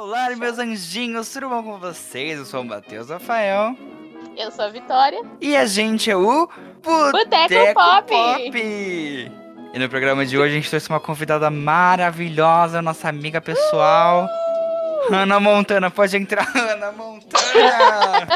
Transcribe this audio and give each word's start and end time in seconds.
Olá, 0.00 0.30
meus 0.36 0.60
anjinhos, 0.60 1.28
tudo 1.32 1.48
bom 1.48 1.60
com 1.60 1.76
vocês? 1.76 2.38
Eu 2.38 2.44
sou 2.44 2.60
o 2.60 2.64
Matheus 2.64 3.10
Rafael. 3.10 3.76
Eu 4.36 4.48
sou 4.52 4.64
a 4.64 4.68
Vitória. 4.68 5.20
E 5.40 5.56
a 5.56 5.66
gente 5.66 6.08
é 6.08 6.16
o 6.16 6.48
Boteco 6.84 7.74
Pop. 7.74 8.06
Pop. 8.06 8.52
E 8.54 9.28
no 9.74 9.88
programa 9.88 10.24
de 10.24 10.38
hoje 10.38 10.52
a 10.52 10.56
gente 10.56 10.70
trouxe 10.70 10.88
uma 10.88 11.00
convidada 11.00 11.50
maravilhosa, 11.50 12.80
nossa 12.80 13.08
amiga 13.08 13.40
pessoal, 13.40 14.26
uh! 14.26 15.12
Hannah 15.12 15.40
Montana. 15.40 15.90
Pode 15.90 16.16
entrar, 16.16 16.44
Hannah 16.54 16.92
Montana! 16.92 18.28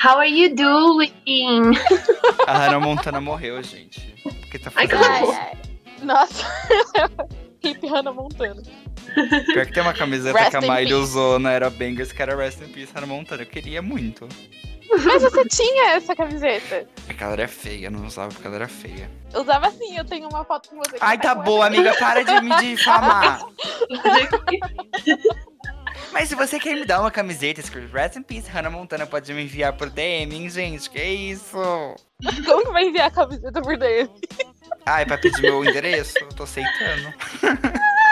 How 0.00 0.18
are 0.18 0.30
you 0.30 0.54
doing? 0.54 1.10
A 2.46 2.58
Hannah 2.58 2.78
Montana 2.78 3.20
morreu, 3.20 3.60
gente. 3.60 4.14
Porque 4.22 4.56
tá 4.56 4.70
fazendo 4.70 5.04
ai, 5.04 5.24
ai. 5.24 5.58
Nossa. 6.00 6.46
Hip 7.64 7.84
Hannah 7.88 8.12
Montana. 8.12 8.62
Pior 9.14 9.66
que 9.66 9.72
tem 9.72 9.82
uma 9.82 9.94
camiseta 9.94 10.38
Rest 10.38 10.50
que 10.50 10.56
a 10.56 10.60
Miley 10.60 10.94
usou 10.94 11.38
na 11.38 11.52
Era 11.52 11.70
Bangers 11.70 12.12
que 12.12 12.22
era 12.22 12.36
Rest 12.36 12.60
in 12.62 12.68
Peace 12.68 12.92
Hannah 12.94 13.06
Montana. 13.06 13.42
Eu 13.42 13.46
queria 13.46 13.80
muito. 13.80 14.28
Mas 15.04 15.22
você 15.22 15.44
tinha 15.46 15.92
essa 15.92 16.14
camiseta? 16.14 16.86
É 17.08 17.14
que 17.14 17.22
ela 17.22 17.32
era 17.32 17.48
feia, 17.48 17.86
eu 17.86 17.90
não 17.90 18.06
usava 18.06 18.28
porque 18.28 18.46
ela 18.46 18.56
era 18.56 18.68
feia. 18.68 19.10
Eu 19.32 19.40
usava 19.42 19.68
assim, 19.68 19.96
eu 19.96 20.04
tenho 20.04 20.28
uma 20.28 20.44
foto 20.44 20.68
com 20.68 20.76
você. 20.76 20.96
Ai, 21.00 21.18
tá 21.18 21.34
com 21.34 21.42
boa, 21.42 21.66
amiga, 21.66 21.94
para 21.94 22.22
de 22.22 22.40
me 22.40 22.54
difamar. 22.60 23.40
Mas 26.12 26.28
se 26.28 26.34
você 26.36 26.60
quer 26.60 26.74
me 26.74 26.84
dar 26.84 27.00
uma 27.00 27.10
camiseta 27.10 27.60
escrito 27.60 27.92
Rest 27.92 28.16
in 28.16 28.22
Peace 28.22 28.48
Hannah 28.48 28.70
Montana, 28.70 29.04
pode 29.06 29.32
me 29.32 29.42
enviar 29.42 29.72
por 29.72 29.90
DM, 29.90 30.36
hein, 30.36 30.48
gente? 30.48 30.88
Que 30.88 31.02
isso? 31.02 31.58
Como 32.46 32.64
que 32.64 32.72
vai 32.72 32.84
enviar 32.84 33.08
a 33.08 33.10
camiseta 33.10 33.60
por 33.60 33.76
dentro? 33.76 34.14
Ai, 34.86 35.04
pra 35.06 35.18
pedir 35.18 35.42
meu 35.42 35.64
endereço? 35.64 36.14
Eu 36.20 36.28
tô 36.28 36.44
aceitando. 36.44 37.12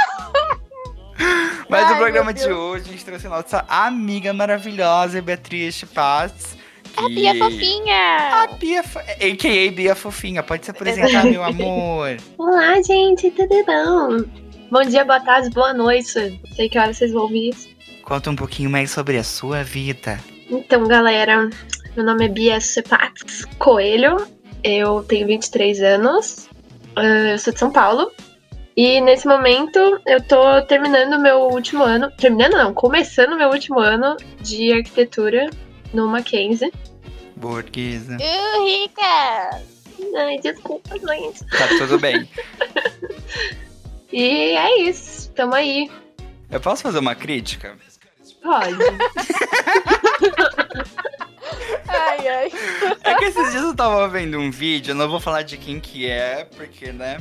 Mas 1.69 1.84
Ai, 1.84 1.92
no 1.92 1.97
programa 1.98 2.33
de 2.34 2.51
hoje, 2.53 2.84
a 2.89 2.92
gente 2.92 3.05
trouxe 3.05 3.27
a 3.27 3.31
nossa 3.31 3.65
amiga 3.69 4.33
maravilhosa, 4.33 5.20
Beatriz 5.23 5.83
Paz. 5.95 6.56
A 6.97 7.09
Bia 7.09 7.34
fofinha! 7.37 8.42
A 8.42 8.47
Bia, 8.59 8.81
a.k.a. 8.81 9.73
Bia 9.73 9.95
Fofinha. 9.95 10.42
Pode 10.42 10.64
se 10.67 10.70
apresentar, 10.70 11.25
meu 11.25 11.42
amor. 11.42 12.17
Olá, 12.37 12.75
gente, 12.83 13.31
tudo 13.31 13.64
bom? 13.64 14.25
Bom 14.70 14.83
dia, 14.83 15.05
boa 15.05 15.20
tarde, 15.20 15.48
boa 15.51 15.73
noite. 15.73 16.12
Não 16.47 16.55
sei 16.55 16.69
que 16.69 16.79
hora 16.79 16.92
vocês 16.92 17.12
vão 17.12 17.23
ouvir 17.23 17.51
isso. 17.51 17.69
Conta 18.03 18.31
um 18.31 18.36
pouquinho 18.36 18.69
mais 18.69 18.91
sobre 18.91 19.17
a 19.17 19.25
sua 19.25 19.62
vida. 19.62 20.19
Então, 20.51 20.86
galera, 20.86 21.48
meu 21.97 22.05
nome 22.05 22.27
é 22.27 22.29
Bia 22.29 22.61
Sepats 22.61 23.47
Coelho. 23.59 24.27
Eu 24.62 25.03
tenho 25.05 25.27
23 25.27 25.81
anos. 25.83 26.48
ah, 26.97 27.03
Eu 27.31 27.39
sou 27.39 27.53
de 27.55 27.59
São 27.59 27.70
Paulo. 27.70 28.11
E 28.77 29.01
nesse 29.01 29.27
momento 29.27 29.78
eu 30.06 30.23
tô 30.27 30.62
terminando 30.62 31.20
meu 31.20 31.41
último 31.42 31.84
ano. 31.84 32.11
Terminando 32.12 32.53
não, 32.53 32.75
começando 32.75 33.37
meu 33.37 33.51
último 33.51 33.79
ano 33.79 34.17
de 34.41 34.73
arquitetura 34.73 35.51
no 35.92 36.09
Mackenzie. 36.09 36.73
Burguesa. 37.37 38.17
Uh, 38.17 38.64
rica! 38.64 39.62
Ai, 40.17 40.39
desculpa, 40.39 40.98
gente. 40.98 41.45
Tá 41.47 41.69
tudo 41.79 41.98
bem. 41.98 42.29
E 44.12 44.55
é 44.55 44.83
isso. 44.83 45.31
Tamo 45.31 45.55
aí. 45.55 45.91
Eu 46.51 46.61
posso 46.61 46.83
fazer 46.83 46.98
uma 46.98 47.14
crítica? 47.14 47.75
Pode. 48.42 48.77
Ai, 51.89 52.29
ai. 52.29 52.53
É 53.05 53.14
que 53.17 53.25
esses 53.27 53.51
dias 53.51 53.62
eu 53.62 53.75
tava 53.75 54.09
vendo 54.09 54.39
um 54.39 54.51
vídeo, 54.51 54.92
eu 54.92 54.95
não 54.95 55.09
vou 55.09 55.20
falar 55.20 55.42
de 55.42 55.57
quem 55.57 55.79
que 55.79 56.09
é, 56.09 56.45
porque, 56.57 56.91
né? 56.92 57.19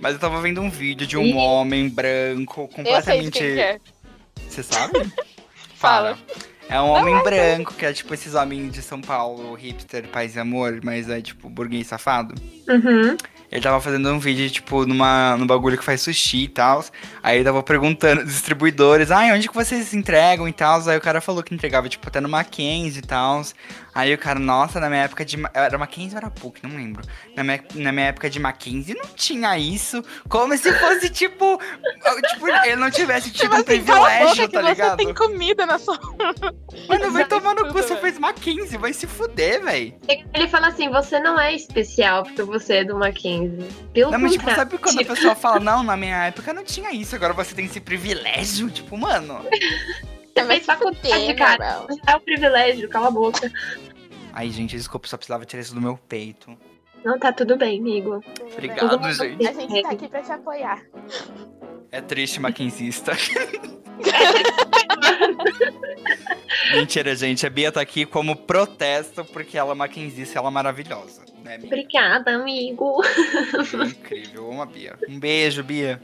Mas 0.00 0.14
eu 0.14 0.18
tava 0.18 0.40
vendo 0.40 0.60
um 0.60 0.70
vídeo 0.70 1.06
de 1.06 1.16
um 1.16 1.26
Ih. 1.26 1.34
homem 1.34 1.88
branco, 1.88 2.68
completamente. 2.68 3.44
é. 3.44 3.78
Você 4.48 4.62
sabe? 4.62 5.12
Fala. 5.76 6.18
É 6.68 6.80
um 6.80 6.88
homem 6.88 7.20
branco, 7.22 7.74
que 7.74 7.84
é 7.84 7.92
tipo 7.92 8.14
esses 8.14 8.34
homens 8.34 8.72
de 8.72 8.80
São 8.80 9.00
Paulo, 9.00 9.54
hipster, 9.54 10.06
paz 10.06 10.36
e 10.36 10.38
amor, 10.38 10.80
mas 10.84 11.08
é 11.08 11.20
tipo 11.20 11.50
burguês 11.50 11.88
safado. 11.88 12.34
Uhum. 12.68 13.16
Ele 13.50 13.60
tava 13.60 13.80
fazendo 13.80 14.08
um 14.12 14.20
vídeo, 14.20 14.48
tipo, 14.48 14.86
numa, 14.86 15.36
num 15.36 15.44
bagulho 15.46 15.76
que 15.76 15.84
faz 15.84 16.00
sushi 16.00 16.44
e 16.44 16.48
tal. 16.48 16.84
Aí 17.20 17.38
ele 17.38 17.44
tava 17.44 17.60
perguntando 17.64 18.20
aos 18.20 18.30
distribuidores, 18.30 19.10
ai, 19.10 19.32
onde 19.32 19.48
que 19.48 19.54
vocês 19.54 19.92
entregam 19.92 20.46
e 20.46 20.52
tal? 20.52 20.88
Aí 20.88 20.96
o 20.96 21.00
cara 21.00 21.20
falou 21.20 21.42
que 21.42 21.52
entregava, 21.52 21.88
tipo, 21.88 22.06
até 22.06 22.20
no 22.20 22.28
Mackenzie 22.28 23.00
e 23.00 23.02
tal. 23.06 23.42
Aí 23.94 24.14
o 24.14 24.18
cara, 24.18 24.38
nossa, 24.38 24.78
na 24.78 24.88
minha 24.88 25.02
época 25.02 25.24
de. 25.24 25.36
Era 25.52 25.76
Mackenzie 25.78 26.12
ou 26.14 26.18
era 26.18 26.30
PUC? 26.30 26.60
Não 26.66 26.76
lembro. 26.76 27.02
Na 27.36 27.42
minha, 27.42 27.62
na 27.74 27.92
minha 27.92 28.06
época 28.06 28.30
de 28.30 28.38
Mackenzie 28.38 28.94
não 28.94 29.06
tinha 29.14 29.58
isso. 29.58 30.02
Como 30.28 30.56
se 30.56 30.72
fosse, 30.72 31.10
tipo. 31.10 31.60
tipo, 32.30 32.48
ele 32.64 32.76
não 32.76 32.90
tivesse 32.90 33.30
tido 33.30 33.42
Tipo 33.42 33.54
um 33.54 33.56
assim, 33.56 33.64
privilégio, 33.64 34.48
tá 34.48 34.60
você 34.62 34.68
ligado? 34.68 34.96
tem 34.96 35.14
comida 35.14 35.66
na 35.66 35.78
sua... 35.78 35.98
Mano, 36.88 37.10
vai 37.12 37.24
tomar 37.24 37.54
no 37.54 37.66
cu, 37.68 37.72
você 37.74 37.88
velho. 37.88 38.00
fez 38.00 38.18
Mackenzie, 38.18 38.78
vai 38.78 38.92
se 38.92 39.06
fuder, 39.06 39.62
véi. 39.62 39.96
Ele 40.34 40.48
fala 40.48 40.68
assim: 40.68 40.88
você 40.88 41.18
não 41.18 41.38
é 41.38 41.54
especial 41.54 42.22
porque 42.22 42.42
você 42.42 42.74
é 42.76 42.84
do 42.84 42.96
Mackenzie. 42.96 43.66
Pelo 43.92 44.10
Não, 44.12 44.18
mas 44.18 44.32
tipo, 44.32 44.50
sabe 44.54 44.78
quando 44.78 45.00
a 45.00 45.04
pessoa 45.04 45.34
fala, 45.34 45.58
não, 45.60 45.82
na 45.82 45.96
minha 45.96 46.26
época 46.26 46.52
não 46.52 46.64
tinha 46.64 46.92
isso, 46.92 47.14
agora 47.16 47.32
você 47.32 47.54
tem 47.54 47.64
esse 47.64 47.80
privilégio? 47.80 48.70
Tipo, 48.70 48.96
mano. 48.96 49.44
Você 50.34 50.44
fez 50.46 50.66
faculdade, 50.66 51.34
cara. 51.34 51.86
É 52.06 52.16
um 52.16 52.20
privilégio, 52.20 52.88
cala 52.88 53.08
a 53.08 53.10
boca. 53.10 53.50
Ai, 54.32 54.50
gente, 54.50 54.76
desculpa, 54.76 55.08
só 55.08 55.16
precisava 55.16 55.44
tirar 55.44 55.60
isso 55.60 55.74
do 55.74 55.80
meu 55.80 55.98
peito. 56.08 56.56
Não 57.04 57.18
tá 57.18 57.32
tudo 57.32 57.56
bem, 57.56 57.80
amigo. 57.80 58.22
Obrigado, 58.52 58.90
Tudo 58.90 59.12
gente. 59.12 59.36
bem. 59.36 59.48
A 59.48 59.52
gente 59.52 59.82
tá 59.82 59.90
aqui 59.90 60.08
pra 60.08 60.22
te 60.22 60.32
apoiar. 60.32 60.82
É 61.90 62.00
triste, 62.00 62.40
maquinzista. 62.40 63.12
Mentira, 66.72 67.14
gente. 67.16 67.46
A 67.46 67.50
Bia 67.50 67.72
tá 67.72 67.80
aqui 67.80 68.04
como 68.04 68.36
protesto 68.36 69.24
porque 69.24 69.56
ela 69.58 69.72
é 69.72 69.74
maquinzista 69.74 70.34
e 70.34 70.38
ela 70.38 70.48
é 70.48 70.52
maravilhosa. 70.52 71.22
Né? 71.42 71.58
Obrigada, 71.62 72.34
amigo. 72.34 73.02
É 73.82 73.86
incrível. 73.86 74.44
Eu 74.44 74.52
amo 74.52 74.62
a 74.62 74.66
Bia. 74.66 74.98
Um 75.08 75.18
beijo, 75.18 75.62
Bia. 75.64 76.00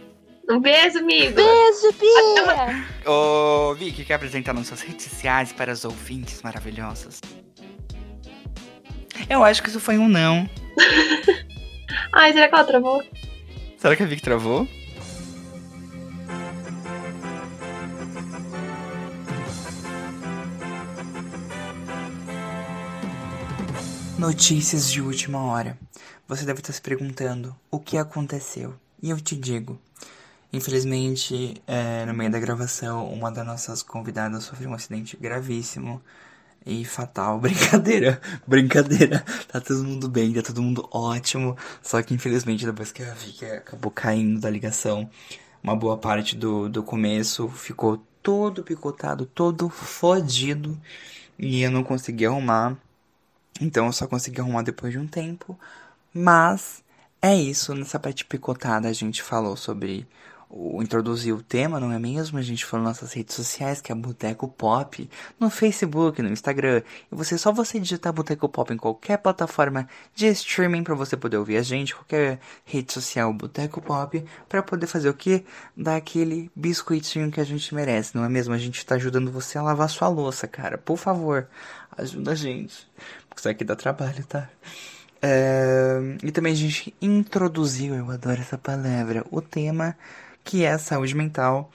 Um 0.48 0.60
beijo, 0.60 0.98
amigo. 0.98 1.34
Beijo, 1.34 1.92
Bia! 1.98 2.86
Ô, 3.10 3.74
Vicky, 3.74 4.04
quer 4.04 4.14
apresentar 4.14 4.52
nas 4.52 4.68
suas 4.68 4.80
redes 4.80 5.06
sociais 5.06 5.52
para 5.52 5.72
os 5.72 5.84
ouvintes 5.84 6.40
maravilhosos? 6.40 7.20
Eu 9.28 9.42
acho 9.42 9.60
que 9.62 9.68
isso 9.68 9.80
foi 9.80 9.98
um 9.98 10.08
não. 10.08 10.48
Ai, 12.12 12.32
será 12.32 12.48
que 12.48 12.54
ela 12.54 12.64
travou? 12.64 13.02
Será 13.76 13.96
que 13.96 14.04
a 14.04 14.06
Vicky 14.06 14.22
travou? 14.22 14.68
Notícias 24.16 24.90
de 24.90 25.02
última 25.02 25.42
hora. 25.44 25.76
Você 26.28 26.44
deve 26.44 26.60
estar 26.60 26.72
se 26.72 26.80
perguntando 26.80 27.54
o 27.70 27.80
que 27.80 27.98
aconteceu. 27.98 28.74
E 29.02 29.10
eu 29.10 29.20
te 29.20 29.36
digo. 29.36 29.78
Infelizmente, 30.56 31.60
é, 31.66 32.06
no 32.06 32.14
meio 32.14 32.30
da 32.30 32.38
gravação, 32.40 33.12
uma 33.12 33.30
das 33.30 33.44
nossas 33.46 33.82
convidadas 33.82 34.44
sofreu 34.44 34.70
um 34.70 34.74
acidente 34.74 35.14
gravíssimo 35.14 36.00
e 36.64 36.82
fatal. 36.82 37.38
Brincadeira, 37.38 38.18
brincadeira. 38.46 39.22
Tá 39.48 39.60
todo 39.60 39.84
mundo 39.84 40.08
bem, 40.08 40.32
tá 40.32 40.40
todo 40.40 40.62
mundo 40.62 40.88
ótimo. 40.90 41.58
Só 41.82 42.02
que 42.02 42.14
infelizmente, 42.14 42.64
depois 42.64 42.90
que 42.90 43.02
a 43.02 43.12
Vicky 43.12 43.44
acabou 43.44 43.90
caindo 43.90 44.40
da 44.40 44.48
ligação, 44.48 45.10
uma 45.62 45.76
boa 45.76 45.98
parte 45.98 46.34
do, 46.34 46.70
do 46.70 46.82
começo 46.82 47.50
ficou 47.50 48.02
todo 48.22 48.64
picotado, 48.64 49.26
todo 49.26 49.68
fodido. 49.68 50.80
E 51.38 51.60
eu 51.62 51.70
não 51.70 51.84
consegui 51.84 52.24
arrumar. 52.24 52.78
Então 53.60 53.84
eu 53.84 53.92
só 53.92 54.06
consegui 54.06 54.40
arrumar 54.40 54.62
depois 54.62 54.90
de 54.90 54.98
um 54.98 55.06
tempo. 55.06 55.58
Mas 56.14 56.82
é 57.20 57.36
isso, 57.36 57.74
nessa 57.74 58.00
parte 58.00 58.24
picotada 58.24 58.88
a 58.88 58.92
gente 58.94 59.22
falou 59.22 59.54
sobre 59.54 60.06
o 60.48 60.82
introduzir 60.82 61.34
o 61.34 61.42
tema, 61.42 61.80
não 61.80 61.92
é 61.92 61.98
mesmo? 61.98 62.38
A 62.38 62.42
gente 62.42 62.64
falou 62.64 62.86
nas 62.86 63.00
nossas 63.00 63.12
redes 63.12 63.34
sociais, 63.34 63.80
que 63.80 63.90
é 63.90 63.94
Boteco 63.94 64.48
Pop, 64.48 65.08
no 65.38 65.50
Facebook, 65.50 66.22
no 66.22 66.30
Instagram. 66.30 66.82
E 67.10 67.14
você 67.14 67.36
só 67.36 67.52
você 67.52 67.80
digitar 67.80 68.12
Boteco 68.12 68.48
Pop 68.48 68.72
em 68.72 68.76
qualquer 68.76 69.18
plataforma 69.18 69.88
de 70.14 70.26
streaming 70.28 70.84
para 70.84 70.94
você 70.94 71.16
poder 71.16 71.36
ouvir 71.36 71.56
a 71.56 71.62
gente, 71.62 71.94
qualquer 71.94 72.38
rede 72.64 72.92
social 72.92 73.32
Boteco 73.32 73.80
Pop, 73.80 74.24
para 74.48 74.62
poder 74.62 74.86
fazer 74.86 75.08
o 75.08 75.14
quê? 75.14 75.44
Dar 75.76 75.96
aquele 75.96 76.50
biscoitinho 76.54 77.30
que 77.30 77.40
a 77.40 77.44
gente 77.44 77.74
merece, 77.74 78.14
não 78.14 78.24
é 78.24 78.28
mesmo? 78.28 78.54
A 78.54 78.58
gente 78.58 78.84
tá 78.86 78.94
ajudando 78.94 79.32
você 79.32 79.58
a 79.58 79.62
lavar 79.62 79.90
sua 79.90 80.08
louça, 80.08 80.46
cara. 80.46 80.78
Por 80.78 80.96
favor, 80.96 81.48
ajuda 81.96 82.32
a 82.32 82.34
gente. 82.34 82.88
Porque 83.28 83.40
isso 83.40 83.48
aqui 83.48 83.64
dá 83.64 83.74
trabalho, 83.74 84.24
tá? 84.26 84.48
É, 85.20 86.16
E 86.22 86.30
também 86.30 86.52
a 86.52 86.56
gente 86.56 86.94
introduziu, 87.00 87.94
eu 87.94 88.10
adoro 88.10 88.40
essa 88.40 88.58
palavra, 88.58 89.24
o 89.30 89.40
tema 89.40 89.96
que 90.46 90.64
é 90.64 90.78
saúde 90.78 91.14
mental. 91.14 91.70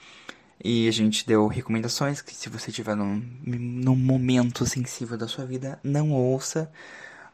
E 0.64 0.88
a 0.88 0.92
gente 0.92 1.26
deu 1.26 1.46
recomendações 1.46 2.22
que 2.22 2.34
se 2.34 2.48
você 2.48 2.70
estiver 2.70 2.96
num, 2.96 3.22
num 3.44 3.96
momento 3.96 4.64
sensível 4.64 5.18
da 5.18 5.28
sua 5.28 5.44
vida, 5.44 5.78
não 5.84 6.12
ouça. 6.12 6.70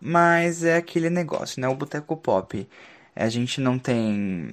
Mas 0.01 0.65
é 0.65 0.77
aquele 0.77 1.11
negócio, 1.11 1.61
né? 1.61 1.69
O 1.69 1.77
Boteco 1.77 2.17
Pop. 2.17 2.69
A 3.15 3.29
gente 3.29 3.61
não 3.61 3.79
tem 3.79 4.53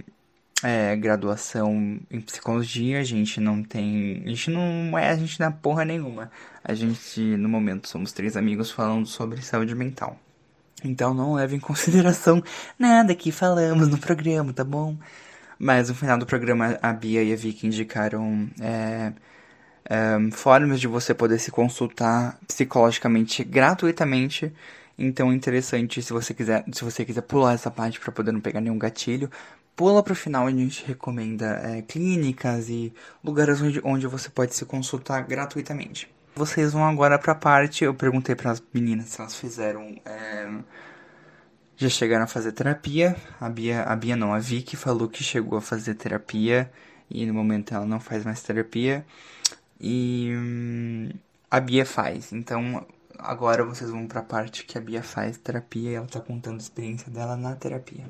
é, 0.63 0.95
graduação 0.95 1.99
em 2.11 2.21
psicologia, 2.21 2.99
a 2.99 3.03
gente 3.03 3.39
não 3.39 3.63
tem. 3.63 4.23
A 4.25 4.29
gente 4.29 4.51
não 4.51 4.97
é 4.97 5.09
a 5.09 5.15
gente 5.15 5.39
na 5.39 5.51
porra 5.51 5.85
nenhuma. 5.85 6.31
A 6.63 6.73
gente, 6.73 7.19
no 7.21 7.47
momento, 7.49 7.87
somos 7.87 8.11
três 8.11 8.35
amigos 8.35 8.71
falando 8.71 9.07
sobre 9.07 9.41
saúde 9.41 9.73
mental. 9.73 10.19
Então 10.83 11.13
não 11.13 11.33
leve 11.33 11.55
em 11.55 11.59
consideração 11.59 12.43
nada 12.77 13.15
que 13.15 13.31
falamos 13.31 13.87
no 13.87 13.97
programa, 13.97 14.53
tá 14.53 14.63
bom? 14.63 14.97
Mas 15.57 15.90
no 15.90 15.96
final 15.96 16.18
do 16.18 16.25
programa, 16.25 16.78
a 16.81 16.94
Bia 16.94 17.24
e 17.24 17.34
a 17.34 17.36
Vicky 17.36 17.68
indicaram 17.68 18.50
é, 18.60 19.13
é, 19.90 20.31
formas 20.31 20.80
de 20.80 20.88
você 20.88 21.13
poder 21.13 21.40
se 21.40 21.52
consultar 21.52 22.38
psicologicamente 22.48 23.44
gratuitamente. 23.44 24.54
Então 24.98 25.34
interessante 25.34 26.02
se 26.02 26.13
você 26.13 26.34
quiser, 26.34 26.63
se 26.72 26.84
você 26.84 27.04
quiser 27.04 27.22
pular 27.22 27.54
essa 27.54 27.69
parte 27.69 28.00
para 28.00 28.12
poder 28.12 28.31
não 28.31 28.40
pegar 28.40 28.62
nenhum 28.62 28.78
gatilho, 28.78 29.30
pula 29.75 30.02
pro 30.02 30.16
final 30.16 30.48
a 30.48 30.52
gente 30.52 30.86
recomenda 30.86 31.62
é, 31.63 31.81
clínicas 31.81 32.69
e 32.69 32.94
lugares 33.24 33.62
onde, 33.62 33.81
onde 33.84 34.07
você 34.07 34.30
pode 34.30 34.56
se 34.56 34.66
consultar 34.66 35.22
gratuitamente. 35.24 36.10
Vocês 36.36 36.74
vão 36.74 36.86
agora 36.86 37.18
pra 37.18 37.34
parte. 37.34 37.86
Eu 37.86 37.94
perguntei 37.94 38.36
para 38.36 38.52
as 38.52 38.62
meninas 38.74 39.06
se 39.06 39.22
elas 39.22 39.36
fizeram. 39.36 39.96
É, 40.06 40.50
já 41.77 41.89
chegaram 41.89 42.24
a 42.24 42.27
fazer 42.27 42.51
terapia. 42.51 43.16
A 43.39 43.50
Bia, 43.50 43.83
a 43.83 43.95
Bia 43.95 44.16
não, 44.16 44.33
a 44.33 44.39
Vicky 44.39 44.75
falou 44.75 45.10
que 45.10 45.24
chegou 45.24 45.57
a 45.57 45.62
fazer 45.62 45.95
terapia 45.95 46.72
e 47.10 47.25
no 47.25 47.33
momento 47.33 47.74
ela 47.74 47.86
não 47.86 48.00
faz 48.00 48.24
mais 48.24 48.42
terapia. 48.42 49.06
E 49.80 50.31
hum, 50.33 51.10
a 51.50 51.60
Bia 51.60 51.86
faz. 51.86 52.31
Então 52.31 52.86
agora 53.18 53.63
vocês 53.63 53.89
vão 53.89 54.07
pra 54.07 54.22
parte 54.22 54.66
que 54.66 54.77
a 54.77 54.81
Bia 54.81 55.04
faz 55.04 55.38
terapia 55.38 55.92
e 55.92 55.95
ela 55.95 56.07
tá 56.07 56.19
contando 56.19 56.56
a 56.56 56.63
experiência 56.63 57.12
dela 57.12 57.36
na 57.36 57.56
terapia. 57.56 58.06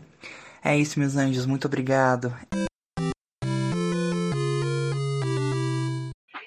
É 0.64 0.78
isso, 0.78 1.00
meus 1.00 1.16
anjos, 1.16 1.46
muito 1.46 1.66
obrigado. 1.66 2.34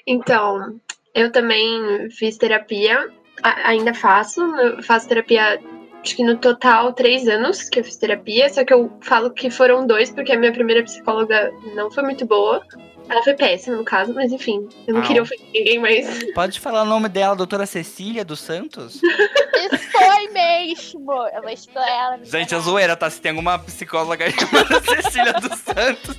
Então, 0.07 0.81
eu 1.15 1.31
também 1.31 2.11
fiz 2.11 2.37
terapia, 2.37 3.13
ainda 3.43 3.93
faço, 3.93 4.41
faço 4.83 5.07
terapia 5.07 5.61
acho 6.03 6.17
que 6.17 6.25
no 6.25 6.37
total 6.37 6.93
três 6.93 7.27
anos 7.29 7.69
que 7.69 7.81
eu 7.81 7.85
fiz 7.85 7.97
terapia, 7.97 8.49
só 8.53 8.65
que 8.65 8.73
eu 8.73 8.91
falo 9.01 9.31
que 9.31 9.51
foram 9.51 9.87
dois, 9.87 10.11
porque 10.11 10.33
a 10.33 10.39
minha 10.39 10.53
primeira 10.53 10.83
psicóloga 10.83 11.53
não 11.75 11.91
foi 11.91 12.03
muito 12.03 12.25
boa. 12.27 12.63
Ela 13.11 13.23
foi 13.23 13.33
péssima, 13.33 13.75
no 13.77 13.85
caso, 13.85 14.13
mas 14.13 14.31
enfim, 14.33 14.69
eu 14.87 14.93
não 14.93 15.01
Ah. 15.01 15.05
queria 15.07 15.23
ofender 15.23 15.47
ninguém, 15.55 15.79
mas. 15.79 16.07
Pode 16.35 16.61
falar 16.61 16.83
o 16.83 16.85
nome 16.85 17.09
dela, 17.09 17.35
doutora 17.35 17.65
Cecília 17.65 18.23
dos 18.23 18.39
Santos? 18.39 18.97
Isso 19.03 19.91
foi 19.91 20.29
mesmo. 20.29 21.13
Eu 21.35 21.41
vou 21.41 21.51
estudar 21.51 21.89
ela. 21.89 22.19
Gente, 22.23 22.55
é 22.55 22.61
zoeira, 22.61 22.95
tá? 22.97 23.09
Se 23.09 23.19
tem 23.19 23.31
alguma 23.31 23.59
psicóloga 23.61 24.27
aí 24.27 24.31
chamada 24.39 24.81
Cecília 24.83 25.33
dos 25.33 25.59
Santos, 25.59 26.17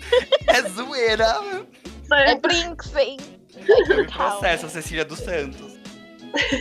é 0.47 0.61
zoeira. 0.63 1.27
É 2.11 2.35
Brinksy. 2.35 3.17
Processo 4.11 4.65
a 4.65 4.69
Cecília 4.69 5.05
dos 5.05 5.19
Santos. 5.19 5.77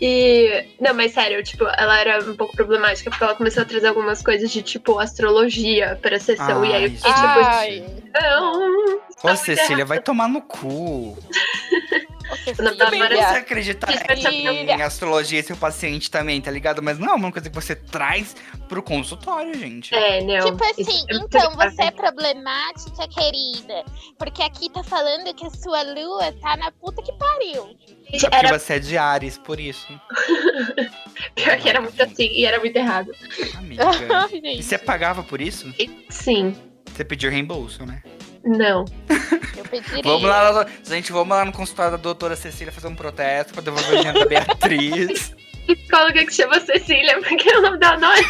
E. 0.00 0.64
Não, 0.80 0.92
mas 0.94 1.12
sério, 1.12 1.42
tipo, 1.42 1.64
ela 1.64 1.98
era 1.98 2.18
um 2.24 2.36
pouco 2.36 2.54
problemática 2.54 3.10
porque 3.10 3.24
ela 3.24 3.34
começou 3.34 3.62
a 3.62 3.66
trazer 3.66 3.86
algumas 3.86 4.22
coisas 4.22 4.50
de 4.50 4.62
tipo 4.62 4.98
astrologia 4.98 5.98
pra 6.02 6.18
sessão. 6.18 6.64
e 6.64 6.72
aí 6.72 6.84
eu 6.84 6.90
fiquei 6.90 7.12
tipo, 7.12 7.24
Ai. 7.26 7.84
não. 8.20 9.00
Ô, 9.22 9.36
Cecília, 9.36 9.84
vai 9.84 10.00
tomar 10.00 10.28
no 10.28 10.42
cu. 10.42 11.16
Não, 12.58 12.76
pelo 12.76 12.94
amor 12.94 13.08
de 13.08 13.14
Você 13.16 13.22
Cecília. 13.22 13.38
acredita 13.38 13.86
Cecília. 13.86 14.74
em 14.76 14.82
astrologia 14.82 15.40
e 15.40 15.42
seu 15.42 15.56
paciente 15.56 16.10
também, 16.10 16.40
tá 16.40 16.50
ligado? 16.50 16.82
Mas 16.82 16.98
não 16.98 17.08
é 17.08 17.14
uma 17.14 17.32
coisa 17.32 17.48
que 17.48 17.54
você 17.54 17.74
traz 17.74 18.34
pro 18.68 18.82
consultório, 18.82 19.54
gente. 19.58 19.94
É, 19.94 20.22
não. 20.22 20.52
Tipo 20.52 20.64
assim, 20.64 21.04
é 21.10 21.16
então 21.16 21.54
você 21.56 21.82
é 21.82 21.90
problemática, 21.90 23.08
querida. 23.08 23.84
Porque 24.18 24.42
aqui 24.42 24.70
tá 24.70 24.82
falando 24.82 25.32
que 25.34 25.46
a 25.46 25.50
sua 25.50 25.82
lua 25.82 26.32
tá 26.40 26.56
na 26.56 26.70
puta 26.72 27.02
que 27.02 27.12
pariu. 27.12 27.76
É 28.12 28.18
porque 28.18 28.36
Era 28.36 28.58
você 28.58 28.74
é 28.74 28.78
de 28.78 28.98
Ares, 28.98 29.38
por 29.38 29.58
isso. 29.58 29.88
pior 31.34 31.56
que 31.58 31.68
era 31.68 31.80
muito 31.80 32.02
assim 32.02 32.26
e 32.26 32.44
era 32.44 32.58
muito 32.60 32.76
errado. 32.76 33.10
Amiga. 33.56 33.84
E 34.44 34.62
você 34.62 34.78
pagava 34.78 35.22
por 35.22 35.40
isso? 35.40 35.72
Sim, 36.10 36.54
Você 36.92 37.04
pediu 37.04 37.30
reembolso, 37.30 37.84
né? 37.84 38.02
Não. 38.44 38.84
eu 39.56 39.64
pediria. 39.64 40.02
Vamos 40.02 40.28
lá, 40.28 40.66
gente, 40.84 41.12
vamos 41.12 41.36
lá 41.36 41.44
no 41.44 41.52
consultório 41.52 41.92
da 41.92 41.96
doutora 41.96 42.36
Cecília 42.36 42.72
fazer 42.72 42.88
um 42.88 42.94
protesto 42.94 43.54
pra 43.54 43.62
devolver 43.62 43.94
o 43.94 43.96
dinheiro 43.96 44.20
da 44.20 44.26
Beatriz. 44.26 45.34
Psicóloga 45.66 46.26
que 46.26 46.34
chama 46.34 46.60
Cecília, 46.60 47.18
porque 47.20 47.48
o 47.56 47.62
nome 47.62 47.78
dela 47.78 47.96
não 47.96 48.12
é. 48.12 48.20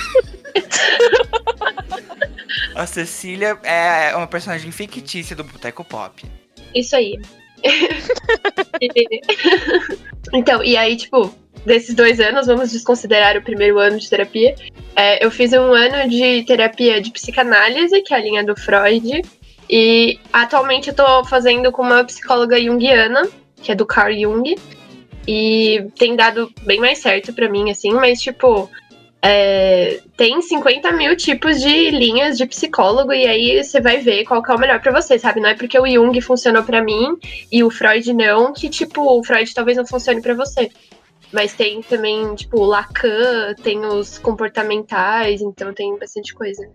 A 2.76 2.86
Cecília 2.86 3.58
é 3.64 4.14
uma 4.14 4.28
personagem 4.28 4.70
fictícia 4.70 5.34
do 5.34 5.42
Boteco 5.42 5.84
Pop. 5.84 6.24
Isso 6.74 6.94
aí. 6.94 7.18
então, 10.32 10.62
e 10.62 10.76
aí, 10.76 10.96
tipo, 10.96 11.34
desses 11.64 11.94
dois 11.94 12.20
anos, 12.20 12.46
vamos 12.46 12.70
desconsiderar 12.70 13.36
o 13.36 13.42
primeiro 13.42 13.78
ano 13.78 13.98
de 13.98 14.08
terapia. 14.08 14.54
é, 14.94 15.24
eu 15.24 15.30
fiz 15.30 15.52
um 15.52 15.72
ano 15.72 16.08
de 16.08 16.44
terapia 16.44 17.00
de 17.00 17.10
psicanálise, 17.10 18.02
que 18.02 18.14
é 18.14 18.16
a 18.16 18.20
linha 18.20 18.44
do 18.44 18.56
Freud. 18.56 19.22
E 19.68 20.18
atualmente 20.32 20.88
eu 20.88 20.94
tô 20.94 21.24
fazendo 21.24 21.72
com 21.72 21.82
uma 21.82 22.04
psicóloga 22.04 22.60
junguiana, 22.60 23.28
que 23.56 23.72
é 23.72 23.74
do 23.74 23.86
Carl 23.86 24.12
Jung. 24.12 24.56
E 25.26 25.86
tem 25.98 26.14
dado 26.14 26.52
bem 26.62 26.78
mais 26.78 26.98
certo 26.98 27.32
pra 27.32 27.48
mim, 27.48 27.70
assim, 27.70 27.92
mas, 27.92 28.20
tipo, 28.20 28.70
é, 29.22 30.02
tem 30.18 30.42
50 30.42 30.92
mil 30.92 31.16
tipos 31.16 31.58
de 31.58 31.90
linhas 31.90 32.36
de 32.36 32.44
psicólogo, 32.44 33.10
e 33.10 33.26
aí 33.26 33.64
você 33.64 33.80
vai 33.80 33.96
ver 33.96 34.26
qual 34.26 34.42
que 34.42 34.52
é 34.52 34.54
o 34.54 34.58
melhor 34.58 34.82
pra 34.82 34.92
você, 34.92 35.18
sabe? 35.18 35.40
Não 35.40 35.48
é 35.48 35.54
porque 35.54 35.78
o 35.78 35.86
Jung 35.86 36.20
funcionou 36.20 36.62
pra 36.62 36.84
mim 36.84 37.16
e 37.50 37.64
o 37.64 37.70
Freud 37.70 38.12
não, 38.12 38.52
que, 38.52 38.68
tipo, 38.68 39.00
o 39.00 39.24
Freud 39.24 39.54
talvez 39.54 39.78
não 39.78 39.86
funcione 39.86 40.20
pra 40.20 40.34
você. 40.34 40.70
Mas 41.32 41.54
tem 41.54 41.80
também, 41.80 42.34
tipo, 42.34 42.60
o 42.60 42.66
Lacan, 42.66 43.54
tem 43.62 43.82
os 43.86 44.18
comportamentais, 44.18 45.40
então 45.40 45.72
tem 45.72 45.98
bastante 45.98 46.34
coisa. 46.34 46.68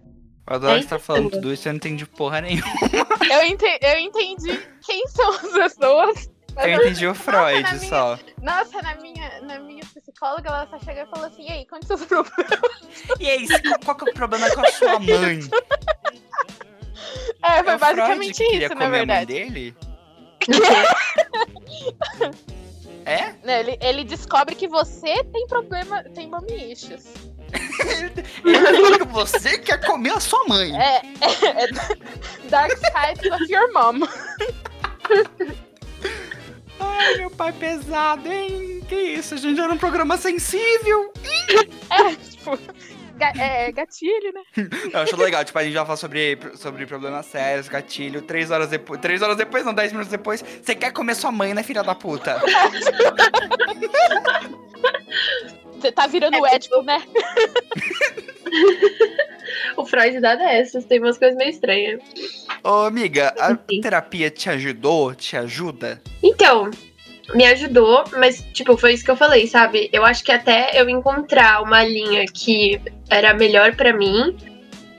Eu 0.50 0.56
adoro 0.56 0.74
É 0.74 0.80
estar 0.80 1.00
falando 1.00 1.30
tudo 1.30 1.54
isso, 1.54 1.68
eu 1.68 1.74
não 1.74 1.78
entendi 1.78 2.06
porra 2.06 2.42
nenhuma. 2.42 2.66
Eu, 3.32 3.44
ente- 3.44 3.80
eu 3.82 4.00
entendi 4.00 4.60
quem 4.84 5.08
são 5.08 5.30
as 5.30 5.52
pessoas. 5.52 6.30
Eu 6.58 6.70
entendi 6.74 7.06
o 7.08 7.14
Freud 7.14 7.62
minha- 7.62 7.78
só. 7.80 8.18
Nossa, 8.42 8.82
na 8.82 8.96
minha, 8.96 9.42
na 9.42 9.60
minha 9.60 9.84
psicóloga, 9.86 10.50
ela 10.50 10.68
só 10.68 10.80
chegou 10.80 11.04
e 11.04 11.06
falou 11.06 11.28
assim: 11.28 11.44
e 11.48 11.52
aí, 11.52 11.66
quantos 11.68 11.88
seus 11.88 12.04
problemas? 12.06 12.50
E 13.20 13.30
aí, 13.30 13.46
qual, 13.86 13.96
que 13.96 14.10
é 14.10 14.12
o 14.12 14.16
problema 14.16 14.50
com 14.50 14.62
a 14.62 14.72
sua 14.72 15.00
mãe? 15.00 15.40
É, 17.44 17.60
É 17.60 17.64
foi 17.64 17.76
o 17.76 17.80
Freud 17.80 17.80
basicamente 17.80 18.38
que 18.38 18.46
queria 18.50 18.66
isso, 18.66 18.76
na 18.76 18.86
comer 18.86 18.86
a 18.86 18.90
mãe 18.90 19.06
verdade. 19.06 19.34
dele? 19.34 19.76
É? 23.06 23.34
Né, 23.44 23.60
Ele, 23.62 23.78
ele 23.82 24.04
descobre 24.04 24.56
que 24.56 24.68
você 24.68 25.24
tem 25.24 25.48
problema, 25.48 26.04
tem 26.14 26.28
mommy 26.30 26.72
issues. 26.72 27.06
Ele 28.46 28.82
falou 28.82 29.00
que 29.00 29.08
você 29.08 29.58
quer 29.58 29.86
comer 29.86 30.12
a 30.12 30.20
sua 30.20 30.44
mãe. 30.48 30.76
É, 30.80 31.02
é, 31.22 31.64
é 31.64 31.68
Dark 32.50 32.72
Side 32.78 33.30
of 33.32 33.52
Your 33.52 33.74
Mom. 33.74 34.08
Ai, 36.80 37.18
meu 37.18 37.30
pai 37.30 37.52
pesado, 37.54 38.32
hein? 38.32 38.82
Que 38.88 38.96
isso, 38.96 39.34
a 39.34 39.38
gente 39.38 39.60
era 39.60 39.72
um 39.72 39.78
programa 39.78 40.18
sensível. 40.18 41.12
É, 41.90 42.16
tipo, 42.16 42.58
ga- 43.20 43.34
é, 43.38 43.72
gatilho, 43.72 44.34
né? 44.34 44.42
Eu 44.94 45.00
acho 45.02 45.16
legal, 45.18 45.44
tipo, 45.46 45.60
a 45.60 45.64
gente 45.64 45.74
já 45.74 45.86
fala 45.86 45.98
sobre, 45.98 46.38
sobre 46.56 46.86
problemas 46.86 47.26
sérios, 47.28 47.68
gatilho, 47.68 48.22
três 48.22 48.50
horas 48.50 48.70
depois. 48.70 49.00
Três 49.02 49.22
horas 49.22 49.36
depois, 49.38 49.64
não, 49.66 49.74
dez 49.74 49.92
minutos 49.92 50.10
depois, 50.12 50.42
você 50.42 50.74
quer 50.74 50.92
comer 50.92 51.16
sua 51.16 51.32
mãe, 51.32 51.54
né, 51.54 51.62
filha 51.62 51.84
da 51.84 51.94
puta? 51.94 52.40
Você 55.80 55.92
tá 55.94 56.08
virando 56.08 56.46
Édipo, 56.46 56.82
né? 56.82 57.02
O 59.78 59.86
Freud 59.86 60.20
dá 60.20 60.36
dessas, 60.36 60.86
tem 60.86 61.00
umas 61.00 61.18
coisas 61.18 61.38
meio 61.38 61.50
estranhas. 61.50 62.02
Ô, 62.64 62.86
amiga, 62.86 63.34
a 63.40 63.56
Sim. 63.56 63.82
terapia 63.82 64.30
te 64.30 64.50
ajudou? 64.50 65.16
Te 65.16 65.38
ajuda? 65.38 66.02
Então, 66.22 66.70
me 67.34 67.46
ajudou, 67.46 68.04
mas, 68.18 68.44
tipo, 68.54 68.76
foi 68.78 68.94
isso 68.94 69.04
que 69.04 69.12
eu 69.12 69.16
falei, 69.16 69.48
sabe? 69.48 69.90
Eu 69.94 70.06
acho 70.06 70.24
que 70.24 70.32
até 70.32 70.72
eu 70.74 70.90
encontrar 70.90 71.62
uma 71.62 71.84
linha 71.84 72.26
que 72.26 72.82
era 73.10 73.34
melhor 73.34 73.76
pra 73.76 73.94
mim, 73.94 74.36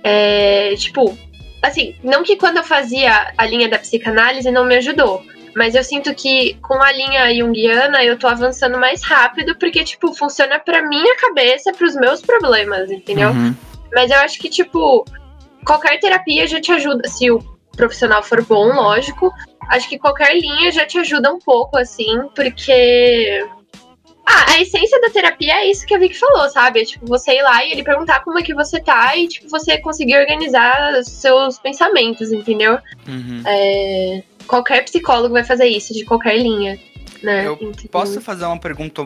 é, 0.03 0.75
tipo, 0.77 1.17
assim, 1.63 1.95
não 2.03 2.23
que 2.23 2.37
quando 2.37 2.59
eu 2.59 2.65
fazia 2.65 3.33
a 3.37 3.47
linha 3.47 3.69
da 3.69 3.79
psicanálise 3.79 4.51
não 4.51 4.65
me 4.65 4.77
ajudou, 4.77 5.25
mas 5.55 5.75
eu 5.75 5.83
sinto 5.83 6.15
que 6.15 6.55
com 6.63 6.81
a 6.81 6.93
linha 6.93 7.35
junguiana 7.35 8.05
eu 8.05 8.17
tô 8.19 8.29
avançando 8.29 8.79
mais 8.79 9.03
rápido, 9.03 9.57
porque, 9.57 9.85
tipo, 9.85 10.15
funciona 10.15 10.59
pra 10.59 10.89
minha 10.89 11.17
cabeça, 11.17 11.73
pros 11.73 11.97
meus 11.97 12.21
problemas, 12.21 12.91
entendeu? 12.91 13.31
Uhum. 13.31 13.55
Mas 13.93 14.11
eu 14.11 14.19
acho 14.19 14.39
que, 14.39 14.49
tipo, 14.49 15.05
qualquer 15.65 15.99
terapia 15.99 16.47
já 16.47 16.61
te 16.61 16.71
ajuda. 16.71 17.09
Se 17.09 17.31
o 17.31 17.43
profissional 17.81 18.23
for 18.23 18.45
bom, 18.45 18.67
lógico. 18.75 19.33
Acho 19.69 19.89
que 19.89 19.99
qualquer 19.99 20.35
linha 20.35 20.71
já 20.71 20.85
te 20.87 20.99
ajuda 20.99 21.33
um 21.33 21.39
pouco, 21.39 21.79
assim, 21.79 22.29
porque 22.35 23.45
Ah, 24.27 24.53
a 24.53 24.61
essência 24.61 25.01
da 25.01 25.11
terapia 25.11 25.55
é 25.55 25.71
isso 25.71 25.85
que 25.87 25.95
a 25.95 25.99
Vicky 25.99 26.17
falou, 26.17 26.49
sabe? 26.51 26.83
É, 26.83 26.85
tipo, 26.85 27.05
você 27.07 27.33
ir 27.33 27.43
lá 27.43 27.65
e 27.65 27.73
ele 27.73 27.83
perguntar 27.83 28.21
como 28.23 28.39
é 28.39 28.43
que 28.43 28.55
você 28.55 28.79
tá 28.81 29.17
e, 29.17 29.27
tipo, 29.27 29.49
você 29.49 29.79
conseguir 29.79 30.17
organizar 30.19 31.03
seus 31.03 31.59
pensamentos, 31.59 32.31
entendeu? 32.31 32.79
Uhum. 33.09 33.43
É, 33.45 34.23
qualquer 34.47 34.85
psicólogo 34.85 35.33
vai 35.33 35.43
fazer 35.43 35.67
isso, 35.67 35.93
de 35.93 36.05
qualquer 36.05 36.37
linha, 36.37 36.79
né? 37.23 37.47
Eu 37.47 37.55
Entendeu? 37.55 37.91
Posso 37.91 38.21
fazer 38.21 38.45
uma 38.45 38.61
pergunta, 38.61 39.05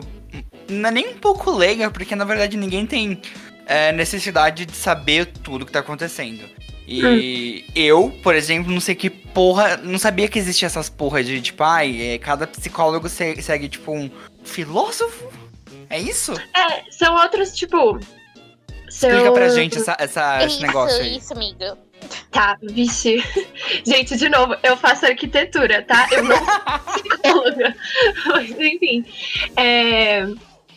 não 0.69 0.89
é 0.89 0.91
nem 0.91 1.07
um 1.09 1.17
pouco 1.17 1.49
leiga, 1.49 1.89
porque 1.89 2.15
na 2.15 2.25
verdade 2.25 2.55
ninguém 2.55 2.85
tem 2.85 3.19
é, 3.65 3.91
necessidade 3.91 4.65
de 4.65 4.75
saber 4.75 5.25
tudo 5.43 5.65
que 5.65 5.71
tá 5.71 5.79
acontecendo. 5.79 6.43
E 6.87 7.65
eu, 7.75 8.11
por 8.21 8.35
exemplo, 8.35 8.71
não 8.71 8.79
sei 8.79 8.93
que 8.95 9.09
porra, 9.09 9.77
não 9.77 9.97
sabia 9.97 10.27
que 10.27 10.37
existia 10.37 10.67
essas 10.67 10.87
porra 10.89 11.23
de, 11.23 11.41
tipo, 11.41 11.63
ai, 11.63 12.13
é, 12.13 12.17
cada 12.19 12.45
psicólogo 12.45 13.09
se- 13.09 13.41
segue, 13.41 13.67
tipo, 13.67 13.91
um 13.91 14.09
filósofo? 14.43 15.31
É 15.89 15.99
isso? 15.99 16.33
É, 16.55 16.83
são 16.91 17.15
outros, 17.15 17.51
tipo. 17.53 17.99
São... 18.89 19.09
Explica 19.09 19.31
pra 19.31 19.49
gente 19.49 19.77
essa, 19.77 19.95
essa- 19.99 20.37
esse 20.43 20.55
isso, 20.57 20.61
negócio 20.65 21.01
aí. 21.01 21.17
isso, 21.17 21.33
amigo. 21.33 21.77
Tá, 22.31 22.55
vixe. 22.61 23.23
Gente, 23.85 24.15
de 24.15 24.29
novo, 24.29 24.55
eu 24.61 24.77
faço 24.77 25.05
arquitetura, 25.07 25.81
tá? 25.81 26.07
Eu 26.11 26.23
não 26.23 26.35
sou 26.37 26.79
psicóloga. 26.93 27.75
Mas, 28.27 28.51
enfim. 28.51 29.03
É, 29.57 30.27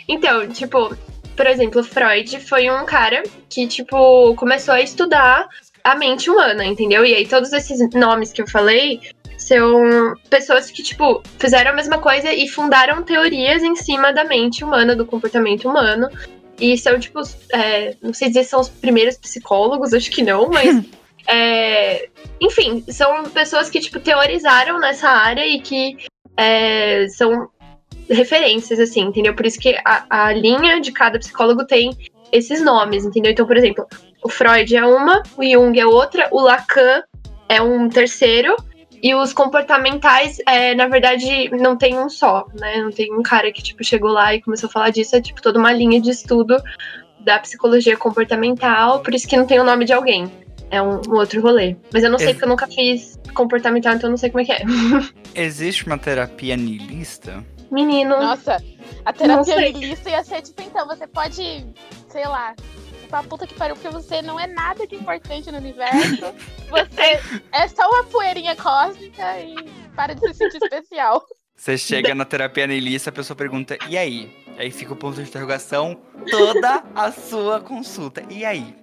Então, 0.09 0.49
tipo, 0.49 0.97
por 1.37 1.47
exemplo, 1.47 1.85
Freud 1.85 2.41
foi 2.41 2.71
um 2.71 2.85
cara 2.87 3.23
que, 3.51 3.67
tipo, 3.67 4.35
começou 4.37 4.73
a 4.75 4.81
estudar 4.81 5.47
a 5.85 5.95
mente 5.95 6.31
humana, 6.31 6.65
entendeu? 6.65 7.05
E 7.05 7.15
aí 7.15 7.27
todos 7.27 7.53
esses 7.53 7.79
nomes 7.95 8.33
que 8.33 8.43
eu 8.43 8.49
falei 8.49 9.01
são 9.39 10.15
pessoas 10.29 10.71
que, 10.71 10.83
tipo, 10.83 11.23
fizeram 11.39 11.71
a 11.71 11.75
mesma 11.75 11.99
coisa 11.99 12.33
e 12.33 12.49
fundaram 12.49 13.03
teorias 13.03 13.63
em 13.63 13.77
cima 13.77 14.13
da 14.13 14.25
mente 14.25 14.65
humana, 14.65 14.97
do 14.97 15.07
comportamento 15.07 15.69
humano. 15.69 16.09
E 16.61 16.77
são, 16.77 16.99
tipo, 16.99 17.21
é, 17.53 17.97
não 18.03 18.13
sei 18.13 18.29
dizer 18.29 18.43
se 18.45 18.51
são 18.51 18.61
os 18.61 18.69
primeiros 18.69 19.17
psicólogos, 19.17 19.95
acho 19.95 20.11
que 20.11 20.23
não, 20.23 20.49
mas. 20.51 20.85
é, 21.29 22.09
enfim, 22.41 22.85
são 22.89 23.25
pessoas 23.25 23.71
que, 23.71 23.79
tipo, 23.79 24.01
teorizaram 24.01 24.81
nessa 24.81 25.09
área 25.09 25.47
e 25.47 25.61
que 25.61 25.97
é, 26.37 27.07
são 27.09 27.49
referências, 28.11 28.81
assim, 28.81 29.03
entendeu? 29.03 29.35
Por 29.35 29.47
isso 29.47 29.61
que 29.61 29.77
a, 29.85 30.05
a 30.09 30.33
linha 30.33 30.81
de 30.81 30.91
cada 30.91 31.19
psicólogo 31.19 31.65
tem 31.65 31.91
esses 32.33 32.63
nomes, 32.63 33.05
entendeu? 33.05 33.31
Então, 33.31 33.47
por 33.47 33.57
exemplo, 33.57 33.87
o 34.23 34.29
Freud 34.29 34.77
é 34.77 34.85
uma, 34.85 35.23
o 35.37 35.45
Jung 35.45 35.79
é 35.79 35.87
outra, 35.87 36.29
o 36.31 36.41
Lacan 36.41 37.03
é 37.49 37.63
um 37.63 37.89
terceiro, 37.89 38.57
e 39.03 39.15
os 39.15 39.33
comportamentais, 39.33 40.39
é, 40.47 40.75
na 40.75 40.89
verdade, 40.89 41.49
não 41.51 41.77
tem 41.77 41.97
um 41.97 42.09
só, 42.09 42.47
né? 42.59 42.79
Não 42.83 42.91
tem 42.91 43.15
um 43.15 43.23
cara 43.23 43.51
que, 43.53 43.63
tipo, 43.63 43.85
chegou 43.85 44.11
lá 44.11 44.35
e 44.35 44.43
começou 44.43 44.69
a 44.69 44.73
falar 44.73 44.91
disso, 44.91 45.15
é, 45.15 45.21
tipo, 45.21 45.41
toda 45.41 45.59
uma 45.59 45.73
linha 45.73 46.01
de 46.01 46.11
estudo 46.11 46.61
da 47.21 47.39
psicologia 47.39 47.97
comportamental, 47.97 49.01
por 49.01 49.15
isso 49.15 49.29
que 49.29 49.37
não 49.37 49.47
tem 49.47 49.61
o 49.61 49.65
nome 49.65 49.85
de 49.85 49.93
alguém. 49.93 50.31
É 50.71 50.83
um, 50.83 51.01
um 51.09 51.15
outro 51.15 51.41
rolê. 51.41 51.77
Mas 51.93 52.05
eu 52.05 52.11
não 52.11 52.19
sei 52.19 52.29
Ex- 52.29 52.35
porque 52.35 52.45
eu 52.45 52.49
nunca 52.49 52.67
fiz 52.67 53.19
comportamental, 53.35 53.95
então 53.95 54.09
eu 54.09 54.11
não 54.11 54.17
sei 54.19 54.31
como 54.31 54.43
é 54.43 54.45
que 54.45 54.53
é. 54.53 54.63
Existe 55.35 55.87
uma 55.87 55.97
terapia 55.97 56.57
niilista? 56.57 57.45
Menino. 57.71 58.19
Nossa, 58.19 58.63
a 59.05 59.13
terapia 59.13 59.55
sei. 59.55 59.73
milista 59.73 60.11
ia 60.11 60.25
ser 60.25 60.43
tipo, 60.43 60.61
então, 60.63 60.87
você 60.87 61.07
pode, 61.07 61.67
sei 62.09 62.27
lá, 62.27 62.55
pra 63.09 63.23
puta 63.23 63.47
que 63.47 63.55
pariu, 63.55 63.75
porque 63.77 63.89
você 63.89 64.23
não 64.23 64.39
é 64.39 64.47
nada 64.47 64.87
de 64.87 64.95
importante 64.95 65.51
no 65.51 65.59
universo. 65.59 66.33
Você 66.69 67.21
é 67.53 67.69
só 67.69 67.89
uma 67.89 68.05
poeirinha 68.05 68.55
cósmica 68.57 69.41
e 69.41 69.55
para 69.97 70.15
de 70.15 70.21
se 70.29 70.35
sentir 70.35 70.59
especial. 70.63 71.25
Você 71.57 71.77
chega 71.77 72.15
na 72.15 72.25
terapia 72.25 72.67
niilista, 72.67 73.11
a 73.11 73.13
pessoa 73.13 73.37
pergunta, 73.37 73.77
e 73.89 73.99
aí? 73.99 74.33
Aí 74.57 74.71
fica 74.71 74.93
o 74.93 74.97
ponto 74.97 75.17
de 75.17 75.23
interrogação 75.29 76.01
toda 76.31 76.85
a 76.95 77.11
sua 77.11 77.61
consulta. 77.61 78.23
E 78.31 78.45
aí? 78.45 78.75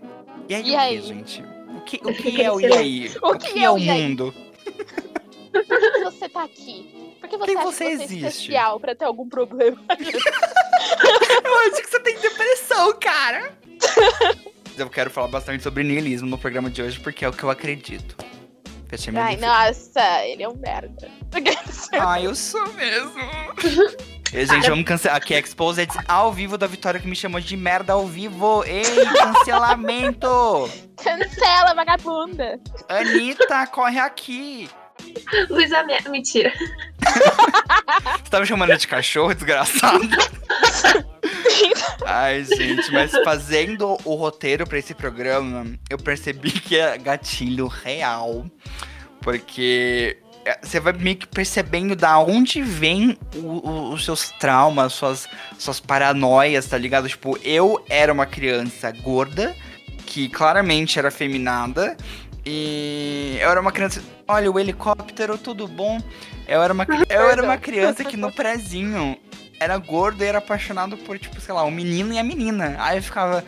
E 0.49 0.55
aí 0.55 0.67
E 0.69 0.75
o 0.75 0.79
aí? 0.79 0.99
que, 1.01 1.07
gente? 1.07 1.43
O 1.77 1.81
que, 1.81 1.99
o 2.03 2.13
que 2.13 2.41
é 2.41 2.51
o 2.51 2.59
e 2.59 2.65
aí? 2.73 3.11
O 3.21 3.29
O 3.29 3.37
que 3.37 3.53
que 3.53 3.59
é 3.59 3.63
é 3.63 3.69
o 3.69 3.77
mundo? 3.77 4.33
Por 5.53 5.63
que 5.65 6.03
você 6.03 6.27
tá 6.29 6.43
aqui? 6.43 7.15
Por 7.19 7.29
que 7.29 7.37
você 7.37 7.45
Quem 7.45 7.57
acha 7.57 7.65
você 7.65 7.85
que 7.85 7.97
você 7.97 8.03
é 8.13 8.17
especial 8.27 8.79
pra 8.79 8.93
ter 8.95 9.05
algum 9.05 9.27
problema? 9.29 9.77
Eu 11.45 11.59
acho 11.71 11.81
que 11.81 11.89
você 11.89 11.99
tem 12.01 12.17
depressão, 12.19 12.93
cara. 12.99 13.53
Eu 14.77 14.89
quero 14.89 15.09
falar 15.09 15.27
bastante 15.29 15.63
sobre 15.63 15.83
niilismo 15.83 16.27
no 16.27 16.37
programa 16.37 16.69
de 16.69 16.81
hoje, 16.81 16.99
porque 16.99 17.23
é 17.23 17.29
o 17.29 17.33
que 17.33 17.43
eu 17.43 17.49
acredito. 17.49 18.15
Fechei 18.87 19.15
Ai, 19.15 19.37
nossa, 19.37 20.25
ele 20.25 20.43
é 20.43 20.49
um 20.49 20.55
merda. 20.55 21.09
Ah, 21.99 22.21
eu 22.21 22.35
sou 22.35 22.67
mesmo. 22.73 23.13
E, 24.33 24.45
gente, 24.45 24.69
vamos 24.69 24.83
cancelar. 24.83 25.15
Aqui 25.15 25.33
é 25.33 25.39
Exposed 25.39 25.87
ao 26.09 26.33
vivo 26.33 26.57
da 26.57 26.67
Vitória 26.67 26.99
que 26.99 27.07
me 27.07 27.15
chamou 27.15 27.39
de 27.39 27.55
merda 27.55 27.93
ao 27.93 28.05
vivo. 28.05 28.65
Ei, 28.65 28.83
cancelamento! 29.13 30.69
Cancela, 31.01 31.73
vagabunda. 31.73 32.59
Anitta, 32.89 33.65
corre 33.67 33.97
aqui. 33.97 34.69
Luísa 35.49 35.83
Me... 35.83 35.97
Mentira. 36.09 36.51
Você 38.23 38.29
tá 38.29 38.39
me 38.39 38.45
chamando 38.45 38.75
de 38.77 38.87
cachorro, 38.87 39.33
desgraçado? 39.33 40.07
Ai, 42.05 42.43
gente, 42.43 42.91
mas 42.91 43.11
fazendo 43.23 43.97
o 44.03 44.15
roteiro 44.15 44.67
pra 44.67 44.77
esse 44.77 44.93
programa, 44.93 45.65
eu 45.89 45.97
percebi 45.97 46.51
que 46.51 46.77
é 46.77 46.97
gatilho 46.97 47.67
real. 47.67 48.45
Porque 49.21 50.17
é, 50.45 50.59
você 50.61 50.79
vai 50.79 50.93
meio 50.93 51.17
que 51.17 51.27
percebendo 51.27 51.95
da 51.95 52.19
onde 52.19 52.61
vem 52.61 53.17
o- 53.35 53.67
o- 53.69 53.93
os 53.93 54.05
seus 54.05 54.29
traumas, 54.31 54.93
suas, 54.93 55.27
suas 55.57 55.79
paranoias, 55.79 56.67
tá 56.67 56.77
ligado? 56.77 57.09
Tipo, 57.09 57.37
eu 57.43 57.83
era 57.89 58.13
uma 58.13 58.25
criança 58.27 58.91
gorda, 58.91 59.55
que 60.05 60.29
claramente 60.29 60.99
era 60.99 61.09
feminada, 61.09 61.97
e 62.45 63.37
eu 63.41 63.49
era 63.49 63.59
uma 63.59 63.71
criança. 63.71 64.01
Olha, 64.27 64.51
o 64.51 64.59
helicóptero, 64.59 65.37
tudo 65.37 65.67
bom. 65.67 65.99
Eu 66.47 66.61
era 66.61 66.73
uma, 66.73 66.85
eu 67.09 67.29
era 67.29 67.43
uma 67.43 67.57
criança 67.57 68.03
que 68.03 68.15
no 68.17 68.31
prezinho 68.31 69.17
era 69.59 69.77
gordo 69.77 70.23
e 70.23 70.27
era 70.27 70.37
apaixonado 70.39 70.97
por, 70.97 71.17
tipo, 71.17 71.39
sei 71.41 71.53
lá, 71.53 71.63
o 71.63 71.71
menino 71.71 72.13
e 72.13 72.19
a 72.19 72.23
menina. 72.23 72.75
Aí 72.79 72.97
eu 72.97 73.03
ficava, 73.03 73.43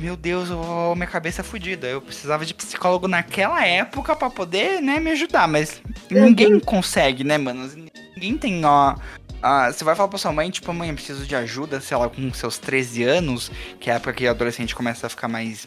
meu 0.00 0.16
Deus, 0.16 0.48
eu- 0.50 0.94
minha 0.96 1.06
cabeça 1.06 1.42
é 1.42 1.44
fodida. 1.44 1.86
Eu 1.86 2.00
precisava 2.00 2.44
de 2.44 2.54
psicólogo 2.54 3.06
naquela 3.06 3.64
época 3.64 4.16
pra 4.16 4.30
poder, 4.30 4.80
né, 4.80 4.98
me 4.98 5.10
ajudar. 5.12 5.46
Mas 5.46 5.80
ninguém 6.10 6.58
consegue, 6.58 7.22
né, 7.22 7.38
mano? 7.38 7.70
Ninguém 8.16 8.36
tem, 8.38 8.64
ó. 8.64 8.94
ah, 9.42 9.70
você 9.72 9.82
vai 9.84 9.94
falar 9.94 10.08
pra 10.08 10.18
sua 10.18 10.32
mãe, 10.32 10.48
tipo, 10.50 10.72
mãe, 10.72 10.88
eu 10.88 10.94
preciso 10.94 11.26
de 11.26 11.34
ajuda, 11.36 11.80
sei 11.80 11.96
lá, 11.96 12.08
com 12.08 12.32
seus 12.32 12.58
13 12.58 13.02
anos, 13.04 13.50
que 13.80 13.90
é 13.90 13.92
a 13.92 13.96
época 13.96 14.12
que 14.14 14.26
o 14.26 14.30
adolescente 14.30 14.74
começa 14.74 15.06
a 15.06 15.10
ficar 15.10 15.26
mais, 15.28 15.66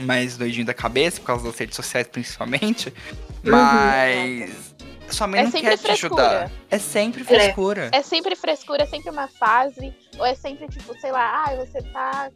mais 0.00 0.36
doidinho 0.36 0.66
da 0.66 0.74
cabeça, 0.74 1.20
por 1.20 1.26
causa 1.26 1.44
das 1.44 1.58
redes 1.58 1.76
sociais 1.76 2.06
principalmente. 2.08 2.92
Mas. 3.42 4.72
Sua 5.10 5.26
mãe 5.26 5.40
É 5.40 5.44
não 5.44 5.50
sempre 5.50 5.68
quer 5.70 5.76
te 5.76 5.82
frescura. 5.82 6.22
ajudar. 6.22 6.50
É 6.70 6.78
sempre 6.78 7.24
frescura. 7.24 7.90
É 7.92 8.02
sempre 8.02 8.34
frescura, 8.34 8.82
é 8.84 8.86
sempre 8.86 9.10
uma 9.10 9.28
fase. 9.28 9.92
Ou 10.18 10.24
é 10.24 10.34
sempre, 10.34 10.66
tipo, 10.68 10.98
sei 10.98 11.12
lá, 11.12 11.44
ah, 11.46 11.54
você 11.56 11.82
tá, 11.82 12.30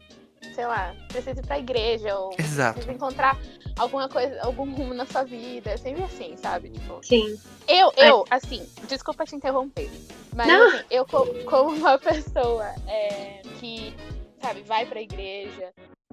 sei 0.54 0.66
lá, 0.66 0.94
precisa 1.08 1.40
ir 1.40 1.46
pra 1.46 1.58
igreja. 1.58 2.14
Ou 2.18 2.34
Exato. 2.38 2.74
precisa 2.74 2.92
encontrar 2.94 3.38
alguma 3.78 4.10
coisa, 4.10 4.38
algum 4.42 4.70
rumo 4.74 4.92
na 4.92 5.06
sua 5.06 5.24
vida. 5.24 5.70
É 5.70 5.76
sempre 5.78 6.02
assim, 6.02 6.36
sabe? 6.36 6.68
Tipo, 6.68 7.00
Sim. 7.02 7.38
eu, 7.66 7.90
eu, 7.96 8.24
assim, 8.30 8.66
desculpa 8.86 9.24
te 9.24 9.34
interromper. 9.34 9.90
Mas 10.34 10.50
assim, 10.50 10.84
eu 10.90 11.06
co- 11.06 11.26
como 11.46 11.70
uma 11.74 11.96
pessoa 11.98 12.66
é, 12.86 13.40
que, 13.58 13.94
sabe, 14.42 14.60
vai 14.62 14.84
pra 14.84 15.00
igreja. 15.00 15.72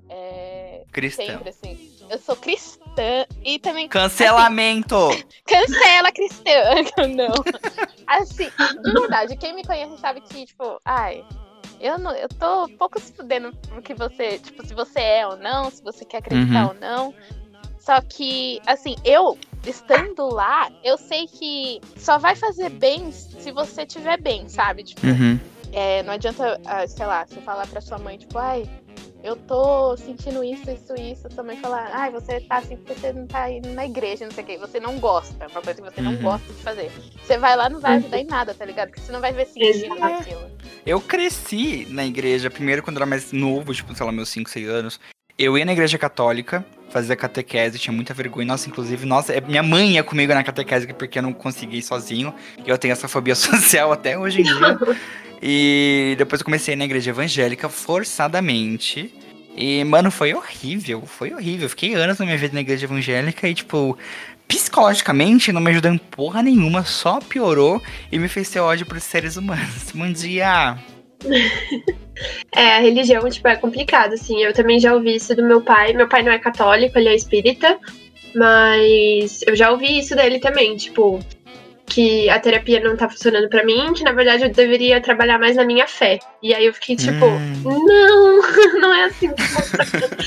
É, 0.10 0.84
Cristão. 0.92 1.26
sempre 1.26 1.50
assim. 1.50 1.78
Eu 2.10 2.18
sou 2.20 2.36
cristã 2.36 3.26
e 3.44 3.58
também 3.60 3.88
Cancelamento! 3.88 4.96
Cancela 5.48 6.12
cristã. 6.12 6.52
Não. 7.16 7.34
Assim, 8.06 8.50
de 8.58 8.92
verdade, 8.92 9.38
quem 9.38 9.54
me 9.56 9.64
conhece 9.64 9.98
sabe 9.98 10.22
que, 10.22 10.46
tipo, 10.46 10.80
ai, 10.86 11.24
eu 11.80 11.98
não, 11.98 12.12
eu 12.12 12.28
tô 12.30 12.68
pouco 12.78 13.00
se 13.00 13.14
fudendo 13.14 13.52
porque 13.70 13.94
você, 13.94 14.38
tipo, 14.40 14.66
se 14.68 14.74
você 14.74 15.00
é 15.00 15.28
ou 15.28 15.38
não, 15.38 15.72
se 15.72 15.82
você 15.82 16.06
quer 16.06 16.18
acreditar 16.18 16.64
Uhum. 16.64 16.68
ou 16.70 16.74
não. 16.76 17.16
Só 17.80 18.00
que, 18.02 18.60
assim, 18.66 18.96
eu 19.04 19.38
estando 19.66 20.28
lá, 20.30 20.70
eu 20.84 20.98
sei 20.98 21.26
que 21.28 21.80
só 21.98 22.18
vai 22.18 22.36
fazer 22.36 22.70
bem 22.70 23.12
se 23.12 23.52
você 23.52 23.86
tiver 23.86 24.22
bem, 24.22 24.48
sabe? 24.48 24.84
Tipo, 24.84 25.08
Uhum. 25.08 25.40
é, 25.72 26.04
não 26.04 26.14
adianta, 26.14 26.60
ah, 26.66 26.86
sei 26.88 27.06
lá, 27.06 27.26
você 27.26 27.42
falar 27.42 27.68
pra 27.68 27.82
sua 27.82 27.98
mãe, 27.98 28.18
tipo, 28.18 28.38
ai, 28.38 28.64
eu 29.24 29.36
tô 29.36 29.96
sentindo 29.98 30.44
isso, 30.44 30.70
isso, 30.70 30.94
isso. 30.96 31.28
Sua 31.34 31.44
mãe 31.44 31.56
falar, 31.58 31.90
ai, 31.94 32.12
você 32.12 32.42
tá 32.42 32.58
assim 32.58 32.76
porque 32.76 32.94
você 33.00 33.14
não 33.14 33.26
tá 33.26 33.50
indo 33.50 33.70
na 33.70 33.86
igreja, 33.86 34.26
não 34.26 34.32
sei 34.32 34.44
o 34.44 34.48
quê. 34.48 34.58
Você 34.58 34.80
não 34.80 35.00
gosta, 35.00 35.46
é 35.46 35.48
uma 35.48 35.62
coisa 35.62 35.82
que 35.82 35.90
você 35.90 36.02
não 36.02 36.12
Uhum. 36.14 36.22
gosta 36.22 36.52
de 36.54 36.62
fazer. 36.62 36.92
Você 37.24 37.38
vai 37.38 37.56
lá, 37.56 37.70
não 37.70 37.80
vai 37.80 37.96
ajudar 37.98 38.20
em 38.20 38.26
nada, 38.26 38.54
tá 38.54 38.66
ligado? 38.66 38.90
Porque 38.90 39.02
você 39.02 39.12
não 39.12 39.22
vai 39.22 39.32
ver 39.32 39.46
sentido 39.48 39.96
naquilo. 39.96 40.42
Eu 40.86 41.00
cresci 41.00 41.88
na 41.90 42.06
igreja, 42.06 42.50
primeiro 42.50 42.84
quando 42.84 42.98
eu 42.98 43.02
era 43.02 43.10
mais 43.10 43.32
novo, 43.32 43.74
tipo, 43.74 43.96
sei 43.96 44.06
lá, 44.06 44.12
meus 44.12 44.28
5, 44.30 44.50
6 44.50 44.68
anos. 44.68 45.00
Eu 45.40 45.58
ia 45.58 45.66
na 45.66 45.72
igreja 45.74 45.98
católica, 45.98 46.64
fazia 46.90 47.16
catequese, 47.16 47.80
tinha 47.80 47.94
muita 47.94 48.14
vergonha. 48.14 48.46
Nossa, 48.46 48.70
inclusive, 48.70 49.04
nossa, 49.06 49.34
é- 49.34 49.42
minha 49.42 49.64
mãe 49.64 49.94
ia 49.94 50.04
comigo 50.04 50.32
na 50.34 50.44
catequese 50.44 50.86
porque 50.94 51.18
eu 51.18 51.24
não 51.24 51.34
conseguia 51.34 51.80
ir 51.80 51.82
sozinho. 51.82 52.32
E 52.64 52.70
eu 52.70 52.78
tenho 52.78 52.92
essa 52.92 53.08
fobia 53.08 53.34
social 53.88 53.92
até 53.92 54.18
hoje 54.20 54.42
em 54.42 54.44
dia. 54.44 54.78
E 55.46 56.16
depois 56.18 56.40
eu 56.40 56.46
comecei 56.46 56.74
na 56.74 56.86
igreja 56.86 57.10
evangélica 57.10 57.68
forçadamente. 57.68 59.14
E, 59.58 59.84
mano, 59.84 60.10
foi 60.10 60.34
horrível. 60.34 61.02
Foi 61.02 61.34
horrível. 61.34 61.68
Fiquei 61.68 61.96
anos 61.96 62.18
na 62.18 62.26
minha 62.26 62.38
vida 62.38 62.54
na 62.54 62.62
igreja 62.62 62.86
evangélica 62.86 63.50
e, 63.50 63.54
tipo, 63.54 63.98
psicologicamente 64.48 65.52
não 65.52 65.60
me 65.60 65.72
ajudou 65.72 65.92
em 65.92 65.98
porra 65.98 66.42
nenhuma, 66.42 66.86
só 66.86 67.20
piorou 67.20 67.82
e 68.10 68.18
me 68.18 68.30
fez 68.30 68.50
ter 68.50 68.62
ódio 68.62 68.86
por 68.86 69.02
seres 69.02 69.36
humanos. 69.36 69.92
Bom 69.94 70.12
dia! 70.12 70.78
É, 72.56 72.76
a 72.76 72.80
religião, 72.80 73.28
tipo, 73.28 73.48
é 73.48 73.56
complicado, 73.56 74.14
assim. 74.14 74.44
Eu 74.44 74.54
também 74.54 74.80
já 74.80 74.94
ouvi 74.94 75.16
isso 75.16 75.36
do 75.36 75.44
meu 75.44 75.62
pai. 75.62 75.94
Meu 75.94 76.08
pai 76.08 76.22
não 76.22 76.32
é 76.32 76.38
católico, 76.38 76.98
ele 76.98 77.10
é 77.10 77.16
espírita. 77.16 77.80
Mas 78.36 79.42
eu 79.48 79.56
já 79.56 79.72
ouvi 79.72 79.98
isso 79.98 80.16
dele 80.16 80.40
também, 80.40 80.78
tipo, 80.78 81.20
que 81.86 82.30
a 82.30 82.40
terapia 82.40 82.80
não 82.80 82.96
tá 82.96 83.10
funcionando 83.10 83.50
para 83.50 83.64
mim, 83.66 83.94
que 83.94 84.04
na 84.04 84.12
verdade 84.12 84.44
eu 84.44 84.50
deveria 84.50 85.02
trabalhar 85.02 85.38
mais 85.38 85.56
na 85.56 85.66
minha 85.66 85.88
fé. 85.88 86.20
E 86.42 86.54
aí 86.54 86.66
eu 86.66 86.74
fiquei 86.74 86.96
tipo, 86.96 87.26
hum. 87.26 87.62
não, 87.64 88.42
não 88.80 88.94
é 88.94 89.06
assim 89.06 89.34
que 89.34 89.42
funciona. 89.44 90.18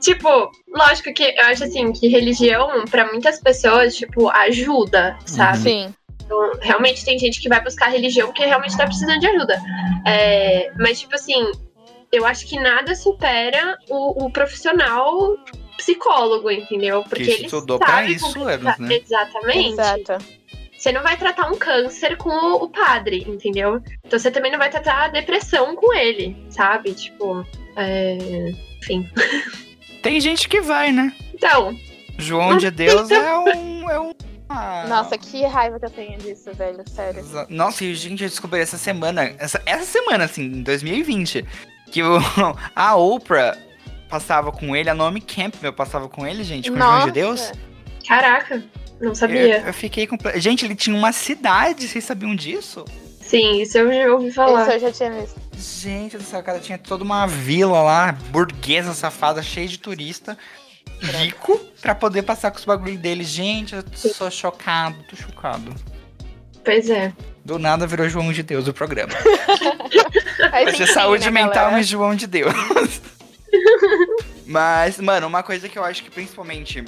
tipo, 0.00 0.50
lógico 0.68 1.12
que 1.14 1.22
eu 1.22 1.44
acho 1.46 1.64
assim 1.64 1.92
que 1.92 2.08
religião 2.08 2.84
para 2.90 3.06
muitas 3.06 3.40
pessoas, 3.40 3.96
tipo, 3.96 4.28
ajuda, 4.28 5.16
sabe? 5.24 5.58
Sim. 5.58 5.94
Então, 6.24 6.52
realmente 6.60 7.04
tem 7.04 7.18
gente 7.18 7.40
que 7.40 7.48
vai 7.48 7.62
buscar 7.62 7.88
religião 7.88 8.28
porque 8.28 8.44
realmente 8.44 8.76
tá 8.76 8.84
precisando 8.84 9.20
de 9.20 9.26
ajuda. 9.26 9.60
É, 10.06 10.72
mas, 10.78 11.00
tipo 11.00 11.14
assim, 11.14 11.50
eu 12.10 12.26
acho 12.26 12.46
que 12.46 12.58
nada 12.58 12.94
supera 12.94 13.76
o, 13.88 14.26
o 14.26 14.30
profissional 14.30 15.36
psicólogo, 15.76 16.50
entendeu? 16.50 17.02
Porque 17.02 17.24
que 17.24 17.30
ele 17.30 17.44
estudou 17.46 17.78
sabe 17.78 17.90
pra 17.90 18.04
isso, 18.04 18.42
anos, 18.42 18.78
né? 18.78 18.94
Exatamente. 18.94 19.72
Exato. 19.72 20.41
Você 20.82 20.90
não 20.90 21.04
vai 21.04 21.16
tratar 21.16 21.46
um 21.46 21.56
câncer 21.56 22.16
com 22.16 22.28
o, 22.28 22.64
o 22.64 22.68
padre, 22.68 23.24
entendeu? 23.28 23.80
Então 24.04 24.18
você 24.18 24.32
também 24.32 24.50
não 24.50 24.58
vai 24.58 24.68
tratar 24.68 25.04
a 25.04 25.08
depressão 25.08 25.76
com 25.76 25.94
ele, 25.94 26.36
sabe? 26.50 26.92
Tipo, 26.92 27.46
é... 27.76 28.50
enfim. 28.80 29.08
Tem 30.02 30.20
gente 30.20 30.48
que 30.48 30.60
vai, 30.60 30.90
né? 30.90 31.14
Então. 31.32 31.78
João 32.18 32.56
de 32.56 32.68
Deus 32.68 33.08
é 33.12 33.38
um. 33.38 33.90
É 33.90 34.00
um 34.00 34.12
ah. 34.48 34.84
Nossa, 34.88 35.16
que 35.16 35.46
raiva 35.46 35.78
que 35.78 35.86
eu 35.86 35.90
tenho 35.90 36.18
disso, 36.18 36.52
velho, 36.52 36.82
sério. 36.88 37.24
Nossa, 37.48 37.84
e 37.84 37.94
gente, 37.94 38.24
eu 38.24 38.28
descobri 38.28 38.58
essa 38.58 38.76
semana, 38.76 39.36
essa, 39.38 39.62
essa 39.64 39.84
semana, 39.84 40.24
assim, 40.24 40.42
em 40.42 40.62
2020, 40.64 41.46
que 41.92 42.02
o, 42.02 42.18
a 42.74 42.96
Oprah 42.96 43.56
passava 44.08 44.50
com 44.50 44.74
ele, 44.74 44.90
a 44.90 44.94
Naomi 44.94 45.20
Campbell 45.20 45.72
passava 45.72 46.08
com 46.08 46.26
ele, 46.26 46.42
gente, 46.42 46.72
com 46.72 46.76
Nossa. 46.76 46.90
o 46.90 46.96
João 46.96 47.06
de 47.06 47.12
Deus. 47.12 47.52
Caraca, 48.06 48.62
não 49.02 49.14
sabia. 49.14 49.60
Eu, 49.60 49.66
eu 49.66 49.74
fiquei 49.74 50.06
com. 50.06 50.16
Gente, 50.36 50.64
ele 50.64 50.74
tinha 50.74 50.96
uma 50.96 51.12
cidade, 51.12 51.88
vocês 51.88 52.04
sabiam 52.04 52.34
disso? 52.34 52.84
Sim, 53.20 53.62
isso 53.62 53.78
eu 53.78 53.92
já 53.92 54.12
ouvi 54.12 54.30
falar. 54.30 54.62
Isso 54.62 54.72
eu 54.72 54.80
já 54.80 54.92
tinha 54.92 55.10
visto. 55.20 55.40
Gente 55.56 56.18
do 56.18 56.22
céu, 56.22 56.42
cara 56.42 56.58
tinha 56.58 56.78
toda 56.78 57.02
uma 57.02 57.26
vila 57.26 57.82
lá, 57.82 58.12
burguesa, 58.30 58.94
safada, 58.94 59.42
cheia 59.42 59.66
de 59.66 59.78
turista, 59.78 60.36
rico, 61.00 61.58
pra 61.80 61.94
poder 61.94 62.22
passar 62.22 62.50
com 62.50 62.58
os 62.58 62.64
bagulhos 62.64 62.98
dele. 62.98 63.24
Gente, 63.24 63.74
eu 63.74 63.84
sou 63.94 64.30
chocado, 64.30 64.96
tô 65.08 65.16
chocado. 65.16 65.74
Pois 66.64 66.90
é. 66.90 67.12
Do 67.44 67.58
nada 67.58 67.86
virou 67.86 68.08
João 68.08 68.32
de 68.32 68.42
Deus 68.42 68.68
o 68.68 68.72
programa. 68.72 69.12
Vai 70.50 70.74
ser 70.76 70.86
saúde 70.86 71.24
né, 71.24 71.30
mental 71.30 71.64
galera? 71.64 71.80
e 71.80 71.84
João 71.84 72.14
de 72.14 72.26
Deus. 72.26 72.52
Mas, 74.46 74.98
mano, 74.98 75.26
uma 75.26 75.42
coisa 75.42 75.68
que 75.68 75.78
eu 75.78 75.84
acho 75.84 76.04
que 76.04 76.10
principalmente. 76.10 76.84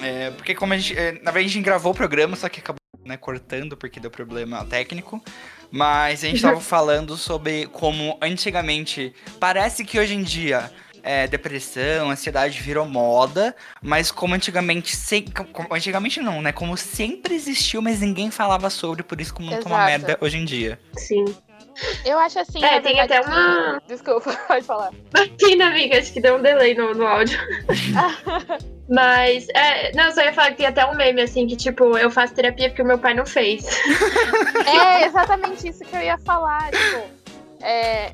É, 0.00 0.30
porque 0.30 0.54
como 0.54 0.72
a 0.72 0.78
gente. 0.78 0.96
é, 0.98 1.12
na 1.12 1.30
verdade, 1.30 1.46
a 1.46 1.48
gente 1.48 1.64
gravou 1.64 1.92
o 1.92 1.94
programa, 1.94 2.36
só 2.36 2.48
que 2.48 2.60
acabou 2.60 2.78
né, 3.04 3.16
cortando 3.16 3.76
porque 3.76 3.98
deu 4.00 4.10
problema 4.10 4.64
técnico. 4.64 5.22
Mas 5.70 6.22
a 6.22 6.28
gente 6.28 6.42
tava 6.42 6.60
falando 6.60 7.16
sobre 7.16 7.66
como 7.66 8.18
antigamente. 8.20 9.14
Parece 9.40 9.84
que 9.84 9.98
hoje 9.98 10.14
em 10.14 10.22
dia. 10.22 10.70
é, 11.04 11.26
depressão, 11.26 12.10
ansiedade 12.12 12.60
virou 12.60 12.86
moda, 12.86 13.56
mas 13.82 14.12
como 14.12 14.36
antigamente, 14.36 14.94
sem, 14.94 15.24
como- 15.24 15.74
antigamente 15.74 16.20
não, 16.20 16.40
né? 16.40 16.52
Como 16.52 16.76
sempre 16.76 17.34
existiu, 17.34 17.82
mas 17.82 17.98
ninguém 18.00 18.30
falava 18.30 18.70
sobre, 18.70 19.02
por 19.02 19.20
isso 19.20 19.34
como 19.34 19.50
não 19.50 19.58
Exato. 19.58 19.74
merda 19.74 20.16
hoje 20.20 20.36
em 20.38 20.44
dia. 20.44 20.78
Sim. 20.96 21.24
Eu 22.04 22.18
acho 22.20 22.38
assim. 22.38 22.62
É, 22.62 22.80
tem 22.80 23.00
até 23.00 23.20
uma- 23.20 23.80
que- 23.80 23.88
Desculpa, 23.94 24.32
pode 24.46 24.64
falar. 24.64 24.92
Imagina, 25.12 25.66
amiga, 25.68 25.98
acho 25.98 26.12
que 26.12 26.20
deu 26.20 26.36
um 26.36 26.42
delay 26.42 26.72
no, 26.76 26.94
no 26.94 27.04
áudio. 27.04 27.36
Mas, 28.88 29.46
é, 29.50 29.92
não, 29.92 30.12
só 30.12 30.22
ia 30.22 30.32
falar 30.32 30.50
que 30.50 30.56
tem 30.58 30.66
até 30.66 30.84
um 30.84 30.94
meme, 30.94 31.22
assim, 31.22 31.46
que 31.46 31.56
tipo, 31.56 31.96
eu 31.96 32.10
faço 32.10 32.34
terapia 32.34 32.68
porque 32.68 32.82
o 32.82 32.86
meu 32.86 32.98
pai 32.98 33.14
não 33.14 33.24
fez. 33.26 33.64
É 34.66 35.04
exatamente 35.06 35.68
isso 35.68 35.84
que 35.84 35.94
eu 35.96 36.00
ia 36.00 36.16
falar. 36.18 36.70
Tipo, 36.70 37.10
é, 37.60 38.12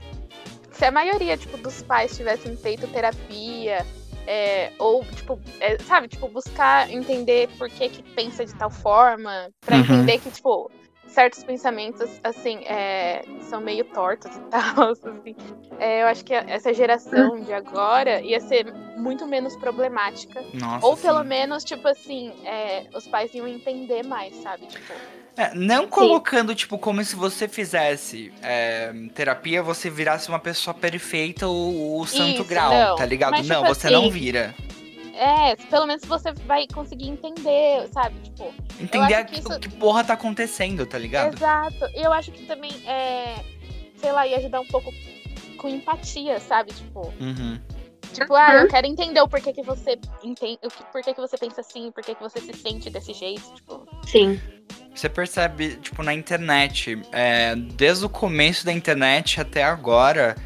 se 0.73 0.85
a 0.85 0.91
maioria 0.91 1.37
tipo, 1.37 1.57
dos 1.59 1.83
pais 1.83 2.17
tivessem 2.17 2.57
feito 2.57 2.87
terapia, 2.89 3.85
é, 4.27 4.73
ou, 4.79 5.05
tipo, 5.05 5.39
é, 5.61 5.79
sabe, 5.79 6.09
tipo, 6.09 6.29
buscar 6.29 6.91
entender 6.91 7.49
por 7.59 7.69
que, 7.69 7.89
que 7.89 8.03
pensa 8.03 8.45
de 8.45 8.55
tal 8.55 8.71
forma, 8.71 9.51
pra 9.61 9.77
Uhum. 9.77 9.83
entender 9.83 10.19
que, 10.19 10.31
tipo, 10.31 10.71
certos 11.19 11.43
pensamentos, 11.43 12.09
assim, 12.23 12.59
é, 12.65 13.25
são 13.41 13.61
meio 13.61 13.85
tortos 13.87 14.37
e 14.37 14.41
tal, 14.49 14.93
assim. 14.93 15.35
É, 15.81 16.03
eu 16.03 16.07
acho 16.07 16.25
que 16.25 16.33
essa 16.33 16.73
geração 16.73 17.41
de 17.41 17.53
agora 17.53 18.21
ia 18.21 18.39
ser 18.39 18.73
muito 18.97 19.27
menos 19.27 19.57
problemática. 19.57 20.41
Nossa. 20.55 20.87
Ou 20.87 20.97
pelo 20.97 21.23
sim. 21.23 21.29
menos, 21.29 21.65
tipo 21.65 21.89
assim, 21.89 22.33
é, 22.45 22.87
os 22.95 23.09
pais 23.09 23.35
iam 23.35 23.49
entender 23.49 24.05
mais, 24.05 24.33
sabe? 24.37 24.67
Tipo, 24.67 24.93
É, 25.37 25.53
não 25.57 25.89
colocando, 25.89 26.55
tipo, 26.55 26.79
como 26.79 27.03
se 27.03 27.17
você 27.17 27.49
fizesse 27.49 28.33
é, 28.41 28.93
terapia, 29.13 29.61
você 29.61 29.91
virasse 29.91 30.29
uma 30.29 30.39
pessoa 30.39 30.73
perfeita, 30.73 31.49
o, 31.49 31.99
o 31.99 32.07
santo 32.07 32.43
Isso, 32.43 32.45
grau, 32.45 32.73
não. 32.73 32.95
tá 32.95 33.05
ligado? 33.05 33.33
Mas, 33.33 33.49
não, 33.49 33.63
tipo 33.63 33.75
você 33.75 33.89
assim, 33.89 33.97
não 33.97 34.09
vira. 34.09 34.55
É, 35.19 35.57
pelo 35.57 35.87
menos 35.87 36.05
você 36.05 36.33
vai 36.47 36.67
conseguir 36.73 37.09
entender, 37.09 37.89
sabe? 37.93 38.15
Tipo, 38.21 38.55
Entender 38.81 39.15
acho 39.15 39.27
que 39.27 39.41
isso- 39.41 39.59
que 39.61 39.69
porra 39.69 40.05
tá 40.05 40.15
acontecendo, 40.15 40.87
tá 40.87 40.97
ligado? 40.97 41.35
exato. 41.35 41.89
E 41.95 42.01
eu 42.03 42.13
acho 42.13 42.31
que 42.31 42.45
também, 42.45 42.71
é, 42.87 43.35
sei 43.97 44.13
lá, 44.13 44.27
ia 44.27 44.37
ajudar 44.39 44.61
um 44.61 44.67
pouco 44.67 44.93
com 45.57 45.69
empatia, 45.69 46.39
sabe? 46.39 46.73
Tipo, 46.73 47.13
Uhum. 47.21 47.59
tipo, 48.13 48.33
ah, 48.33 48.55
eu 48.55 48.63
Uhum. 48.63 48.69
quero 48.69 48.87
entender 48.87 49.21
o 49.21 49.29
porquê 49.29 49.53
que 49.53 49.63
você 49.63 49.99
entende, 50.23 50.59
o 50.65 50.69
que, 50.71 50.85
por 50.93 51.03
que 51.03 51.13
você 51.15 51.37
pensa 51.37 51.63
assim, 51.63 51.91
por 51.91 52.05
que 52.05 52.15
que 52.15 52.23
você 52.23 52.41
se 52.41 52.53
sente 52.53 52.89
desse 52.89 53.13
jeito, 53.13 53.43
tipo. 53.55 53.89
Sim. 54.07 54.41
Você 54.95 55.09
percebe, 55.09 55.77
tipo, 55.77 56.03
na 56.05 56.15
internet, 56.15 57.01
é, 57.13 57.55
desde 57.57 58.05
o 58.05 58.09
começo 58.09 58.65
da 58.65 58.73
internet 58.73 59.41
até 59.41 59.63
agora, 59.65 60.37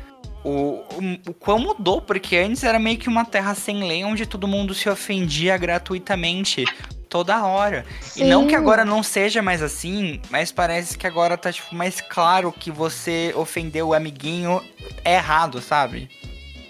o, 0.45 0.51
o, 0.51 1.31
o 1.31 1.35
quão 1.35 1.59
mudou, 1.59 2.01
porque 2.01 2.37
antes 2.37 2.65
era 2.65 2.79
meio 2.79 2.99
que 2.99 3.09
uma 3.09 3.25
terra 3.25 3.55
sem 3.55 3.85
lei, 3.85 4.05
onde 4.05 4.27
todo 4.27 4.49
mundo 4.49 4.75
se 4.75 4.89
ofendia 4.89 5.57
gratuitamente 5.57 6.65
toda 7.09 7.45
hora. 7.45 7.85
E 8.17 8.25
não 8.25 8.45
que 8.47 8.53
Sim. 8.53 8.57
agora 8.57 8.85
não 8.85 9.03
seja 9.03 9.43
mais 9.43 9.63
assim, 9.63 10.21
mas 10.31 10.51
parece 10.51 10.97
que 10.97 11.07
agora 11.07 11.37
tá, 11.37 11.53
tipo, 11.53 11.75
mais 11.75 12.01
claro 12.01 12.51
que 12.51 12.71
você 12.71 13.33
ofendeu 13.37 13.89
o 13.89 13.95
amiguinho 13.95 14.63
é 15.05 15.17
errado, 15.17 15.61
sabe? 15.61 16.09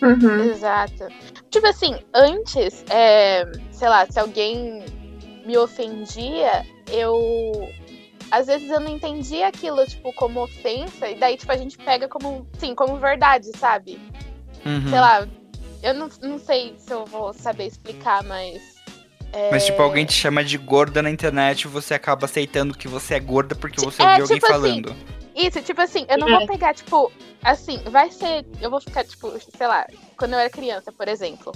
Uhum. 0.03 0.51
Exato. 0.51 1.07
Tipo 1.49 1.69
assim, 1.69 1.95
antes, 2.13 2.85
é, 2.91 3.45
sei 3.71 3.89
lá, 3.89 4.05
se 4.11 4.19
alguém 4.19 4.85
me 5.47 5.57
ofendia, 5.57 6.67
eu. 6.91 7.69
Às 8.33 8.47
vezes 8.47 8.71
eu 8.71 8.81
não 8.81 8.91
entendia 8.91 9.47
aquilo, 9.49 9.87
tipo, 9.87 10.11
como 10.15 10.43
ofensa, 10.43 11.07
e 11.07 11.15
daí, 11.17 11.37
tipo, 11.37 11.53
a 11.53 11.57
gente 11.59 11.77
pega 11.77 12.09
como, 12.09 12.47
sim, 12.59 12.75
como 12.75 12.97
verdade, 12.97 13.51
sabe? 13.59 14.01
Uhum. 14.65 14.89
Sei 14.89 14.99
lá, 14.99 15.29
eu 15.83 15.93
não, 15.93 16.09
não 16.23 16.39
sei 16.39 16.75
se 16.79 16.91
eu 16.95 17.05
vou 17.05 17.35
saber 17.35 17.67
explicar, 17.67 18.25
mas. 18.25 18.63
é, 19.35 19.51
Mas, 19.51 19.67
tipo, 19.67 19.83
alguém 19.83 20.07
te 20.07 20.15
chama 20.15 20.43
de 20.43 20.57
gorda 20.57 21.03
na 21.03 21.11
internet 21.11 21.63
e 21.63 21.69
você 21.69 21.93
acaba 21.93 22.25
aceitando 22.25 22.73
que 22.75 22.89
você 22.89 23.17
é 23.17 23.21
gorda 23.21 23.55
porque 23.55 23.79
você 23.85 24.03
É, 24.03 24.07
ouviu 24.07 24.23
alguém 24.23 24.39
tipo 24.39 24.47
assim, 24.47 24.53
falando. 24.83 24.97
Isso, 25.37 25.61
tipo 25.61 25.81
assim, 25.83 26.07
eu 26.09 26.17
não 26.17 26.29
É. 26.29 26.39
vou 26.39 26.47
pegar, 26.47 26.73
tipo, 26.73 27.13
assim, 27.43 27.83
vai 27.91 28.11
ser. 28.11 28.47
Eu 28.63 28.71
vou 28.71 28.81
ficar, 28.81 29.05
tipo, 29.05 29.31
sei 29.55 29.67
lá, 29.67 29.87
quando 30.17 30.33
eu 30.33 30.39
era 30.39 30.49
criança, 30.49 30.91
por 30.91 31.07
exemplo, 31.07 31.53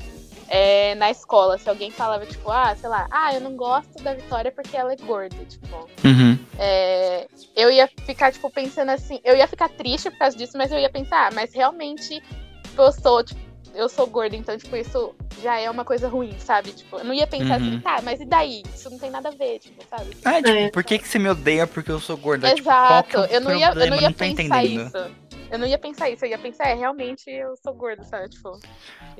é, 0.48 0.94
na 0.94 1.10
escola, 1.10 1.58
se 1.58 1.68
alguém 1.68 1.90
falava, 1.90 2.24
tipo, 2.26 2.50
ah, 2.50 2.74
sei 2.76 2.88
lá, 2.88 3.06
ah, 3.10 3.34
eu 3.34 3.40
não 3.40 3.56
gosto 3.56 4.02
da 4.02 4.14
Vitória 4.14 4.52
porque 4.52 4.76
ela 4.76 4.92
é 4.92 4.96
gorda, 4.96 5.36
tipo, 5.44 5.88
Uhum. 6.04 6.38
é, 6.58 7.26
eu 7.54 7.70
ia 7.70 7.88
ficar, 8.04 8.32
tipo, 8.32 8.50
pensando 8.50 8.90
assim, 8.90 9.20
eu 9.24 9.36
ia 9.36 9.46
ficar 9.48 9.68
triste 9.68 10.10
por 10.10 10.18
causa 10.18 10.36
disso, 10.36 10.56
mas 10.56 10.70
eu 10.70 10.78
ia 10.78 10.90
pensar, 10.90 11.28
ah, 11.28 11.30
mas 11.34 11.52
realmente 11.54 12.22
tipo, 12.64 12.82
eu 12.82 12.92
sou, 12.92 13.22
tipo, 13.24 13.40
eu 13.74 13.88
sou 13.90 14.06
gorda, 14.06 14.34
então, 14.36 14.56
tipo, 14.56 14.74
isso 14.76 15.14
já 15.42 15.58
é 15.58 15.68
uma 15.70 15.84
coisa 15.84 16.08
ruim, 16.08 16.34
sabe? 16.38 16.72
Tipo, 16.72 16.96
eu 16.98 17.04
não 17.04 17.12
ia 17.12 17.26
pensar 17.26 17.60
Uhum. 17.60 17.66
assim, 17.68 17.80
tá, 17.80 18.00
mas 18.02 18.20
e 18.20 18.24
daí? 18.24 18.62
Isso 18.74 18.88
não 18.88 18.98
tem 18.98 19.10
nada 19.10 19.28
a 19.28 19.32
ver, 19.32 19.58
tipo, 19.58 19.82
sabe? 19.90 20.16
Ah, 20.24 20.36
tipo, 20.42 20.48
É. 20.48 20.70
por 20.70 20.82
que, 20.82 20.98
que 20.98 21.06
você 21.06 21.18
me 21.18 21.28
odeia 21.28 21.66
porque 21.66 21.90
eu 21.90 22.00
sou 22.00 22.16
gorda? 22.16 22.54
Tipo, 22.54 22.64
qual 22.70 23.02
que 23.04 23.14
Exato, 23.16 23.34
é 23.34 23.36
o 23.36 23.36
eu 23.36 23.40
não 23.42 23.54
ia, 23.54 23.68
eu 23.70 23.86
não 23.90 24.00
ia 24.00 24.08
tô 24.08 24.14
pensar 24.14 24.64
entendendo. 24.64 24.86
isso. 24.86 25.25
Eu 25.50 25.58
não 25.58 25.66
ia 25.66 25.78
pensar 25.78 26.10
isso, 26.10 26.24
eu 26.24 26.30
ia 26.30 26.38
pensar, 26.38 26.68
é, 26.68 26.74
realmente 26.74 27.30
eu 27.30 27.56
sou 27.56 27.74
gorda, 27.74 28.02
sabe? 28.04 28.28
Tipo, 28.30 28.58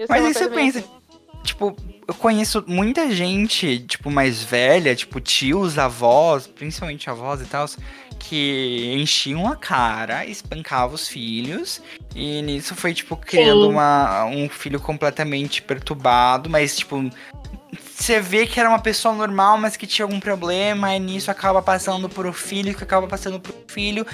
Mas 0.09 0.25
aí 0.25 0.35
você 0.35 0.49
pensa, 0.49 0.79
assim. 0.81 0.89
Tipo, 1.45 1.77
eu 2.09 2.15
conheço 2.15 2.65
muita 2.67 3.09
gente, 3.11 3.79
tipo, 3.81 4.11
mais 4.11 4.43
velha, 4.43 4.97
tipo, 4.97 5.21
tios, 5.21 5.79
avós, 5.79 6.47
principalmente 6.47 7.09
avós 7.09 7.41
e 7.41 7.45
tal, 7.45 7.67
que 8.19 8.95
enchiam 8.97 9.47
a 9.47 9.55
cara, 9.55 10.27
espancavam 10.27 10.97
os 10.97 11.07
filhos. 11.07 11.81
E 12.17 12.43
nisso 12.43 12.75
foi, 12.75 12.93
tipo, 12.93 13.17
criando 13.17 13.69
uma, 13.69 14.25
um 14.25 14.49
filho 14.49 14.81
completamente 14.81 15.63
perturbado, 15.63 16.51
mas, 16.51 16.77
tipo, 16.77 17.09
você 17.97 18.21
vê 18.21 18.47
que 18.47 18.61
era 18.61 18.69
uma 18.69 18.79
pessoa 18.79 19.15
normal, 19.15 19.57
mas 19.57 19.75
que 19.75 19.87
tinha 19.87 20.05
algum 20.05 20.21
problema, 20.21 20.95
e 20.95 21.01
nisso 21.01 21.31
acaba 21.31 21.63
passando 21.63 22.11
pro 22.11 22.31
filho, 22.31 22.77
que 22.77 22.85
acaba 22.85 23.07
passando 23.07 23.41
pro 23.41 23.55
filho. 23.67 24.07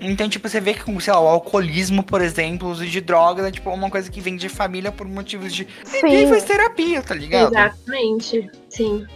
Então, 0.00 0.28
tipo, 0.28 0.48
você 0.48 0.60
vê 0.60 0.74
que, 0.74 1.00
sei 1.00 1.12
lá, 1.12 1.20
o 1.20 1.28
alcoolismo, 1.28 2.02
por 2.02 2.20
exemplo, 2.20 2.66
o 2.66 2.72
uso 2.72 2.84
de 2.84 3.00
drogas 3.00 3.46
é 3.46 3.50
tipo 3.52 3.70
uma 3.70 3.88
coisa 3.88 4.10
que 4.10 4.20
vem 4.20 4.36
de 4.36 4.48
família 4.48 4.90
por 4.90 5.06
motivos 5.06 5.54
de. 5.54 5.68
Sim. 5.84 6.02
Ninguém 6.02 6.26
faz 6.26 6.42
terapia, 6.42 7.00
tá 7.00 7.14
ligado? 7.14 7.52
Exatamente, 7.52 8.50
sim. 8.68 9.06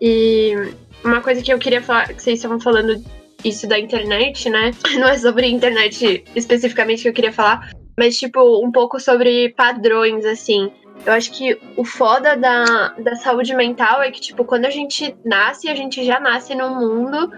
E 0.00 0.74
uma 1.02 1.22
coisa 1.22 1.40
que 1.42 1.52
eu 1.52 1.58
queria 1.58 1.82
falar, 1.82 2.08
que 2.08 2.22
vocês 2.22 2.38
estavam 2.38 2.60
falando 2.60 3.02
isso 3.42 3.66
da 3.66 3.78
internet, 3.78 4.50
né? 4.50 4.70
Não 5.00 5.08
é 5.08 5.16
sobre 5.16 5.46
internet 5.46 6.24
especificamente 6.36 7.02
que 7.02 7.08
eu 7.08 7.14
queria 7.14 7.32
falar, 7.32 7.70
mas 7.98 8.18
tipo, 8.18 8.62
um 8.62 8.70
pouco 8.70 9.00
sobre 9.00 9.48
padrões, 9.56 10.26
assim. 10.26 10.70
Eu 11.06 11.12
acho 11.12 11.30
que 11.32 11.58
o 11.76 11.84
foda 11.84 12.36
da, 12.36 12.88
da 12.98 13.14
saúde 13.16 13.54
mental 13.54 14.02
é 14.02 14.10
que, 14.10 14.20
tipo, 14.20 14.44
quando 14.44 14.64
a 14.64 14.70
gente 14.70 15.14
nasce, 15.24 15.68
a 15.68 15.74
gente 15.74 16.04
já 16.04 16.18
nasce 16.18 16.54
num 16.54 16.74
mundo 16.74 17.30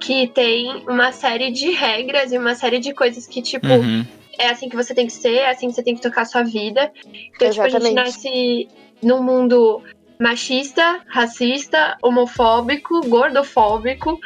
que 0.00 0.28
tem 0.28 0.84
uma 0.88 1.12
série 1.12 1.50
de 1.50 1.70
regras 1.70 2.32
e 2.32 2.38
uma 2.38 2.54
série 2.54 2.78
de 2.78 2.94
coisas 2.94 3.26
que, 3.26 3.42
tipo, 3.42 3.66
Uhum. 3.66 4.04
é 4.38 4.48
assim 4.48 4.68
que 4.68 4.76
você 4.76 4.94
tem 4.94 5.06
que 5.06 5.12
ser, 5.12 5.34
é 5.34 5.50
assim 5.50 5.68
que 5.68 5.74
você 5.74 5.82
tem 5.82 5.94
que 5.94 6.00
tocar 6.00 6.22
a 6.22 6.24
sua 6.24 6.42
vida. 6.42 6.90
Então, 7.34 7.50
tipo, 7.50 7.62
a 7.62 7.68
gente 7.68 7.82
Exatamente. 7.82 7.94
nasce 7.94 8.68
num 9.02 9.22
mundo 9.22 9.82
machista, 10.20 11.00
racista, 11.08 11.96
homofóbico, 12.02 13.00
gordofóbico. 13.08 14.20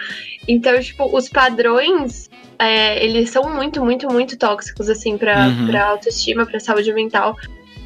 Então, 0.46 0.78
tipo, 0.80 1.16
os 1.16 1.28
padrões, 1.28 2.28
é, 2.58 3.02
eles 3.04 3.30
são 3.30 3.48
muito, 3.54 3.82
muito, 3.84 4.08
muito 4.12 4.36
tóxicos, 4.36 4.88
assim, 4.90 5.16
pra, 5.16 5.46
Uhum. 5.48 5.66
pra 5.68 5.86
autoestima, 5.86 6.44
pra 6.44 6.60
saúde 6.60 6.92
mental. 6.92 7.34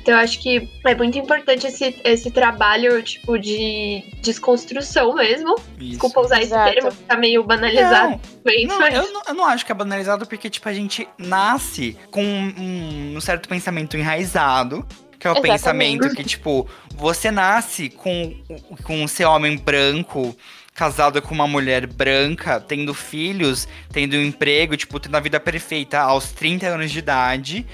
Então, 0.09 0.17
eu 0.19 0.25
acho 0.25 0.41
que 0.41 0.67
é 0.87 0.95
muito 0.95 1.19
importante 1.19 1.67
esse, 1.67 2.01
esse 2.03 2.31
trabalho, 2.31 3.03
tipo, 3.03 3.39
de 3.39 4.03
desconstrução 4.23 5.15
mesmo. 5.15 5.55
Isso. 5.79 5.91
Desculpa 5.91 6.21
usar 6.21 6.37
esse 6.39 6.47
Exato. 6.47 6.73
termo, 6.73 6.91
que 6.91 7.03
tá 7.05 7.15
meio 7.19 7.45
banalizado. 7.45 8.13
Não, 8.13 8.21
mas- 8.43 8.67
Não, 8.67 8.89
eu 8.89 9.13
não, 9.13 9.23
eu 9.29 9.35
não 9.35 9.45
acho 9.45 9.67
que 9.67 9.73
é 9.73 9.75
banalizado 9.75 10.27
porque, 10.27 10.49
tipo, 10.49 10.67
a 10.67 10.73
gente 10.73 11.07
nasce 11.19 11.95
com 12.11 12.25
um, 12.25 13.17
um 13.17 13.21
certo 13.21 13.51
pensamento 13.51 13.99
enraizado. 13.99 14.87
Que 15.19 15.27
é 15.27 15.31
o 15.31 15.33
Exatamente. 15.33 15.53
pensamento 15.53 16.15
que, 16.17 16.25
tipo, 16.25 16.67
você 16.95 17.31
nasce 17.31 17.91
com, 17.91 18.35
com 18.85 19.07
ser 19.07 19.27
homem 19.27 19.59
branco, 19.59 20.35
casado 20.73 21.21
com 21.21 21.35
uma 21.35 21.47
mulher 21.47 21.87
branca, 21.87 22.59
tendo 22.61 22.95
filhos, 22.95 23.69
tendo 23.93 24.17
um 24.17 24.23
emprego, 24.23 24.75
tipo, 24.75 24.99
tendo 24.99 25.17
a 25.17 25.21
vida 25.21 25.39
perfeita 25.39 25.99
aos 25.99 26.31
30 26.33 26.69
anos 26.69 26.91
de 26.91 27.01
idade. 27.01 27.67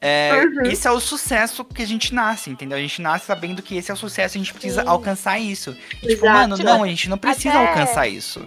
É, 0.00 0.42
Uhum. 0.44 0.62
Isso 0.70 0.86
é 0.86 0.90
o 0.92 1.00
sucesso 1.00 1.64
que 1.64 1.82
a 1.82 1.86
gente 1.86 2.14
nasce, 2.14 2.50
entendeu? 2.50 2.78
A 2.78 2.80
gente 2.80 3.02
nasce 3.02 3.26
sabendo 3.26 3.60
que 3.62 3.76
esse 3.76 3.90
é 3.90 3.94
o 3.94 3.96
sucesso 3.96 4.36
e 4.36 4.38
a 4.38 4.42
gente 4.44 4.52
precisa 4.52 4.82
Sim. 4.82 4.88
alcançar 4.88 5.38
isso. 5.38 5.74
Tipo, 6.00 6.06
Exato. 6.26 6.32
mano, 6.32 6.56
não, 6.58 6.82
a 6.84 6.86
gente 6.86 7.08
não 7.08 7.18
precisa 7.18 7.54
Até- 7.58 7.68
alcançar 7.68 8.06
isso. 8.06 8.46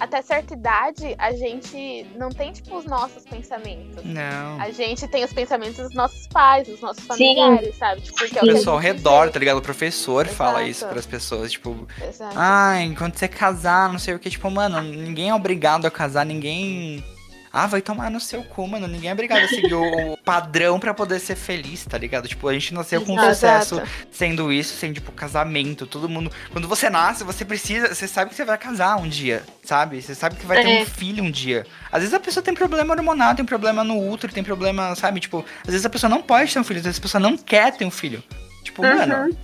Até 0.00 0.20
certa 0.20 0.52
idade, 0.54 1.14
a 1.16 1.30
gente 1.32 2.04
não 2.16 2.28
tem, 2.28 2.50
tipo, 2.52 2.76
os 2.76 2.84
nossos 2.84 3.22
pensamentos. 3.24 4.04
Não. 4.04 4.60
A 4.60 4.68
gente 4.72 5.06
tem 5.06 5.22
os 5.24 5.32
pensamentos 5.32 5.76
dos 5.76 5.94
nossos 5.94 6.26
pais, 6.26 6.66
dos 6.66 6.80
nossos 6.80 7.04
familiares, 7.06 7.76
sabe? 7.78 8.00
Tipo, 8.00 8.18
porque 8.18 8.36
é 8.36 8.42
O 8.42 8.44
que 8.46 8.52
pessoal 8.52 8.76
ao 8.76 8.82
redor, 8.82 9.30
tá 9.30 9.38
ligado? 9.38 9.58
O 9.58 9.62
professor 9.62 10.26
fala 10.26 10.58
Exato. 10.64 10.70
isso 10.70 10.86
pras 10.88 11.06
pessoas, 11.06 11.52
tipo, 11.52 11.86
Exato. 12.04 12.34
ai, 12.36 12.92
quando 12.98 13.16
você 13.16 13.28
casar, 13.28 13.92
não 13.92 13.98
sei 14.00 14.12
o 14.14 14.18
que, 14.18 14.28
tipo, 14.28 14.50
mano, 14.50 14.80
ninguém 14.82 15.28
é 15.30 15.34
obrigado 15.34 15.86
a 15.86 15.90
casar, 15.90 16.26
ninguém. 16.26 17.04
Ah, 17.52 17.66
vai 17.66 17.82
tomar 17.82 18.10
no 18.10 18.18
seu 18.18 18.42
cu, 18.42 18.66
mano. 18.66 18.88
Ninguém 18.88 19.10
é 19.10 19.12
obrigado 19.12 19.42
a 19.44 19.48
seguir 19.48 19.74
o 19.74 20.16
padrão 20.24 20.80
pra 20.80 20.94
poder 20.94 21.20
ser 21.20 21.36
feliz, 21.36 21.84
tá 21.84 21.98
ligado? 21.98 22.26
Tipo, 22.26 22.48
a 22.48 22.52
gente 22.54 22.72
nasceu 22.72 23.02
com 23.04 23.12
Exato. 23.12 23.34
sucesso 23.34 23.82
sendo 24.10 24.50
isso, 24.50 24.74
sendo, 24.74 24.94
tipo, 24.94 25.12
casamento, 25.12 25.86
todo 25.86 26.08
mundo. 26.08 26.32
Quando 26.50 26.66
você 26.66 26.88
nasce, 26.88 27.24
você 27.24 27.44
precisa. 27.44 27.94
Você 27.94 28.08
sabe 28.08 28.30
que 28.30 28.36
você 28.36 28.44
vai 28.44 28.56
casar 28.56 28.96
um 28.96 29.06
dia, 29.08 29.42
sabe? 29.62 30.00
Você 30.00 30.14
sabe 30.14 30.36
que 30.36 30.46
vai 30.46 30.62
ter 30.62 30.70
É. 30.78 30.82
um 30.82 30.86
filho 30.86 31.22
um 31.22 31.30
dia. 31.30 31.66
Às 31.90 32.00
vezes 32.00 32.14
a 32.14 32.20
pessoa 32.20 32.42
tem 32.42 32.54
problema 32.54 32.94
hormonal, 32.94 33.34
tem 33.34 33.44
problema 33.44 33.84
no 33.84 33.98
útero, 34.10 34.32
tem 34.32 34.42
problema, 34.42 34.94
sabe? 34.96 35.20
Tipo, 35.20 35.44
às 35.62 35.70
vezes 35.70 35.84
a 35.84 35.90
pessoa 35.90 36.08
não 36.08 36.22
pode 36.22 36.52
ter 36.52 36.58
um 36.58 36.64
filho, 36.64 36.78
às 36.78 36.84
vezes 36.86 36.98
a 36.98 37.02
pessoa 37.02 37.20
não 37.20 37.36
quer 37.36 37.76
ter 37.76 37.84
um 37.84 37.90
filho. 37.90 38.22
Tipo, 38.64 38.82
Uhum. 38.82 38.96
mano, 38.96 39.36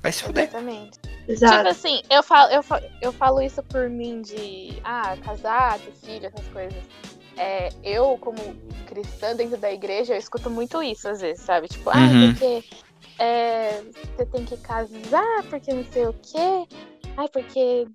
vai 0.00 0.12
se 0.12 0.22
fuder. 0.22 0.44
Exatamente. 0.44 0.98
Exato. 1.26 1.56
Tipo 1.56 1.68
assim, 1.68 2.02
eu 2.08 2.22
falo, 2.22 2.50
eu, 2.52 2.62
fa- 2.62 2.82
eu 3.02 3.12
falo 3.12 3.42
isso 3.42 3.62
por 3.64 3.90
mim 3.90 4.22
de 4.22 4.78
ah, 4.84 5.14
casar, 5.24 5.78
ter 5.78 5.92
filho, 6.06 6.26
essas 6.26 6.46
coisas. 6.52 6.78
É, 7.38 7.70
eu, 7.84 8.18
como 8.18 8.36
cristã 8.86 9.34
dentro 9.34 9.56
da 9.56 9.70
igreja, 9.72 10.14
eu 10.14 10.18
escuto 10.18 10.50
muito 10.50 10.82
isso 10.82 11.08
às 11.08 11.20
vezes, 11.20 11.44
sabe? 11.44 11.68
Tipo, 11.68 11.90
ah, 11.90 11.94
Uhum. 11.96 12.34
porque 12.34 12.64
é, 13.18 13.80
você 13.82 14.26
tem 14.26 14.44
que 14.44 14.56
casar, 14.58 15.42
porque 15.48 15.72
não 15.72 15.84
sei 15.84 16.06
o 16.06 16.12
quê. 16.14 16.66
Ai, 17.16 17.28
porque 17.28 17.86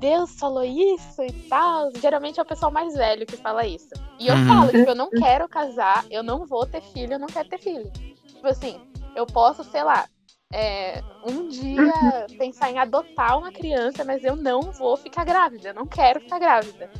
Deus 0.00 0.30
falou 0.38 0.64
isso 0.64 1.22
e 1.22 1.32
tal. 1.48 1.90
Geralmente 2.00 2.38
é 2.38 2.42
o 2.42 2.46
pessoal 2.46 2.70
mais 2.72 2.94
velho 2.94 3.26
que 3.26 3.36
fala 3.36 3.66
isso. 3.66 3.88
E 4.18 4.28
eu 4.28 4.36
Uhum. 4.36 4.46
falo, 4.46 4.70
tipo, 4.72 4.90
eu 4.90 4.94
não 4.94 5.10
quero 5.10 5.48
casar, 5.48 6.04
eu 6.10 6.22
não 6.22 6.46
vou 6.46 6.66
ter 6.66 6.80
filho, 6.80 7.14
eu 7.14 7.18
não 7.18 7.28
quero 7.28 7.48
ter 7.48 7.58
filho. 7.58 7.90
Tipo 8.26 8.46
assim, 8.48 8.80
eu 9.14 9.26
posso, 9.26 9.64
sei 9.64 9.82
lá, 9.82 10.06
é, 10.52 11.02
um 11.24 11.48
dia 11.48 12.26
pensar 12.38 12.70
em 12.70 12.78
adotar 12.78 13.38
uma 13.38 13.50
criança, 13.50 14.04
mas 14.04 14.24
eu 14.24 14.36
não 14.36 14.60
vou 14.72 14.96
ficar 14.96 15.24
grávida, 15.24 15.70
eu 15.70 15.74
não 15.74 15.86
quero 15.86 16.20
ficar 16.20 16.38
grávida. 16.38 16.90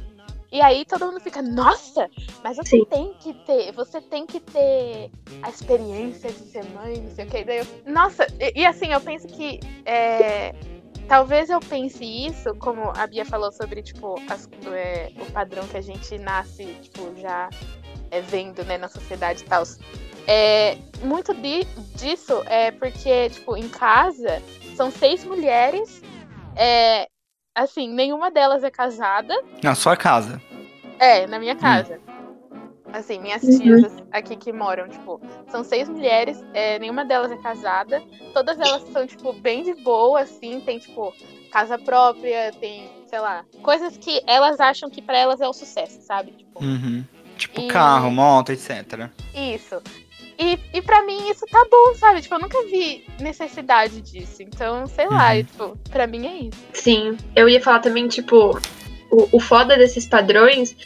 E 0.53 0.61
aí 0.61 0.85
todo 0.85 1.07
mundo 1.07 1.21
fica, 1.21 1.43
nossa, 1.43 2.09
mas 2.43 2.57
você 2.57 2.79
Sim. 2.79 2.85
tem 2.87 3.15
que 3.15 3.35
ter, 3.35 3.73
você 3.73 4.01
tem 4.01 4.27
que 4.27 4.39
ter 4.41 5.11
a 5.43 5.49
experiência 5.51 6.31
de 6.33 6.39
ser 6.39 6.65
mãe, 6.71 7.01
não 7.01 7.11
sei 7.11 7.25
o 7.25 7.29
que. 7.29 7.45
Daí 7.45 7.59
eu, 7.59 7.67
nossa, 7.93 8.27
e, 8.41 8.61
e 8.61 8.67
assim, 8.67 8.93
eu 8.93 9.01
penso 9.01 9.27
que 9.29 9.59
é, 9.85 10.55
talvez 11.09 11.51
eu 11.51 11.59
pense 11.61 12.05
isso, 12.05 12.55
como 12.57 12.91
a 12.97 13.07
Bia 13.07 13.25
falou 13.25 13.51
sobre, 13.53 13.83
tipo, 13.83 14.23
as- 14.29 14.49
é, 14.73 15.11
o 15.21 15.27
padrão 15.33 15.67
que 15.67 15.77
a 15.77 15.81
gente 15.83 16.17
nasce, 16.19 16.65
tipo, 16.83 17.13
já 17.21 17.51
é, 18.11 18.21
vendo, 18.21 18.65
né, 18.65 18.79
na 18.79 18.89
sociedade 18.89 19.43
e 19.43 19.47
tal. 19.47 19.65
É, 20.29 20.77
muito 21.03 21.35
di- 21.35 21.65
disso 21.97 22.43
é 22.47 22.71
porque, 22.71 23.31
tipo, 23.31 23.57
em 23.57 23.69
casa 23.69 24.41
são 24.77 24.91
seis 24.91 25.25
mulheres, 25.25 26.03
é, 26.55 27.09
assim, 27.57 27.89
nenhuma 27.89 28.31
delas 28.31 28.63
é 28.63 28.71
casada. 28.71 29.35
Na 29.63 29.75
sua 29.75 29.97
casa. 29.97 30.41
É, 30.99 31.27
na 31.27 31.39
minha 31.39 31.57
casa. 31.57 31.99
Assim, 32.93 33.19
minhas 33.19 33.43
tias 33.43 33.93
aqui 34.13 34.37
que 34.37 34.53
moram, 34.53 34.89
tipo, 34.89 35.21
são 35.49 35.65
seis 35.65 35.89
mulheres, 35.89 36.43
é, 36.55 36.79
nenhuma 36.79 37.05
delas 37.05 37.33
é 37.33 37.37
casada. 37.37 38.03
Todas 38.33 38.59
elas 38.61 38.83
são, 38.93 39.07
tipo, 39.07 39.33
bem 39.33 39.63
de 39.65 39.75
boa, 39.75 40.21
assim, 40.21 40.61
tem, 40.61 40.79
tipo, 40.79 41.13
casa 41.51 41.77
própria, 41.79 42.53
tem, 42.61 42.89
sei 43.09 43.19
lá, 43.19 43.45
coisas 43.63 43.99
que 43.99 44.23
elas 44.27 44.61
acham 44.61 44.89
que 44.89 45.03
pra 45.03 45.19
elas 45.19 45.41
é 45.41 45.49
o 45.49 45.53
sucesso, 45.53 46.01
sabe? 46.03 46.33
Tipo, 46.33 46.63
Uhum. 46.65 47.05
Tipo, 47.37 47.61
E- 47.61 47.67
carro, 47.69 48.11
moto, 48.11 48.51
etc. 48.51 49.11
isso. 49.35 49.83
E, 50.39 50.59
e 50.75 50.83
pra 50.83 51.03
mim 51.05 51.31
isso 51.31 51.47
tá 51.51 51.65
bom, 51.71 51.95
sabe? 51.95 52.21
Tipo, 52.21 52.35
eu 52.35 52.41
nunca 52.41 52.63
vi 52.67 53.05
necessidade 53.21 54.01
disso. 54.03 54.43
Então, 54.43 54.87
sei 54.87 55.09
lá, 55.09 55.33
Uhum. 55.35 55.45
tipo, 55.45 55.79
pra 55.91 56.07
mim 56.07 56.27
é 56.27 56.35
isso. 56.49 56.59
Sim, 56.75 57.17
eu 57.35 57.49
ia 57.49 57.61
falar 57.63 57.79
também, 57.79 58.07
tipo, 58.07 58.59
o, 59.11 59.29
o 59.33 59.41
foda 59.41 59.77
desses 59.77 60.07
padrões 60.07 60.77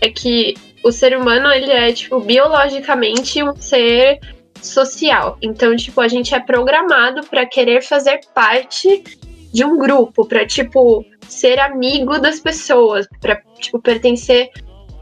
é 0.00 0.10
que 0.10 0.54
o 0.84 0.90
ser 0.90 1.16
humano, 1.16 1.50
ele 1.52 1.70
é, 1.70 1.92
tipo, 1.92 2.18
biologicamente 2.20 3.42
um 3.42 3.54
ser 3.56 4.18
social. 4.60 5.38
Então, 5.40 5.74
tipo, 5.76 6.00
a 6.00 6.08
gente 6.08 6.34
é 6.34 6.40
programado 6.40 7.24
pra 7.26 7.46
querer 7.46 7.82
fazer 7.82 8.20
parte 8.34 9.02
de 9.52 9.64
um 9.64 9.78
grupo, 9.78 10.26
pra, 10.26 10.44
tipo, 10.46 11.04
ser 11.28 11.58
amigo 11.58 12.18
das 12.18 12.40
pessoas, 12.40 13.06
pra, 13.20 13.40
tipo, 13.58 13.80
pertencer 13.80 14.50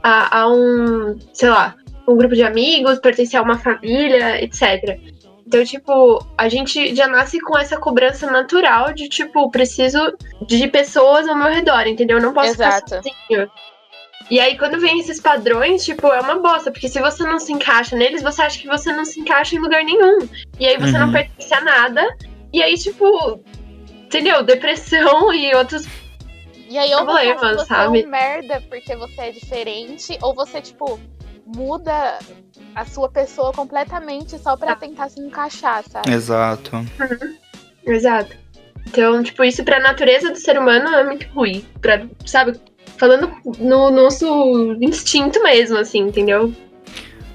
a, 0.03 0.41
a 0.43 0.49
um, 0.53 1.19
sei 1.33 1.49
lá, 1.49 1.75
um 2.07 2.17
grupo 2.17 2.35
de 2.35 2.43
amigos, 2.43 2.99
pertencer 2.99 3.39
a 3.39 3.43
uma 3.43 3.59
família, 3.59 4.43
etc. 4.43 4.99
Então, 5.47 5.63
tipo, 5.65 6.25
a 6.39 6.49
gente 6.49 6.95
já 6.95 7.07
nasce 7.07 7.39
com 7.41 7.57
essa 7.59 7.77
cobrança 7.77 8.31
natural 8.31 8.93
de, 8.95 9.09
tipo, 9.09 9.51
preciso 9.51 9.99
de 10.47 10.67
pessoas 10.69 11.29
ao 11.29 11.37
meu 11.37 11.49
redor, 11.53 11.87
entendeu? 11.87 12.17
Eu 12.19 12.23
não 12.23 12.33
posso 12.33 12.51
Exato. 12.53 12.85
ficar 12.87 13.03
sozinho. 13.03 13.51
E 14.31 14.41
aí, 14.41 14.57
quando 14.57 14.81
vem 14.81 14.99
esses 15.01 15.21
padrões, 15.21 15.85
tipo, 15.85 16.07
é 16.07 16.19
uma 16.21 16.37
bosta, 16.39 16.73
porque 16.73 16.89
se 16.89 16.99
você 16.99 17.23
não 17.25 17.39
se 17.39 17.53
encaixa 17.53 17.95
neles, 17.95 18.23
você 18.23 18.41
acha 18.41 18.59
que 18.59 18.67
você 18.67 18.91
não 18.91 19.05
se 19.05 19.21
encaixa 19.21 19.55
em 19.55 19.59
lugar 19.59 19.85
nenhum. 19.85 20.27
E 20.59 20.67
aí 20.67 20.79
você 20.79 20.95
Uhum. 20.95 21.01
não 21.07 21.13
pertence 21.13 21.53
a 21.53 21.61
nada. 21.61 22.17
E 22.51 22.63
aí, 22.63 22.75
tipo, 22.79 23.39
entendeu? 24.07 24.43
Depressão 24.43 25.31
e 25.33 25.55
outros. 25.55 25.85
E 26.71 26.79
aí, 26.79 26.95
ou 26.95 27.05
você, 27.05 27.35
Problemas, 27.35 27.57
você 27.61 27.67
sabe? 27.67 28.03
é 28.03 28.07
um 28.07 28.11
merda 28.11 28.63
porque 28.71 28.97
você 28.97 29.21
é 29.21 29.31
diferente, 29.31 30.19
ou 30.23 30.35
você, 30.35 30.63
tipo, 30.63 30.99
muda 31.47 32.19
a 32.75 32.85
sua 32.85 33.09
pessoa 33.09 33.53
completamente 33.53 34.39
só 34.39 34.57
pra 34.57 34.75
tentar 34.77 35.09
se 35.09 35.21
encaixar, 35.21 35.85
sabe? 35.89 36.11
Exato. 36.11 36.85
Exato. 37.87 38.37
Então, 38.87 39.23
tipo, 39.23 39.43
isso 39.45 39.65
pra 39.65 39.81
natureza 39.81 40.31
do 40.31 40.39
ser 40.39 40.59
humano 40.59 40.89
é 40.89 41.05
muito 41.05 41.27
ruim. 41.29 41.65
Pra, 41.81 42.07
sabe? 42.27 42.61
falando 42.97 43.31
no 43.59 43.91
nosso 43.91 44.77
instinto 44.81 45.43
mesmo, 45.43 45.77
assim, 45.77 46.01
entendeu? 46.01 46.55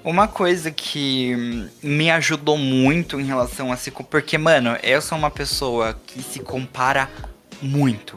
Uma 0.03 0.27
coisa 0.27 0.71
que 0.71 1.67
me 1.83 2.09
ajudou 2.09 2.57
muito 2.57 3.19
em 3.19 3.25
relação 3.25 3.71
a 3.71 3.75
se. 3.75 3.91
Porque, 3.91 4.37
mano, 4.37 4.77
eu 4.81 5.01
sou 5.01 5.17
uma 5.17 5.29
pessoa 5.29 5.99
que 6.07 6.21
se 6.21 6.39
compara 6.39 7.09
muito. 7.61 8.15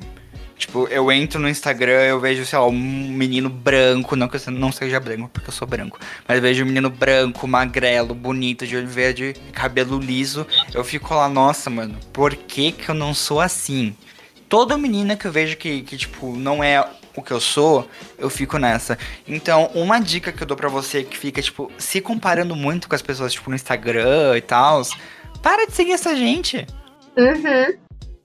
Tipo, 0.62 0.86
eu 0.86 1.10
entro 1.10 1.40
no 1.40 1.48
Instagram, 1.48 2.04
eu 2.04 2.20
vejo, 2.20 2.46
sei 2.46 2.56
lá, 2.56 2.64
um 2.68 2.72
menino 2.72 3.50
branco, 3.50 4.14
não 4.14 4.28
que 4.28 4.36
eu 4.36 4.52
não 4.52 4.70
seja 4.70 5.00
branco, 5.00 5.28
porque 5.32 5.48
eu 5.48 5.52
sou 5.52 5.66
branco, 5.66 5.98
mas 6.26 6.36
eu 6.36 6.42
vejo 6.42 6.62
um 6.62 6.66
menino 6.68 6.88
branco, 6.88 7.48
magrelo, 7.48 8.14
bonito, 8.14 8.64
de 8.64 8.76
olho 8.76 8.86
verde, 8.86 9.34
cabelo 9.52 9.98
liso. 9.98 10.46
Eu 10.72 10.84
fico 10.84 11.12
lá, 11.14 11.28
nossa, 11.28 11.68
mano, 11.68 11.98
por 12.12 12.36
que 12.36 12.70
que 12.70 12.88
eu 12.88 12.94
não 12.94 13.12
sou 13.12 13.40
assim? 13.40 13.92
Toda 14.48 14.78
menina 14.78 15.16
que 15.16 15.26
eu 15.26 15.32
vejo 15.32 15.56
que, 15.56 15.82
que 15.82 15.96
tipo, 15.96 16.36
não 16.36 16.62
é 16.62 16.88
o 17.16 17.20
que 17.20 17.32
eu 17.32 17.40
sou, 17.40 17.88
eu 18.16 18.30
fico 18.30 18.56
nessa. 18.56 18.96
Então, 19.26 19.68
uma 19.74 19.98
dica 19.98 20.30
que 20.30 20.44
eu 20.44 20.46
dou 20.46 20.56
pra 20.56 20.68
você 20.68 21.02
que 21.02 21.18
fica, 21.18 21.42
tipo, 21.42 21.72
se 21.76 22.00
comparando 22.00 22.54
muito 22.54 22.88
com 22.88 22.94
as 22.94 23.02
pessoas, 23.02 23.32
tipo, 23.32 23.50
no 23.50 23.56
Instagram 23.56 24.36
e 24.36 24.40
tal, 24.40 24.80
para 25.42 25.66
de 25.66 25.72
seguir 25.72 25.92
essa 25.94 26.14
gente. 26.14 26.64
Uhum. 27.16 27.76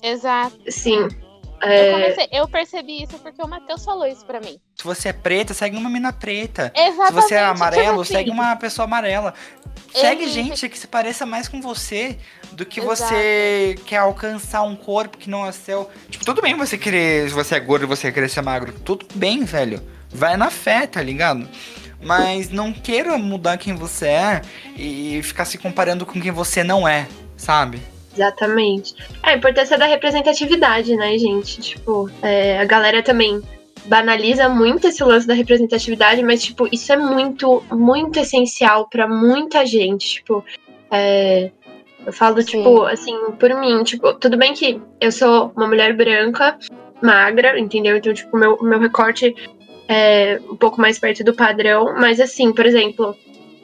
Exato. 0.04 0.56
Sim. 0.70 1.08
Eu, 1.62 1.68
É, 1.70 1.92
comecei- 1.92 2.28
eu 2.32 2.48
percebi 2.48 3.04
isso 3.04 3.18
porque 3.20 3.42
o 3.42 3.48
Matheus 3.48 3.84
falou 3.84 4.06
isso 4.06 4.26
pra 4.26 4.40
mim. 4.40 4.60
Se 4.76 4.84
você 4.84 5.10
é 5.10 5.14
preta, 5.14 5.54
segue 5.54 5.76
uma 5.76 5.90
mina 5.90 6.14
preta. 6.14 6.72
Exatamente. 6.76 7.08
Se 7.08 7.14
você 7.14 7.36
é 7.36 7.40
tipo 7.40 7.52
amarelo, 7.56 8.02
assim, 8.02 8.14
segue 8.14 8.30
uma 8.30 8.56
pessoa 8.56 8.84
amarela. 8.86 9.34
Segue 9.94 10.24
Ele- 10.24 10.32
gente 10.32 10.70
que 10.70 10.78
se 10.78 10.88
pareça 10.88 11.26
mais 11.26 11.48
com 11.48 11.60
você 11.62 12.18
do 12.52 12.66
que 12.66 12.80
Exato. 12.80 12.96
você 13.12 13.76
quer 13.86 13.98
alcançar 13.98 14.62
um 14.64 14.76
corpo 14.76 15.18
que 15.18 15.30
não 15.30 15.46
é 15.46 15.52
seu. 15.52 15.90
Tipo, 16.10 16.24
tudo 16.26 16.42
bem 16.42 16.56
você 16.56 16.78
querer, 16.78 17.28
se 17.30 17.34
você 17.34 17.56
é 17.56 17.60
gordo 17.60 17.84
e 17.84 17.88
você 17.88 18.12
querer 18.12 18.30
ser 18.30 18.42
magro. 18.42 18.72
Tudo 18.86 19.06
bem, 19.16 19.44
velho. 19.44 19.82
Vai 20.10 20.38
na 20.38 20.52
fé, 20.52 20.86
tá 20.86 21.02
ligado? 21.02 21.48
Mas 22.00 22.50
não 22.50 22.72
queira 22.72 23.18
mudar 23.18 23.58
quem 23.58 23.74
você 23.76 24.08
é 24.08 24.42
e 24.76 25.20
ficar 25.24 25.46
se 25.46 25.58
comparando 25.58 26.06
com 26.06 26.22
quem 26.22 26.32
você 26.32 26.64
não 26.64 26.88
é, 26.88 27.08
sabe? 27.36 27.82
Exatamente. 28.18 28.96
É, 29.22 29.30
a 29.32 29.36
importância 29.36 29.78
da 29.78 29.86
representatividade, 29.86 30.96
né, 30.96 31.16
gente? 31.18 31.62
Tipo, 31.62 32.10
é, 32.22 32.60
a 32.60 32.66
galera 32.66 33.04
também 33.04 33.42
banaliza 33.86 34.50
muito 34.50 34.88
esse 34.88 35.04
lance 35.04 35.28
da 35.28 35.36
representatividade, 35.36 36.24
mas, 36.24 36.44
tipo, 36.44 36.68
isso 36.72 36.92
é 36.92 36.98
muito, 36.98 37.64
muito 37.72 38.20
essencial 38.20 38.90
pra 38.90 39.08
muita 39.08 39.66
gente. 39.66 40.16
Tipo, 40.16 40.44
é, 40.92 41.52
eu 42.06 42.12
falo, 42.12 42.42
Sim. 42.42 42.58
tipo, 42.58 42.84
assim, 42.84 43.16
por 43.40 43.54
mim, 43.54 43.84
tipo, 43.84 44.14
tudo 44.16 44.36
bem 44.36 44.54
que 44.54 44.82
eu 45.00 45.12
sou 45.12 45.52
uma 45.56 45.68
mulher 45.68 45.96
branca, 45.96 46.58
magra, 47.02 47.60
entendeu? 47.60 47.98
Então, 47.98 48.14
tipo, 48.14 48.36
meu, 48.36 48.58
meu 48.62 48.80
recorte 48.80 49.36
é 49.88 50.42
um 50.50 50.56
pouco 50.56 50.82
mais 50.82 50.98
perto 50.98 51.24
do 51.24 51.34
padrão, 51.34 51.94
mas 51.98 52.20
assim, 52.20 52.52
por 52.52 52.66
exemplo, 52.66 53.16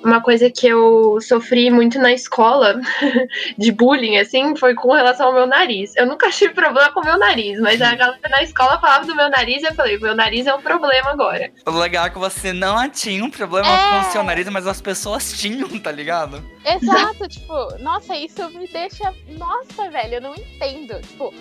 uma 0.04 0.22
coisa 0.22 0.50
que 0.50 0.68
eu 0.68 1.18
sofri 1.22 1.70
muito 1.72 1.98
na 2.00 2.12
escola 2.14 2.80
de 3.58 3.72
bullying, 3.72 4.18
assim, 4.18 4.56
foi 4.56 4.74
com 4.76 4.92
relação 4.92 5.28
ao 5.28 5.34
meu 5.34 5.48
nariz. 5.48 5.96
Eu 5.96 6.06
nunca 6.06 6.30
tive 6.30 6.54
problema 6.54 6.92
com 6.92 7.00
o 7.02 7.06
meu 7.06 7.18
nariz, 7.18 7.60
mas 7.60 7.82
a 7.82 7.96
galera 7.96 8.20
na 8.30 8.44
escola 8.44 8.80
falava 8.80 9.06
do 9.06 9.16
meu 9.16 9.30
nariz 9.30 9.64
e 9.64 9.68
eu 9.68 9.74
falei, 9.74 9.98
meu 9.98 10.16
nariz 10.16 10.46
é 10.48 10.54
um 10.54 10.62
problema 10.62 11.12
agora. 11.12 11.52
O 11.66 11.72
legal 11.72 12.06
é 12.06 12.10
que 12.10 12.20
você 12.20 12.52
não 12.54 12.90
tinha 12.90 13.24
um 13.24 13.30
problema 13.30 13.68
É. 13.68 13.90
com 14.02 14.08
o 14.08 14.12
seu 14.12 14.24
nariz, 14.24 14.48
mas 14.50 14.68
as 14.68 14.82
pessoas 14.82 15.34
tinham, 15.40 15.68
tá 15.80 15.92
ligado? 15.92 16.44
Exato, 16.66 17.28
tipo, 17.28 17.54
nossa, 17.80 18.16
isso 18.16 18.50
me 18.52 18.68
deixa. 18.68 19.14
Nossa, 19.30 19.90
velho, 19.90 20.16
eu 20.16 20.22
não 20.22 20.36
entendo. 20.36 21.00
Tipo, 21.02 21.34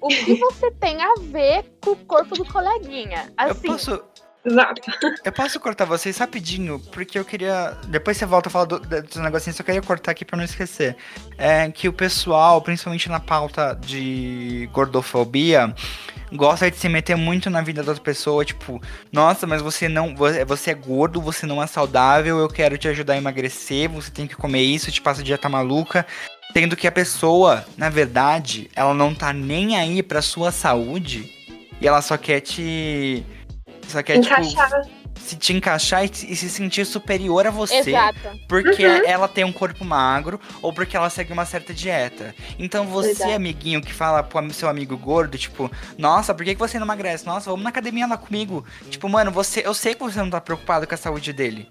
o 0.00 0.08
que 0.08 0.34
você 0.40 0.70
tem 0.72 1.00
a 1.02 1.14
ver 1.20 1.64
com 1.82 1.90
o 1.92 1.96
corpo 1.96 2.34
do 2.34 2.44
coleguinha? 2.44 3.32
Eu 3.38 3.50
Assim, 3.52 3.68
posso, 3.68 4.02
Exato. 4.46 4.80
Eu 5.24 5.32
posso 5.32 5.58
cortar 5.58 5.84
vocês 5.86 6.16
rapidinho, 6.18 6.78
porque 6.92 7.18
eu 7.18 7.24
queria. 7.24 7.76
Depois 7.88 8.16
você 8.16 8.24
volta 8.24 8.48
a 8.48 8.52
falar 8.52 8.64
do, 8.66 8.80
negocinhos, 9.20 9.56
só 9.56 9.62
queria 9.64 9.82
cortar 9.82 10.12
aqui 10.12 10.24
pra 10.24 10.36
não 10.36 10.44
esquecer. 10.44 10.96
É 11.36 11.68
que 11.70 11.88
o 11.88 11.92
pessoal, 11.92 12.62
principalmente 12.62 13.08
na 13.08 13.18
pauta 13.18 13.76
de 13.84 14.68
gordofobia, 14.72 15.74
gosta 16.32 16.70
de 16.70 16.76
se 16.76 16.88
meter 16.88 17.16
muito 17.16 17.50
na 17.50 17.60
vida 17.60 17.82
da 17.82 17.90
outra 17.90 18.04
pessoa, 18.04 18.44
tipo, 18.44 18.80
nossa, 19.12 19.46
mas 19.48 19.60
você 19.60 19.88
não. 19.88 20.14
vo- 20.14 20.44
Você 20.46 20.70
é 20.70 20.74
gordo, 20.74 21.20
você 21.20 21.44
não 21.44 21.60
é 21.60 21.66
saudável, 21.66 22.38
eu 22.38 22.48
quero 22.48 22.78
te 22.78 22.86
ajudar 22.86 23.14
a 23.14 23.18
emagrecer, 23.18 23.88
você 23.90 24.12
tem 24.12 24.28
que 24.28 24.36
comer 24.36 24.62
isso, 24.62 24.92
te 24.92 25.02
passa 25.02 25.22
dieta 25.24 25.48
maluca. 25.48 26.06
Sendo 26.52 26.76
que 26.76 26.86
a 26.86 26.92
pessoa, 26.92 27.64
na 27.76 27.88
verdade, 27.90 28.70
ela 28.76 28.94
não 28.94 29.12
tá 29.12 29.32
nem 29.32 29.76
aí 29.76 30.02
pra 30.02 30.22
sua 30.22 30.52
saúde 30.52 31.30
e 31.80 31.86
ela 31.86 32.00
só 32.00 32.16
quer 32.16 32.40
te. 32.40 33.26
Só 33.88 34.02
quer, 34.02 34.20
tipo, 34.20 34.32
Encaixar. 34.34 34.82
se 35.20 35.36
te 35.36 35.52
encaixar 35.52 36.04
e, 36.04 36.08
se 36.14 36.48
sentir 36.50 36.84
superior 36.84 37.46
a 37.46 37.50
você 37.50 37.76
exato. 37.76 38.18
porque 38.48 38.86
Uhum. 38.86 39.02
ela 39.06 39.26
tem 39.28 39.44
um 39.44 39.52
corpo 39.52 39.84
magro 39.84 40.40
ou 40.60 40.72
porque 40.72 40.96
ela 40.96 41.08
segue 41.10 41.32
uma 41.32 41.44
certa 41.46 41.72
dieta. 41.72 42.34
Então 42.58 42.86
você, 42.86 43.10
Exato. 43.10 43.32
amiguinho, 43.32 43.80
que 43.80 43.92
fala 43.92 44.22
pro 44.22 44.52
seu 44.52 44.68
amigo 44.68 44.96
gordo, 44.96 45.38
tipo, 45.38 45.70
nossa, 45.96 46.34
por 46.34 46.44
que, 46.44 46.54
que 46.54 46.60
você 46.60 46.78
não 46.78 46.86
emagrece? 46.86 47.24
Nossa, 47.26 47.50
vamos 47.50 47.62
na 47.64 47.70
academia 47.70 48.06
lá 48.06 48.16
comigo. 48.16 48.64
Tipo, 48.90 49.08
mano, 49.08 49.30
você, 49.30 49.62
eu 49.64 49.74
sei 49.74 49.94
que 49.94 50.00
você 50.02 50.18
não 50.18 50.30
tá 50.30 50.40
preocupado 50.40 50.86
com 50.86 50.94
a 50.94 50.98
saúde 50.98 51.32
dele. 51.32 51.68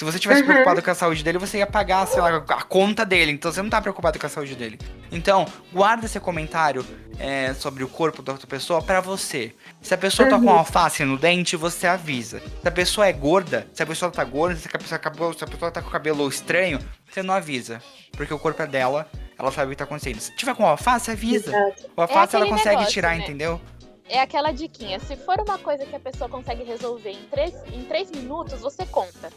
Se 0.00 0.04
você 0.06 0.18
tivesse 0.18 0.40
Uhum. 0.40 0.46
preocupado 0.46 0.80
com 0.82 0.90
a 0.90 0.94
saúde 0.94 1.22
dele, 1.22 1.36
você 1.36 1.58
ia 1.58 1.66
pagar, 1.66 2.06
sei 2.06 2.22
lá, 2.22 2.34
a 2.38 2.62
conta 2.62 3.04
dele. 3.04 3.32
Então 3.32 3.52
você 3.52 3.60
não 3.60 3.68
tá 3.68 3.82
preocupado 3.82 4.18
com 4.18 4.24
a 4.24 4.30
saúde 4.30 4.54
dele. 4.56 4.78
Então, 5.12 5.44
guarda 5.70 6.06
esse 6.06 6.18
comentário 6.18 6.86
é, 7.18 7.52
sobre 7.52 7.84
o 7.84 7.88
corpo 7.88 8.22
da 8.22 8.32
outra 8.32 8.46
pessoa 8.46 8.80
pra 8.80 9.02
você. 9.02 9.54
Se 9.82 9.92
a 9.92 9.98
pessoa 9.98 10.26
tá 10.26 10.38
com 10.38 10.46
Uhum. 10.46 10.52
alface 10.60 11.04
no 11.04 11.18
dente, 11.18 11.54
você 11.54 11.86
avisa. 11.86 12.40
Se 12.62 12.66
a 12.66 12.70
pessoa 12.70 13.08
é 13.08 13.12
gorda, 13.12 13.66
se 13.74 13.82
a 13.82 13.86
pessoa 13.86 14.10
tá 14.10 14.24
gorda, 14.24 14.56
se 14.58 14.68
a 14.74 14.78
pessoa, 14.78 14.96
acabou, 14.96 15.34
se 15.34 15.44
a 15.44 15.46
pessoa 15.46 15.70
tá 15.70 15.82
com 15.82 15.88
o 15.88 15.92
cabelo 15.92 16.26
estranho, 16.26 16.78
você 17.12 17.22
não 17.22 17.34
avisa. 17.34 17.82
Porque 18.12 18.32
o 18.32 18.38
corpo 18.38 18.62
é 18.62 18.66
dela, 18.66 19.06
ela 19.38 19.52
sabe 19.52 19.66
o 19.66 19.70
que 19.72 19.76
tá 19.76 19.84
acontecendo. 19.84 20.18
Se 20.18 20.34
tiver 20.34 20.54
com 20.54 20.66
alface, 20.66 21.10
avisa. 21.10 21.50
Exato. 21.50 21.90
O 21.94 22.00
alface 22.00 22.34
ela 22.36 22.46
aquele 22.46 22.56
consegue 22.56 22.76
negócio, 22.76 22.90
tirar, 22.94 23.14
né? 23.18 23.22
entendeu? 23.22 23.60
É 24.08 24.18
aquela 24.22 24.50
diquinha. 24.50 24.98
Se 24.98 25.14
for 25.14 25.38
uma 25.40 25.58
coisa 25.58 25.84
que 25.84 25.94
a 25.94 26.00
pessoa 26.00 26.28
consegue 26.28 26.64
resolver 26.64 27.10
em 27.10 27.22
três, 27.30 27.52
em 27.70 27.84
três 27.84 28.10
minutos, 28.10 28.58
você 28.62 28.86
conta. 28.86 29.30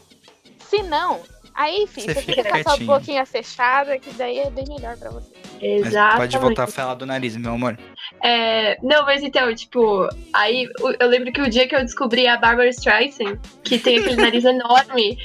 Se 0.74 0.82
não, 0.82 1.20
aí, 1.54 1.86
filho, 1.86 2.08
Você 2.08 2.14
você, 2.14 2.22
fica 2.22 2.42
fica 2.42 2.50
com 2.50 2.56
a 2.70 2.76
sua 2.76 2.84
boquinha 2.84 3.24
fechada, 3.24 3.96
que 3.96 4.10
daí 4.14 4.40
é 4.40 4.50
bem 4.50 4.64
melhor 4.68 4.96
pra 4.96 5.10
você. 5.10 5.30
Exato. 5.60 6.16
pode 6.16 6.36
voltar 6.36 6.64
a 6.64 6.66
falar 6.66 6.94
do 6.94 7.06
nariz, 7.06 7.36
meu 7.36 7.52
amor. 7.52 7.78
É, 8.22 8.76
não, 8.82 9.04
mas 9.04 9.22
então, 9.22 9.54
tipo, 9.54 10.08
aí 10.32 10.68
eu 10.98 11.08
lembro 11.08 11.32
que 11.32 11.40
o 11.40 11.48
dia 11.48 11.68
que 11.68 11.76
eu 11.76 11.80
descobri 11.80 12.26
a 12.26 12.36
Barbara 12.36 12.68
Streisand, 12.70 13.38
que 13.62 13.78
tem 13.78 13.98
aquele 13.98 14.16
nariz 14.16 14.44
enorme, 14.44 15.16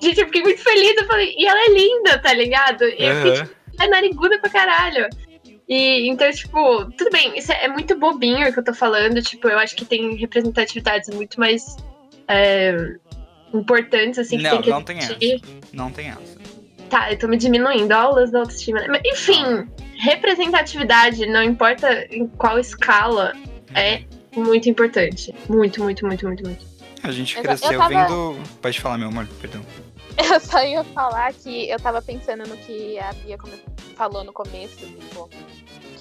gente, 0.00 0.20
eu 0.20 0.26
fiquei 0.26 0.42
muito 0.42 0.62
feliz, 0.62 0.94
eu 0.96 1.06
falei, 1.06 1.34
e 1.36 1.46
ela 1.46 1.58
é 1.58 1.70
linda, 1.70 2.18
tá 2.18 2.34
ligado? 2.34 2.84
E 2.84 3.02
eu 3.02 3.16
fiquei, 3.16 3.32
tipo, 3.32 3.82
é 3.82 3.88
nariguda 3.88 4.38
pra 4.40 4.50
caralho. 4.50 5.08
E 5.66 6.08
então, 6.08 6.30
tipo, 6.30 6.84
tudo 6.92 7.10
bem, 7.10 7.36
isso 7.38 7.50
é, 7.50 7.64
é 7.64 7.68
muito 7.68 7.98
bobinho 7.98 8.48
o 8.48 8.52
que 8.52 8.58
eu 8.58 8.64
tô 8.64 8.74
falando, 8.74 9.22
tipo, 9.22 9.48
eu 9.48 9.58
acho 9.58 9.74
que 9.74 9.84
tem 9.84 10.16
representatividades 10.16 11.08
muito 11.14 11.40
mais 11.40 11.76
é, 12.28 12.96
importantes, 13.54 14.18
assim, 14.18 14.36
que 14.38 14.42
Não, 14.42 14.50
tem 14.50 14.62
que 14.62 14.70
não 14.70 14.82
tem 14.82 14.98
existir. 14.98 15.42
Não 15.72 15.90
tem 15.90 16.08
essa. 16.08 16.38
Tá, 16.90 17.12
eu 17.12 17.18
tô 17.18 17.28
me 17.28 17.36
diminuindo, 17.36 17.92
aulas 17.92 18.30
da 18.30 18.40
autoestima. 18.40 18.80
Mas, 18.88 19.02
enfim, 19.04 19.68
representatividade, 19.98 21.26
não 21.26 21.42
importa 21.42 22.06
em 22.10 22.26
qual 22.26 22.58
escala, 22.58 23.34
é 23.74 24.02
muito 24.34 24.68
importante. 24.68 25.34
Muito, 25.48 25.82
muito, 25.82 26.06
muito, 26.06 26.26
muito, 26.26 26.44
muito. 26.44 26.66
A 27.02 27.10
gente 27.12 27.36
Eu- 27.36 27.42
eu 27.42 27.48
cresceu 27.48 27.78
tava- 27.78 27.88
vendo. 27.88 28.36
Pode 28.62 28.80
falar, 28.80 28.98
meu 28.98 29.08
amor, 29.08 29.26
perdão. 29.40 29.60
Eu 30.18 30.40
só 30.40 30.64
ia 30.64 30.82
falar 30.82 31.32
que 31.32 31.70
eu 31.70 31.78
tava 31.78 32.02
pensando 32.02 32.44
no 32.48 32.56
que 32.56 32.98
a 32.98 33.12
Bia 33.12 33.38
falou 33.94 34.24
no 34.24 34.32
começo, 34.32 34.76
tipo, 34.78 35.30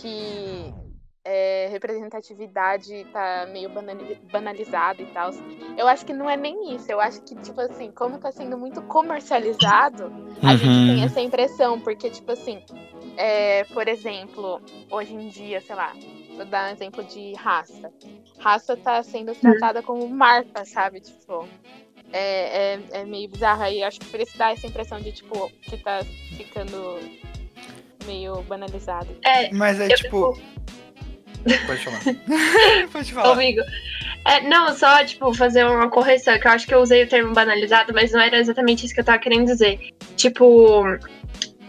que 0.01 0.73
é, 1.29 1.67
representatividade 1.69 3.05
tá 3.11 3.45
meio 3.51 3.67
banali- 3.67 4.17
banalizado 4.31 5.01
e 5.01 5.05
tal. 5.07 5.31
Eu 5.77 5.85
acho 5.85 6.05
que 6.05 6.13
não 6.13 6.29
é 6.29 6.37
nem 6.37 6.73
isso. 6.73 6.89
Eu 6.89 7.01
acho 7.01 7.21
que, 7.21 7.35
tipo 7.35 7.59
assim, 7.59 7.91
como 7.91 8.17
tá 8.17 8.31
sendo 8.31 8.57
muito 8.57 8.81
comercializado, 8.83 10.05
a 10.41 10.55
gente 10.55 10.69
Uhum. 10.69 10.87
tem 10.87 11.03
essa 11.03 11.19
impressão, 11.19 11.81
porque, 11.81 12.09
tipo 12.09 12.31
assim, 12.31 12.63
é, 13.17 13.65
por 13.65 13.89
exemplo, 13.89 14.61
hoje 14.89 15.13
em 15.13 15.27
dia, 15.27 15.59
sei 15.59 15.75
lá, 15.75 15.91
vou 16.37 16.45
dar 16.45 16.69
um 16.69 16.73
exemplo 16.73 17.03
de 17.03 17.33
raça. 17.33 17.91
Raça 18.39 18.77
tá 18.77 19.03
sendo 19.03 19.35
tratada 19.35 19.83
como 19.83 20.07
marca, 20.07 20.63
sabe? 20.63 21.01
Tipo, 21.01 21.45
é, 22.13 22.75
é, 22.75 22.79
é 23.01 23.05
meio 23.05 23.27
bizarro. 23.27 23.63
Aí 23.63 23.83
acho 23.83 23.99
que 23.99 24.05
por 24.05 24.19
isso 24.21 24.37
dá 24.37 24.51
essa 24.51 24.65
impressão 24.65 25.01
de, 25.01 25.11
tipo, 25.11 25.51
que 25.63 25.75
tá 25.77 25.99
ficando 26.37 26.99
meio 28.05 28.41
banalizado. 28.43 29.09
É, 29.25 29.51
Mas 29.53 29.77
é 29.81 29.87
eu 29.87 29.95
tipo. 29.97 30.37
Pode 31.65 31.83
falar. 31.83 31.99
Pode 32.91 33.13
falar. 33.13 33.33
amigo. 33.33 33.61
É, 34.25 34.41
não, 34.41 34.75
só, 34.75 35.03
tipo, 35.05 35.33
fazer 35.33 35.65
uma 35.65 35.89
correção, 35.89 36.37
que 36.37 36.47
eu 36.47 36.51
acho 36.51 36.67
que 36.67 36.73
eu 36.75 36.79
usei 36.79 37.03
o 37.03 37.07
termo 37.07 37.33
banalizado, 37.33 37.93
mas 37.93 38.11
não 38.11 38.19
era 38.19 38.37
exatamente 38.37 38.85
isso 38.85 38.93
que 38.93 38.99
eu 38.99 39.05
tava 39.05 39.19
querendo 39.19 39.45
dizer. 39.45 39.79
Tipo, 40.15 40.83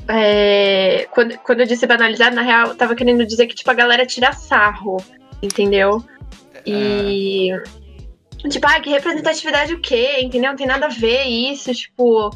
é, 0.08 1.06
quando, 1.10 1.38
quando 1.38 1.60
eu 1.60 1.66
disse 1.66 1.86
banalizado, 1.86 2.34
na 2.34 2.42
real, 2.42 2.68
eu 2.68 2.74
tava 2.74 2.96
querendo 2.96 3.24
dizer 3.26 3.46
que, 3.46 3.54
tipo, 3.54 3.70
a 3.70 3.74
galera 3.74 4.04
tira 4.06 4.32
sarro, 4.32 4.96
entendeu? 5.42 6.04
E. 6.66 7.50
Tipo, 8.50 8.66
ah, 8.68 8.80
que 8.80 8.90
representatividade 8.90 9.74
o 9.74 9.80
quê? 9.80 10.20
Entendeu? 10.20 10.50
Não 10.50 10.56
tem 10.56 10.66
nada 10.66 10.86
a 10.86 10.90
ver 10.90 11.24
isso, 11.24 11.72
tipo. 11.74 12.30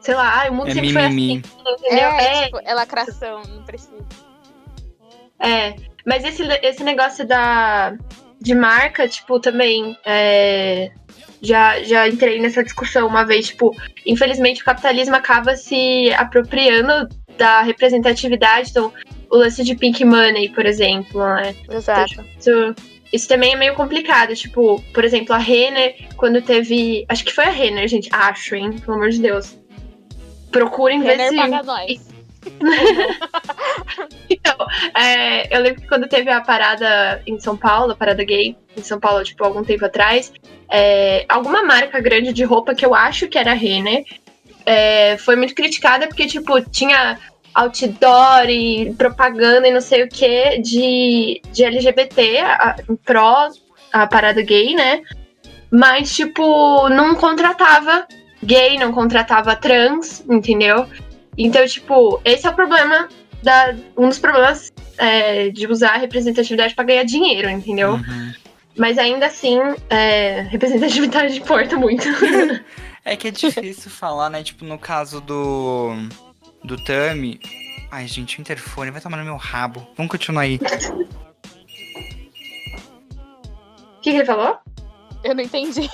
Sei 0.00 0.14
lá, 0.14 0.44
ah, 0.44 0.50
o 0.50 0.54
mundo 0.54 0.68
É 0.68 0.74
sempre 0.74 0.92
foi 0.92 1.02
mimimi. 1.08 1.42
assim, 1.44 1.76
entendeu? 1.84 2.08
É, 2.08 2.44
tipo, 2.44 2.60
é 2.64 2.74
lacração, 2.74 3.42
não 3.48 3.62
precisa. 3.64 3.92
É, 5.38 5.74
mas 6.04 6.24
esse, 6.24 6.42
esse 6.62 6.82
negócio 6.82 7.26
da, 7.26 7.94
de 8.40 8.54
marca, 8.54 9.06
tipo, 9.08 9.38
também 9.38 9.96
é, 10.04 10.90
já, 11.42 11.82
já 11.82 12.08
entrei 12.08 12.40
nessa 12.40 12.62
discussão 12.62 13.06
uma 13.06 13.24
vez, 13.24 13.48
tipo, 13.48 13.74
infelizmente 14.06 14.62
o 14.62 14.64
capitalismo 14.64 15.16
acaba 15.16 15.56
se 15.56 16.12
apropriando 16.14 17.08
da 17.36 17.62
representatividade, 17.62 18.70
então 18.70 18.92
o 19.30 19.36
lance 19.36 19.62
de 19.62 19.74
pink 19.74 20.04
money, 20.04 20.48
por 20.50 20.66
exemplo, 20.66 21.20
né? 21.34 21.54
Exato. 21.70 22.24
Isso, 22.38 22.74
isso 23.12 23.28
também 23.28 23.52
é 23.52 23.56
meio 23.56 23.74
complicado, 23.74 24.34
tipo, 24.34 24.82
por 24.92 25.04
exemplo, 25.04 25.34
a 25.34 25.38
Renner, 25.38 25.94
quando 26.16 26.42
teve, 26.42 27.04
acho 27.08 27.24
que 27.24 27.32
foi 27.32 27.44
a 27.44 27.50
Renner, 27.50 27.88
gente, 27.88 28.08
acho, 28.12 28.54
hein, 28.54 28.72
pelo 28.78 28.96
amor 28.96 29.10
de 29.10 29.20
Deus. 29.20 29.56
Procurem 30.50 31.00
ver 31.00 31.16
Renner 31.16 31.28
se... 31.30 31.36
paga 31.36 31.62
nós. 31.62 32.09
Então, 34.30 34.56
é, 34.96 35.54
eu 35.54 35.60
lembro 35.60 35.82
que 35.82 35.88
quando 35.88 36.08
teve 36.08 36.30
a 36.30 36.40
parada 36.40 37.20
em 37.26 37.38
São 37.38 37.56
Paulo, 37.56 37.92
a 37.92 37.96
parada 37.96 38.24
gay 38.24 38.56
em 38.76 38.82
São 38.82 38.98
Paulo, 38.98 39.22
tipo, 39.24 39.44
algum 39.44 39.62
tempo 39.62 39.84
atrás, 39.84 40.32
é, 40.70 41.26
alguma 41.28 41.62
marca 41.62 42.00
grande 42.00 42.32
de 42.32 42.44
roupa 42.44 42.74
que 42.74 42.86
eu 42.86 42.94
acho 42.94 43.28
que 43.28 43.36
era 43.36 43.52
Renner, 43.52 44.04
é, 44.64 45.16
foi 45.18 45.36
muito 45.36 45.54
criticada 45.54 46.06
porque, 46.06 46.26
tipo, 46.26 46.60
tinha 46.70 47.18
outdoor 47.54 48.48
e 48.48 48.94
propaganda 48.94 49.66
e 49.66 49.72
não 49.72 49.80
sei 49.80 50.04
o 50.04 50.08
que 50.08 50.58
de, 50.58 51.42
de 51.52 51.64
LGBT 51.64 52.38
a, 52.38 52.76
pró 53.04 53.48
a 53.92 54.06
parada 54.06 54.40
gay, 54.42 54.74
né? 54.74 55.02
Mas, 55.70 56.14
tipo, 56.14 56.88
não 56.88 57.14
contratava 57.14 58.06
gay, 58.42 58.78
não 58.78 58.92
contratava 58.92 59.56
trans, 59.56 60.24
entendeu? 60.28 60.86
Então, 61.42 61.66
tipo, 61.66 62.20
esse 62.22 62.46
é 62.46 62.50
o 62.50 62.54
problema 62.54 63.08
da, 63.42 63.74
um 63.96 64.10
dos 64.10 64.18
problemas 64.18 64.70
é, 64.98 65.48
de 65.48 65.66
usar 65.66 65.94
a 65.94 65.96
representatividade 65.96 66.74
para 66.74 66.84
ganhar 66.84 67.02
dinheiro, 67.04 67.48
entendeu? 67.48 67.92
Uhum. 67.92 68.34
Mas 68.76 68.98
ainda 68.98 69.24
assim, 69.24 69.58
é, 69.88 70.42
representatividade 70.42 71.38
importa 71.38 71.76
muito. 71.76 72.06
É 73.02 73.16
que 73.16 73.28
é 73.28 73.30
difícil 73.30 73.90
falar, 73.90 74.28
né? 74.28 74.42
Tipo, 74.42 74.62
no 74.62 74.78
caso 74.78 75.22
do. 75.22 75.94
Do 76.62 76.76
Tami. 76.84 77.40
Ai, 77.90 78.06
gente, 78.06 78.38
o 78.38 78.42
interfone 78.42 78.90
vai 78.90 79.00
tomar 79.00 79.16
no 79.16 79.24
meu 79.24 79.36
rabo. 79.36 79.88
Vamos 79.96 80.12
continuar 80.12 80.42
aí. 80.42 80.56
O 80.56 80.58
que, 84.02 84.10
que 84.12 84.18
ele 84.18 84.26
falou? 84.26 84.58
Eu 85.24 85.34
não 85.34 85.42
entendi. 85.42 85.88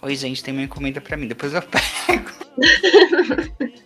Oi, 0.00 0.16
gente, 0.16 0.42
tem 0.42 0.54
uma 0.54 0.62
encomenda 0.62 1.02
pra 1.02 1.18
mim, 1.18 1.28
depois 1.28 1.52
eu 1.52 1.60
pego. 1.60 2.30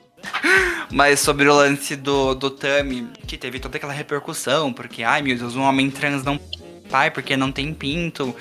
Mas 0.90 1.20
sobre 1.20 1.48
o 1.48 1.54
lance 1.54 1.96
do, 1.96 2.34
do 2.34 2.50
Tami, 2.50 3.08
que 3.26 3.36
teve 3.36 3.58
toda 3.58 3.76
aquela 3.76 3.92
repercussão, 3.92 4.72
porque, 4.72 5.02
ai 5.02 5.22
meu 5.22 5.36
Deus, 5.36 5.56
um 5.56 5.62
homem 5.62 5.90
trans 5.90 6.22
não 6.22 6.38
pai 6.90 7.10
porque 7.10 7.36
não 7.36 7.50
tem 7.50 7.74
pinto. 7.74 8.34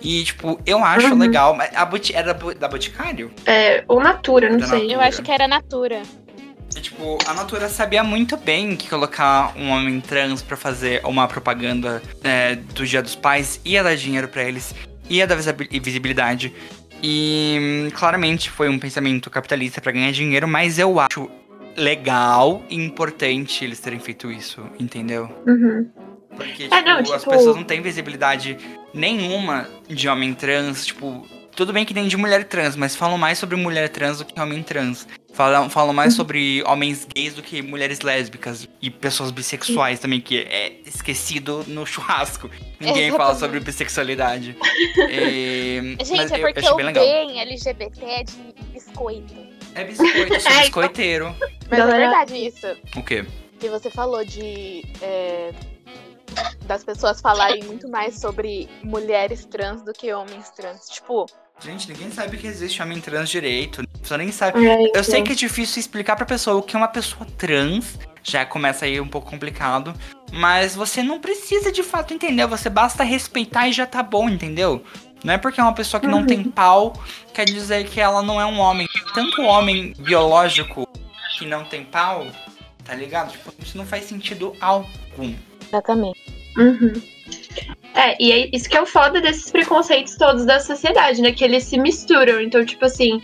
E, 0.00 0.24
tipo, 0.24 0.58
eu 0.64 0.82
acho 0.82 1.08
Uhum. 1.08 1.18
legal. 1.18 1.54
Mas 1.54 1.74
a 1.76 1.84
Boti- 1.84 2.14
era 2.14 2.32
da, 2.32 2.52
da 2.54 2.68
Boticário? 2.68 3.30
É, 3.44 3.84
ou 3.86 4.00
Natura, 4.02 4.48
não 4.48 4.58
Da 4.58 4.66
sei. 4.66 4.78
Natura. 4.78 4.94
Eu 4.94 5.00
acho 5.02 5.22
que 5.22 5.30
era 5.30 5.46
Natura. 5.46 6.02
E, 6.74 6.80
tipo, 6.80 7.18
a 7.26 7.34
Natura 7.34 7.68
sabia 7.68 8.02
muito 8.02 8.36
bem 8.38 8.74
que 8.76 8.88
colocar 8.88 9.52
um 9.56 9.68
homem 9.68 10.00
trans 10.00 10.40
pra 10.40 10.56
fazer 10.56 11.02
uma 11.04 11.28
propaganda 11.28 12.00
é, 12.24 12.54
do 12.54 12.86
Dia 12.86 13.02
dos 13.02 13.14
Pais 13.14 13.60
ia 13.64 13.82
dar 13.82 13.94
dinheiro 13.96 14.28
pra 14.28 14.42
eles, 14.44 14.74
ia 15.10 15.26
dar 15.26 15.34
visibi- 15.34 15.68
visibilidade. 15.80 16.54
E 17.02 17.58
hum, 17.60 17.90
claramente 17.94 18.50
foi 18.50 18.68
um 18.68 18.78
pensamento 18.78 19.30
capitalista 19.30 19.80
pra 19.80 19.92
ganhar 19.92 20.12
dinheiro, 20.12 20.46
mas 20.46 20.78
eu 20.78 20.98
acho 21.00 21.30
legal 21.76 22.62
e 22.68 22.76
importante 22.76 23.64
eles 23.64 23.80
terem 23.80 23.98
feito 23.98 24.30
isso, 24.30 24.60
entendeu? 24.78 25.30
Uhum. 25.46 25.88
Porque, 26.36 26.64
É, 26.64 26.82
não, 26.82 27.02
tipo, 27.02 27.14
as 27.14 27.22
tipo- 27.22 27.34
pessoas 27.34 27.56
não 27.56 27.64
têm 27.64 27.80
visibilidade 27.80 28.56
nenhuma 28.94 29.66
de 29.88 30.08
homem 30.08 30.34
trans, 30.34 30.86
tipo, 30.86 31.26
tudo 31.54 31.72
bem 31.72 31.84
que 31.84 31.92
tem 31.94 32.06
de 32.08 32.16
mulher 32.16 32.44
trans, 32.44 32.76
mas 32.76 32.94
falam 32.96 33.18
mais 33.18 33.38
sobre 33.38 33.56
mulher 33.56 33.88
trans 33.88 34.18
do 34.18 34.24
que 34.24 34.38
homem 34.40 34.62
trans. 34.62 35.06
Falam, 35.32 35.70
falam 35.70 35.94
mais 35.94 36.14
sobre 36.14 36.62
homens 36.66 37.06
gays 37.14 37.34
do 37.34 37.42
que 37.42 37.62
mulheres 37.62 38.00
lésbicas 38.00 38.68
e 38.82 38.90
pessoas 38.90 39.30
bissexuais 39.30 39.98
também, 40.00 40.20
que 40.20 40.38
é 40.40 40.80
esquecido 40.84 41.64
no 41.68 41.86
churrasco. 41.86 42.50
Ninguém 42.80 43.10
fala 43.12 43.34
sobre 43.34 43.60
bissexualidade. 43.60 44.56
É, 45.08 45.80
mas 45.98 46.08
Gente, 46.08 46.32
é 46.32 46.36
eu- 46.36 46.40
eu 46.40 46.42
porque 46.54 46.58
achei 46.60 46.70
o 46.72 46.76
bem 46.76 47.40
LGBT 47.40 48.04
é 48.04 48.22
de 48.24 48.32
biscoito. 48.72 49.34
É 49.74 49.84
biscoito, 49.84 50.34
eu 50.34 50.40
sou 50.40 50.50
É, 50.52 50.60
biscoiteiro. 50.62 51.36
Mas 51.70 51.78
Galera- 51.78 51.96
é 51.96 52.08
verdade 52.08 52.34
isso. 52.36 52.66
O 52.96 53.02
quê? 53.02 53.24
Que 53.58 53.68
você 53.68 53.90
falou 53.90 54.24
de. 54.24 54.84
é, 55.00 55.52
das 56.66 56.84
pessoas 56.84 57.20
falarem 57.20 57.62
muito 57.64 57.88
mais 57.88 58.18
sobre 58.20 58.68
mulheres 58.82 59.44
trans 59.46 59.82
do 59.82 59.92
que 59.92 60.12
homens 60.12 60.50
trans. 60.50 60.88
Tipo, 60.88 61.26
Gente, 61.62 61.88
ninguém 61.92 62.10
sabe 62.10 62.36
que 62.38 62.46
existe 62.46 62.82
homem 62.82 63.00
trans 63.00 63.28
direito. 63.28 63.82
A 63.94 63.98
pessoa 63.98 64.18
nem 64.18 64.32
sabe. 64.32 64.66
É, 64.66 64.96
Eu 64.96 65.04
sei 65.04 65.22
que 65.22 65.32
é 65.32 65.34
difícil 65.34 65.78
explicar 65.80 66.16
pra 66.16 66.24
pessoa 66.24 66.56
o 66.56 66.62
que 66.62 66.74
é 66.74 66.78
uma 66.78 66.88
pessoa 66.88 67.26
trans, 67.36 67.98
já 68.22 68.44
começa 68.46 68.86
aí 68.86 68.98
um 69.00 69.08
pouco 69.08 69.28
complicado, 69.30 69.94
mas 70.32 70.74
você 70.74 71.02
não 71.02 71.20
precisa 71.20 71.70
de 71.70 71.82
fato 71.82 72.14
entender, 72.14 72.46
você 72.46 72.70
basta 72.70 73.04
respeitar 73.04 73.68
e 73.68 73.72
já 73.72 73.84
tá 73.86 74.02
bom, 74.02 74.28
entendeu? 74.28 74.82
Não 75.22 75.34
é 75.34 75.38
porque 75.38 75.60
é 75.60 75.62
uma 75.62 75.74
pessoa 75.74 76.00
que 76.00 76.06
não 76.06 76.20
Uhum. 76.20 76.26
tem 76.26 76.42
pau, 76.44 76.94
quer 77.34 77.44
dizer 77.44 77.84
que 77.86 78.00
ela 78.00 78.22
não 78.22 78.40
é 78.40 78.46
um 78.46 78.58
homem. 78.58 78.86
Tanto 79.14 79.42
homem 79.42 79.92
biológico 79.98 80.88
que 81.38 81.44
não 81.44 81.62
tem 81.64 81.84
pau, 81.84 82.26
tá 82.84 82.94
ligado? 82.94 83.32
Tipo, 83.32 83.52
isso 83.62 83.76
não 83.76 83.84
faz 83.84 84.04
sentido 84.04 84.54
algum. 84.62 85.34
exatamente. 85.68 86.39
Uhum. 86.56 86.92
É, 87.94 88.16
e 88.22 88.32
é 88.32 88.50
isso 88.54 88.68
que 88.68 88.76
é 88.76 88.82
o 88.82 88.86
foda 88.86 89.20
desses 89.20 89.50
preconceitos 89.50 90.16
todos 90.16 90.44
da 90.44 90.60
sociedade, 90.60 91.20
né? 91.20 91.32
Que 91.32 91.44
eles 91.44 91.64
se 91.64 91.76
misturam. 91.78 92.40
Então, 92.40 92.64
tipo 92.64 92.84
assim, 92.84 93.20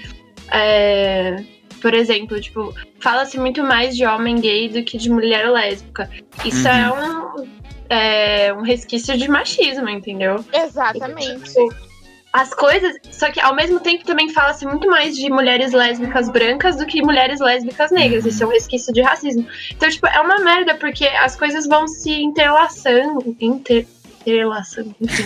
é, 0.52 1.36
por 1.80 1.94
exemplo, 1.94 2.40
tipo, 2.40 2.74
fala-se 3.00 3.38
muito 3.38 3.62
mais 3.62 3.96
de 3.96 4.04
homem 4.04 4.36
gay 4.40 4.68
do 4.68 4.82
que 4.82 4.98
de 4.98 5.08
mulher 5.10 5.48
lésbica. 5.50 6.10
Isso 6.44 6.66
Uhum. 6.68 6.74
é 6.74 6.92
um, 6.92 7.48
é 7.88 8.54
um 8.54 8.62
resquício 8.62 9.16
de 9.16 9.28
machismo, 9.28 9.88
entendeu? 9.88 10.44
Exatamente. 10.52 11.44
Tipo, 11.52 11.85
As 12.32 12.52
coisas. 12.52 12.96
Só 13.10 13.30
que 13.30 13.40
ao 13.40 13.54
mesmo 13.54 13.80
tempo 13.80 14.04
também 14.04 14.28
fala-se 14.30 14.66
muito 14.66 14.86
mais 14.88 15.16
de 15.16 15.30
mulheres 15.30 15.72
lésbicas 15.72 16.28
brancas 16.28 16.76
do 16.76 16.84
que 16.84 17.00
mulheres 17.02 17.40
lésbicas 17.40 17.90
negras. 17.90 18.26
Isso 18.26 18.42
é 18.42 18.46
um 18.46 18.50
resquício 18.50 18.92
de 18.92 19.00
racismo. 19.00 19.46
Então, 19.70 19.88
tipo, 19.88 20.06
é 20.06 20.20
uma 20.20 20.38
merda, 20.40 20.74
porque 20.74 21.06
as 21.06 21.34
coisas 21.36 21.66
vão 21.66 21.88
se 21.88 22.10
interlaçando. 22.12 23.34
Inter, 23.40 23.86
interlaçando, 24.20 24.94
enfim. 25.00 25.24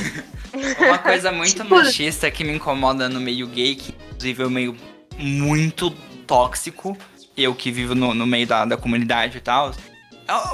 Uma 0.85 0.99
coisa 0.99 1.31
muito 1.33 1.55
Tipo- 1.63 1.77
machista 1.77 2.29
que 2.31 2.43
me 2.43 2.53
incomoda 2.55 3.09
no 3.09 3.21
meio 3.21 3.47
gay, 3.47 3.77
que 3.77 3.95
inclusive 4.11 4.43
é 4.43 4.47
um 4.47 4.51
meio 4.51 4.77
muito 5.17 5.91
tóxico, 6.27 6.97
eu 7.37 7.55
que 7.55 7.71
vivo 7.71 7.95
no, 7.95 8.13
no 8.15 8.27
meio 8.27 8.47
da, 8.47 8.65
da 8.65 8.77
comunidade 8.77 9.39
e 9.39 9.41
tal. 9.41 9.73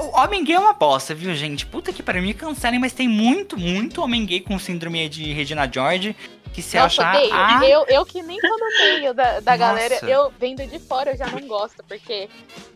O 0.01 0.19
homem 0.19 0.43
gay 0.45 0.55
é 0.55 0.59
uma 0.59 0.73
bosta, 0.73 1.15
viu, 1.15 1.35
gente? 1.35 1.67
Puta 1.67 1.93
que 1.93 2.03
pariu, 2.03 2.23
me 2.23 2.33
cancelem, 2.33 2.79
mas 2.81 2.93
tem 2.93 3.07
muito, 3.09 3.59
muito 3.59 4.01
homem 4.03 4.25
gay 4.25 4.41
com 4.41 4.59
síndrome 4.59 5.07
de 5.09 5.33
Regina 5.35 5.71
George 5.71 6.15
que 6.57 6.63
se 6.63 6.79
Nossa, 6.79 7.03
achar. 7.03 7.15
odeio. 7.15 7.35
Ah, 7.35 7.67
Eu, 7.67 7.85
eu 7.87 8.07
que 8.07 8.23
nem 8.23 8.41
tô 8.41 8.49
no 8.49 8.79
meio 8.79 9.13
da, 9.13 9.41
da 9.41 9.41
Nossa. 9.41 9.57
galera, 9.59 9.95
eu 10.09 10.33
vendo 10.41 10.67
de 10.67 10.79
fora 10.79 11.11
eu 11.11 11.17
já 11.19 11.27
não 11.27 11.47
gosto, 11.47 11.85
porque 11.87 12.31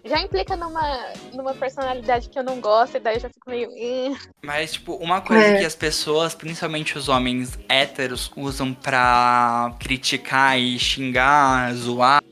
já 0.05 0.21
implica 0.21 0.55
numa, 0.55 0.99
numa 1.33 1.55
personalidade 1.55 2.29
que 2.29 2.39
eu 2.39 2.45
não 2.45 2.61
gosto, 2.61 2.99
e 2.99 3.01
daí 3.01 3.17
eu 3.17 3.21
já 3.21 3.31
fico 3.31 3.49
meio. 3.49 3.71
"Ih". 3.71 4.15
Mas, 4.45 4.75
tipo, 4.75 4.93
uma 4.97 5.23
coisa 5.23 5.49
É. 5.49 5.59
que 5.59 5.65
as 5.65 5.75
pessoas, 5.75 6.35
principalmente 6.35 6.99
os 6.99 7.09
homens 7.09 7.59
héteros, 7.71 8.31
usam 8.37 8.75
pra 8.75 9.75
criticar 9.81 10.59
e 10.59 10.79
xingar, 10.79 11.73
zoar 11.75 12.23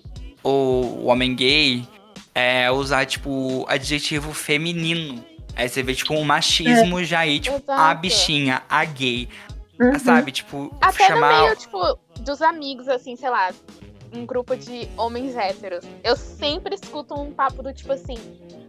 ou 0.42 0.84
o 0.98 1.06
homem 1.06 1.34
gay 1.34 1.82
é 2.34 2.70
usar, 2.70 3.06
tipo, 3.06 3.64
adjetivo 3.70 4.34
feminino. 4.34 5.24
Aí 5.56 5.66
você 5.68 5.82
vê, 5.82 5.94
tipo, 5.94 6.12
um 6.14 6.24
machismo 6.24 7.02
já 7.02 7.20
aí, 7.20 7.40
tipo, 7.40 7.56
a 7.56 7.62
Exato. 7.62 8.00
bichinha, 8.00 8.62
a 8.68 8.84
gay. 8.84 9.28
Uhum. 9.80 9.98
Sabe? 9.98 10.32
Tipo, 10.32 10.74
Até 10.80 11.06
chamar. 11.08 11.32
no 11.34 11.42
meio, 11.42 11.56
tipo, 11.56 11.98
dos 12.20 12.42
amigos, 12.42 12.88
assim, 12.88 13.14
sei 13.16 13.30
lá, 13.30 13.52
um 14.12 14.26
grupo 14.26 14.56
de 14.56 14.88
homens 14.96 15.36
héteros. 15.36 15.84
Eu 16.02 16.16
sempre 16.16 16.74
escuto 16.74 17.14
um 17.14 17.32
papo 17.32 17.62
do 17.62 17.72
tipo 17.72 17.92
assim, 17.92 18.16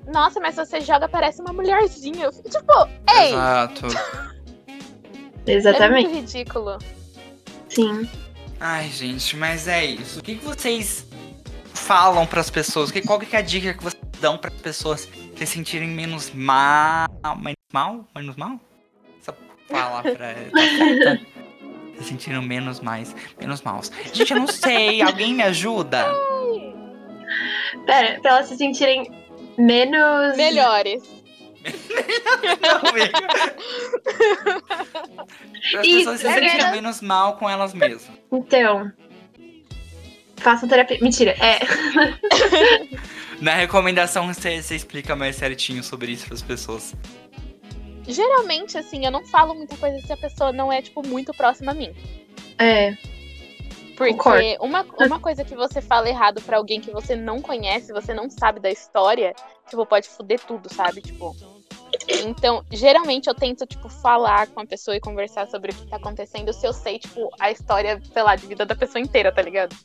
nossa, 0.08 0.40
mas 0.40 0.56
você 0.56 0.82
joga, 0.82 1.08
parece 1.10 1.42
uma 1.42 1.54
mulherzinha. 1.54 2.26
Eu 2.26 2.32
fico, 2.34 2.50
tipo, 2.50 2.74
ei! 3.18 3.30
Exato. 3.34 3.88
É 5.48 5.54
Exatamente, 5.54 6.10
muito 6.10 6.20
ridículo. 6.20 6.78
sim. 7.70 8.08
Ai, 8.60 8.88
gente, 8.90 9.36
mas 9.36 9.68
é 9.68 9.84
isso. 9.84 10.20
O 10.20 10.22
que, 10.22 10.36
que 10.36 10.46
vocês 10.46 11.08
falam 11.74 12.28
pras 12.28 12.52
pessoas? 12.52 12.92
Que, 12.92 13.02
qual 13.02 13.18
que 13.18 13.36
é 13.36 13.40
a 13.40 13.42
dica 13.42 13.74
que 13.74 13.84
vocês 13.84 14.04
dão 14.20 14.38
pras 14.38 14.54
pessoas 14.56 15.08
se 15.36 15.46
sentirem 15.48 15.88
menos 15.88 16.30
mal? 16.32 17.08
Menos 17.38 17.56
mal? 17.74 18.06
Menos 18.16 18.36
mal? 18.36 18.60
Tá 19.70 20.02
certa? 20.04 21.20
se 21.98 22.04
sentindo 22.06 22.42
menos 22.42 22.80
mais, 22.80 23.16
menos 23.40 23.62
maus. 23.62 23.92
Gente, 24.14 24.34
eu 24.34 24.40
não 24.40 24.48
sei, 24.48 25.02
alguém 25.02 25.34
me 25.34 25.44
ajuda? 25.44 26.06
Pera, 27.86 28.20
pra 28.22 28.32
elas 28.32 28.48
se 28.48 28.58
sentirem 28.58 29.12
menos. 29.58 30.36
Melhores. 30.38 31.04
Não, 32.62 32.82
as 35.80 35.86
Isso, 35.86 35.98
pessoas 35.98 36.20
se 36.22 36.28
é 36.28 36.34
sentirem 36.34 36.50
verdade. 36.52 36.76
menos 36.76 37.02
mal 37.02 37.36
com 37.38 37.50
elas 37.50 37.74
mesmas. 37.74 38.10
Então. 38.32 38.92
Façam 40.38 40.70
terapia. 40.70 40.98
Mentira, 41.02 41.32
é. 41.32 41.60
Na 43.42 43.54
recomendação 43.56 44.28
você, 44.28 44.62
você 44.62 44.76
explica 44.76 45.16
mais 45.16 45.36
certinho 45.36 45.84
sobre 45.84 46.14
isso 46.14 46.26
para 46.26 46.36
as 46.36 46.42
pessoas. 46.42 46.96
Geralmente, 48.10 48.76
assim, 48.76 49.06
eu 49.06 49.12
não 49.12 49.24
falo 49.24 49.54
muita 49.54 49.78
coisa 49.78 50.02
se 50.02 50.12
a 50.12 50.18
pessoa 50.18 50.52
não 50.52 50.74
é, 50.74 50.82
tipo, 50.82 51.08
muito 51.08 51.32
próxima 51.32 51.72
a 51.72 51.76
mim. 51.76 51.94
É. 52.58 52.98
Porque 53.96 54.14
Concordo. 54.14 54.44
uma, 54.62 54.86
uma 55.06 55.20
coisa 55.20 55.46
que 55.46 55.54
você 55.54 55.80
fala 55.80 56.10
errado 56.10 56.42
pra 56.42 56.58
alguém 56.58 56.82
que 56.82 56.90
você 56.90 57.16
não 57.16 57.40
conhece, 57.40 57.94
você 57.94 58.14
não 58.14 58.30
sabe 58.30 58.60
da 58.60 58.72
história, 58.72 59.36
tipo, 59.70 59.86
pode 59.86 60.10
foder 60.10 60.40
tudo, 60.40 60.74
sabe? 60.74 61.02
Tipo. 61.02 61.36
Então, 62.26 62.64
geralmente 62.72 63.28
eu 63.28 63.36
tento, 63.36 63.66
tipo, 63.68 63.90
falar 63.90 64.48
com 64.48 64.62
a 64.62 64.66
pessoa 64.66 64.96
e 64.96 65.00
conversar 65.00 65.48
sobre 65.48 65.72
o 65.72 65.76
que 65.76 65.88
tá 65.88 65.98
acontecendo 65.98 66.52
se 66.52 66.66
eu 66.66 66.74
sei, 66.74 66.98
tipo, 66.98 67.30
a 67.40 67.52
história, 67.52 68.02
sei 68.12 68.24
lá, 68.24 68.36
de 68.36 68.48
vida 68.48 68.66
da 68.66 68.76
pessoa 68.76 69.02
inteira, 69.02 69.32
tá 69.32 69.42
ligado? 69.42 69.76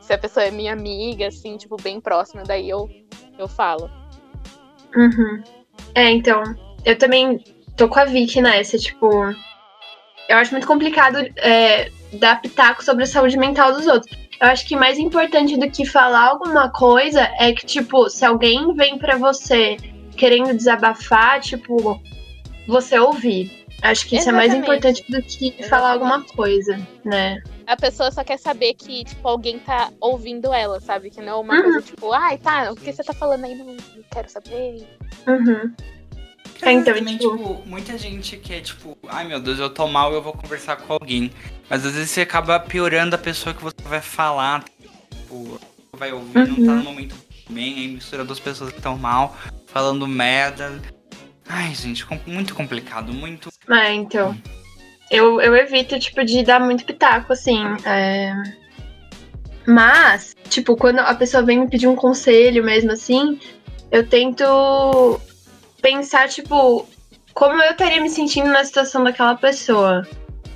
Se 0.00 0.12
a 0.12 0.18
pessoa 0.18 0.44
é 0.44 0.50
minha 0.50 0.72
amiga, 0.72 1.28
assim, 1.28 1.56
tipo, 1.56 1.76
bem 1.82 2.00
próxima, 2.00 2.44
daí 2.44 2.68
eu, 2.68 2.88
eu 3.38 3.48
falo. 3.48 3.90
Uhum. 4.94 5.42
É, 5.94 6.10
então. 6.10 6.42
Eu 6.84 6.96
também 6.98 7.42
tô 7.76 7.88
com 7.88 7.98
a 7.98 8.04
Vicky 8.04 8.40
nessa, 8.40 8.78
tipo. 8.78 9.08
Eu 10.28 10.36
acho 10.36 10.52
muito 10.52 10.66
complicado 10.66 11.18
é, 11.38 11.90
dar 12.14 12.40
pitaco 12.40 12.84
sobre 12.84 13.04
a 13.04 13.06
saúde 13.06 13.36
mental 13.36 13.72
dos 13.72 13.86
outros. 13.86 14.16
Eu 14.40 14.46
acho 14.48 14.66
que 14.66 14.76
mais 14.76 14.98
importante 14.98 15.56
do 15.58 15.70
que 15.70 15.84
falar 15.84 16.28
alguma 16.28 16.70
coisa 16.70 17.20
é 17.38 17.52
que, 17.52 17.66
tipo, 17.66 18.08
se 18.08 18.24
alguém 18.24 18.72
vem 18.74 18.96
pra 18.98 19.16
você 19.16 19.76
querendo 20.16 20.54
desabafar, 20.56 21.40
tipo, 21.40 22.00
você 22.66 22.98
ouvir. 22.98 23.60
Acho 23.82 24.06
que 24.06 24.16
isso 24.16 24.28
é 24.28 24.32
mais 24.32 24.52
Exatamente. 24.52 24.78
importante 24.78 25.04
do 25.10 25.22
que 25.22 25.62
falar 25.64 25.92
alguma 25.92 26.22
coisa, 26.22 26.78
né? 27.04 27.42
A 27.66 27.76
pessoa 27.76 28.10
só 28.10 28.22
quer 28.22 28.38
saber 28.38 28.74
que, 28.74 29.04
tipo, 29.04 29.26
alguém 29.26 29.58
tá 29.58 29.90
ouvindo 30.00 30.52
ela, 30.52 30.80
sabe? 30.80 31.08
Que 31.10 31.20
não 31.22 31.32
é 31.32 31.36
uma 31.36 31.54
Uhum. 31.54 31.62
coisa 31.62 31.82
tipo, 31.82 32.12
ai, 32.12 32.36
tá, 32.38 32.70
o 32.70 32.76
que 32.76 32.92
você 32.92 33.02
tá 33.02 33.14
falando 33.14 33.44
aí? 33.44 33.54
Não, 33.54 33.66
não 33.66 33.76
quero 34.12 34.28
saber. 34.28 34.86
Uhum. 35.26 35.72
É, 36.62 36.72
então, 36.72 36.94
também, 36.94 37.16
tipo- 37.16 37.36
tipo, 37.36 37.62
muita 37.66 37.96
gente 37.98 38.36
que 38.36 38.52
é 38.54 38.60
tipo, 38.60 38.96
ai 39.08 39.24
meu 39.26 39.40
Deus, 39.40 39.58
eu 39.58 39.70
tô 39.70 39.86
mal, 39.86 40.12
eu 40.12 40.20
vou 40.22 40.32
conversar 40.32 40.76
com 40.76 40.92
alguém. 40.92 41.30
Mas 41.68 41.84
às 41.86 41.92
vezes 41.94 42.10
você 42.10 42.20
acaba 42.22 42.58
piorando 42.60 43.14
a 43.14 43.18
pessoa 43.18 43.54
que 43.54 43.62
você 43.62 43.76
vai 43.84 44.00
falar. 44.00 44.64
Tipo, 45.10 45.58
vai 45.96 46.12
ouvir, 46.12 46.46
não 46.48 46.56
tá 46.56 46.72
Uhum. 46.72 46.76
no 46.78 46.84
momento 46.84 47.14
bem, 47.48 47.74
aí 47.74 47.88
mistura 47.88 48.24
duas 48.24 48.40
pessoas 48.40 48.70
que 48.70 48.76
estão 48.78 48.96
mal, 48.98 49.36
falando 49.66 50.06
merda. 50.06 50.80
Ai, 51.48 51.74
gente, 51.74 52.06
muito 52.26 52.54
complicado, 52.54 53.12
muito. 53.12 53.50
É, 53.68 53.92
então. 53.92 54.36
Eu, 55.10 55.40
eu 55.40 55.56
evito, 55.56 55.98
tipo, 55.98 56.24
de 56.24 56.44
dar 56.44 56.60
muito 56.60 56.84
pitaco, 56.84 57.32
assim. 57.32 57.58
é. 57.84 58.32
Mas, 59.66 60.34
tipo, 60.48 60.76
quando 60.76 61.00
a 61.00 61.14
pessoa 61.14 61.42
vem 61.42 61.60
me 61.60 61.68
pedir 61.68 61.86
um 61.86 61.94
conselho 61.96 62.64
mesmo, 62.64 62.92
assim, 62.92 63.38
eu 63.90 64.06
tento 64.06 65.20
pensar, 65.80 66.28
tipo, 66.28 66.86
como 67.34 67.62
eu 67.62 67.72
estaria 67.72 68.00
me 68.00 68.08
sentindo 68.10 68.48
na 68.50 68.64
situação 68.64 69.02
daquela 69.04 69.34
pessoa, 69.36 70.06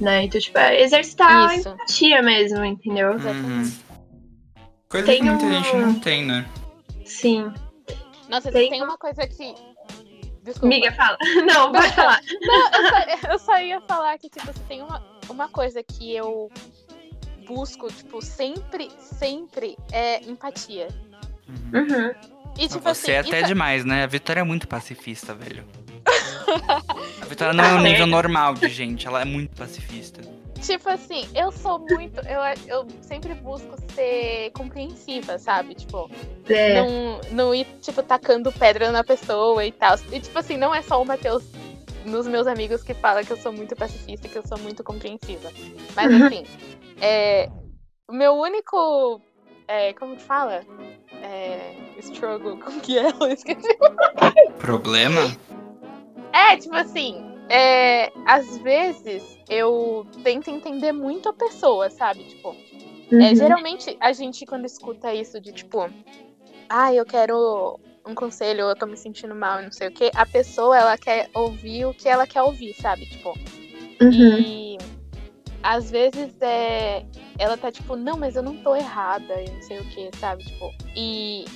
né? 0.00 0.24
Então, 0.24 0.40
tipo, 0.40 0.58
é 0.58 0.82
exercitar 0.82 1.48
a 1.50 1.54
Isso. 1.56 1.68
empatia 1.68 2.22
mesmo, 2.22 2.64
entendeu? 2.64 3.12
Uhum. 3.12 3.72
Coisa 4.88 5.06
Tem 5.06 5.18
que 5.18 5.24
muita 5.24 5.44
um- 5.44 5.52
gente 5.52 5.76
não 5.76 5.94
tem, 5.98 6.24
né? 6.24 6.46
Sim. 7.04 7.52
Nossa, 8.28 8.50
Tem- 8.50 8.70
tem 8.70 8.82
uma 8.82 8.96
coisa 8.96 9.26
que. 9.26 9.54
Desculpa. 10.42 10.66
Amiga, 10.66 10.92
fala. 10.92 11.16
Não, 11.46 11.72
pode 11.72 11.92
falar. 11.96 12.20
Não, 12.42 12.70
eu 12.70 12.88
só, 12.90 13.30
eu 13.32 13.38
só 13.38 13.58
ia 13.60 13.80
falar 13.80 14.18
que, 14.18 14.28
tipo, 14.28 14.52
tem 14.68 14.82
uma, 14.82 15.02
uma 15.30 15.48
coisa 15.48 15.82
que 15.82 16.14
eu 16.14 16.50
busco, 17.46 17.88
tipo, 17.90 18.20
sempre, 18.22 18.90
sempre 19.00 19.76
é 19.90 20.20
empatia. 20.24 20.88
Uhum. 21.72 22.33
E, 22.58 22.68
tipo 22.68 22.80
Você 22.82 22.88
assim, 22.88 23.10
é 23.12 23.18
até 23.18 23.38
isso- 23.38 23.48
demais, 23.48 23.84
né? 23.84 24.04
A 24.04 24.06
Vitória 24.06 24.40
é 24.40 24.44
muito 24.44 24.68
pacifista, 24.68 25.34
velho. 25.34 25.64
A 27.20 27.24
Vitória 27.26 27.52
não 27.52 27.64
é 27.64 27.74
um 27.74 27.80
nível 27.82 28.06
normal 28.06 28.54
de 28.54 28.68
gente, 28.68 29.06
ela 29.06 29.22
é 29.22 29.24
muito 29.24 29.56
pacifista. 29.56 30.20
tipo 30.62 30.88
assim, 30.88 31.28
eu 31.34 31.50
sou 31.52 31.78
muito. 31.78 32.20
Eu, 32.20 32.40
eu 32.68 32.86
sempre 33.02 33.34
busco 33.34 33.76
ser 33.94 34.50
compreensiva, 34.52 35.38
sabe? 35.38 35.74
Tipo, 35.74 36.10
É. 36.48 36.74
não, 36.80 37.20
não 37.32 37.54
ir, 37.54 37.66
tipo, 37.82 38.02
tacando 38.02 38.52
pedra 38.52 38.90
na 38.92 39.02
pessoa 39.02 39.64
e 39.64 39.72
tal. 39.72 39.96
E, 40.12 40.20
tipo 40.20 40.38
assim, 40.38 40.56
não 40.56 40.74
é 40.74 40.80
só 40.82 41.02
o 41.02 41.04
Matheus 41.04 41.42
nos 42.04 42.26
meus 42.26 42.46
amigos 42.46 42.82
que 42.82 42.94
fala 42.94 43.24
que 43.24 43.32
eu 43.32 43.36
sou 43.36 43.52
muito 43.52 43.74
pacifista, 43.74 44.28
que 44.28 44.36
eu 44.38 44.46
sou 44.46 44.58
muito 44.58 44.84
compreensiva. 44.84 45.50
Mas, 45.96 46.12
assim, 46.22 46.44
é, 47.00 47.48
o 48.08 48.12
meu 48.12 48.34
único. 48.34 49.20
É, 49.68 49.92
como 49.94 50.16
que 50.16 50.22
fala? 50.22 50.64
É, 51.22 51.74
struggle, 52.00 52.56
como 52.58 52.80
que 52.80 52.98
é? 52.98 53.08
Eu 53.20 53.26
esqueci. 53.28 53.76
Problema? 54.58 55.20
É, 56.32 56.56
tipo 56.56 56.74
assim, 56.76 57.22
é, 57.48 58.12
às 58.26 58.58
vezes 58.58 59.38
eu 59.48 60.06
tento 60.22 60.50
entender 60.50 60.92
muito 60.92 61.28
a 61.28 61.32
pessoa, 61.32 61.88
sabe? 61.90 62.24
Tipo, 62.24 62.56
é, 63.12 63.28
Uhum. 63.28 63.34
geralmente 63.36 63.96
a 64.00 64.12
gente, 64.12 64.44
quando 64.46 64.64
escuta 64.64 65.14
isso 65.14 65.40
de 65.40 65.52
tipo, 65.52 65.88
ah, 66.68 66.92
eu 66.92 67.04
quero 67.06 67.78
um 68.06 68.14
conselho, 68.14 68.62
eu 68.62 68.74
tô 68.76 68.86
me 68.86 68.96
sentindo 68.96 69.34
mal 69.34 69.60
e 69.60 69.64
não 69.64 69.72
sei 69.72 69.88
o 69.88 69.92
que, 69.92 70.10
a 70.14 70.26
pessoa 70.26 70.76
ela 70.76 70.98
quer 70.98 71.28
ouvir 71.34 71.86
o 71.86 71.94
que 71.94 72.08
ela 72.08 72.26
quer 72.26 72.42
ouvir, 72.42 72.74
sabe? 72.74 73.06
Tipo, 73.06 73.34
Uhum. 74.02 74.38
e 74.40 74.78
às 75.64 75.90
vezes 75.90 76.34
é, 76.42 77.06
ela 77.38 77.56
tá 77.56 77.72
tipo, 77.72 77.96
não, 77.96 78.18
mas 78.18 78.36
eu 78.36 78.42
não 78.42 78.54
tô 78.58 78.76
errada 78.76 79.40
e 79.40 79.50
não 79.50 79.62
sei 79.62 79.78
o 79.80 79.84
que, 79.86 80.10
sabe? 80.18 80.44
Tipo, 80.44 80.70
e 80.94 81.46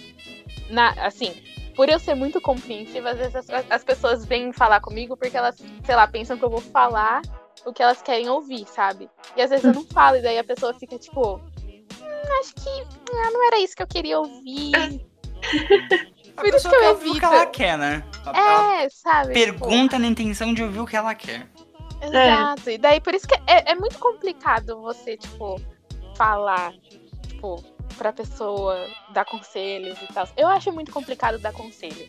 na, 0.71 0.93
assim, 1.07 1.35
por 1.77 1.91
eu 1.91 1.99
ser 1.99 2.15
muito 2.15 2.41
compreensiva, 2.41 3.11
às 3.11 3.19
vezes 3.19 3.37
as, 3.37 3.51
as 3.69 3.85
pessoas 3.85 4.25
vêm 4.25 4.51
falar 4.51 4.81
comigo 4.81 5.15
porque 5.15 5.37
elas, 5.37 5.63
sei 5.85 5.95
lá, 5.95 6.09
pensam 6.09 6.39
que 6.39 6.45
eu 6.45 6.49
vou 6.49 6.63
falar 6.63 7.21
o 7.67 7.73
que 7.73 7.83
elas 7.83 8.01
querem 8.01 8.31
ouvir, 8.31 8.67
sabe? 8.67 9.11
E 9.37 9.43
às 9.43 9.51
vezes 9.51 9.67
eu 9.67 9.75
não 9.75 9.85
falo, 9.93 10.17
e 10.17 10.23
daí 10.23 10.39
a 10.39 10.45
pessoa 10.45 10.73
fica 10.73 10.99
tipo, 10.99 11.35
"Hum, 11.37 12.41
acho 12.41 12.55
que 12.55 12.71
ah, 13.13 13.31
não 13.31 13.47
era 13.47 13.61
isso 13.61 13.77
que 13.77 13.83
eu 13.83 13.87
queria 13.87 14.19
ouvir. 14.19 15.07
A 16.35 16.41
Por 16.41 16.55
isso 16.55 16.67
que 16.67 16.75
eu 16.75 16.81
quer 16.81 16.89
ouvir 16.89 17.11
o 17.11 17.19
que 17.19 17.25
ela 17.27 17.47
quer, 17.47 17.77
né? 17.77 18.05
Ela 18.25 18.83
É, 18.85 18.89
sabe? 18.89 19.35
Tipo, 19.35 19.67
pergunta 19.67 19.99
na 19.99 20.07
intenção 20.07 20.55
de 20.55 20.63
ouvir 20.63 20.81
o 20.81 20.87
que 20.87 20.97
ela 20.97 21.15
quer. 21.15 21.47
Exato. 22.03 22.71
E 22.71 22.79
daí 22.79 23.01
por 23.01 23.15
isso 23.15 23.27
que 23.27 23.35
é, 23.47 23.73
é 23.73 23.75
muito 23.75 23.99
complicado 23.99 24.81
você, 24.81 25.17
tipo, 25.17 25.61
falar, 26.17 26.73
tipo, 27.27 27.63
pra 27.97 28.13
pessoa 28.13 28.87
dar 29.13 29.25
conselhos 29.25 29.99
e 30.03 30.13
tal. 30.13 30.29
Eu 30.37 30.49
acho 30.49 30.71
muito 30.73 30.93
complicado 30.93 31.39
dar 31.39 31.53
conselho. 31.53 32.09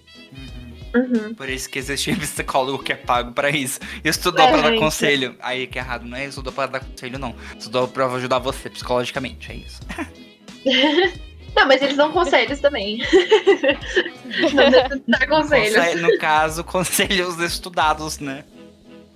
Uhum. 0.95 1.35
Por 1.35 1.47
isso 1.49 1.69
que 1.69 1.77
existe 1.77 2.11
psicólogo 2.17 2.83
que 2.83 2.91
é 2.91 2.95
pago 2.95 3.31
pra 3.33 3.49
isso. 3.49 3.79
Estudou 4.03 4.43
É, 4.45 4.51
pra 4.51 4.61
dar 4.61 4.69
gente. 4.71 4.79
conselho. 4.79 5.35
Aí 5.39 5.67
que 5.67 5.77
é 5.77 5.81
errado, 5.81 6.05
não 6.05 6.17
é 6.17 6.25
estudou 6.25 6.51
pra 6.51 6.65
dar 6.65 6.79
conselho, 6.79 7.19
não. 7.19 7.35
Estudou 7.57 7.87
pra 7.87 8.07
ajudar 8.07 8.39
você 8.39 8.69
psicologicamente, 8.69 9.51
é 9.51 9.55
isso. 9.55 9.79
Não, 11.55 11.65
mas 11.67 11.81
eles 11.81 11.97
dão 11.97 12.11
conselhos 12.11 12.59
também. 12.59 12.99
não 14.53 15.01
dar 15.07 15.27
conselhos. 15.27 15.75
Conselho- 15.75 16.01
no 16.07 16.17
caso, 16.19 16.63
conselhos 16.63 17.39
estudados, 17.39 18.19
né? 18.19 18.43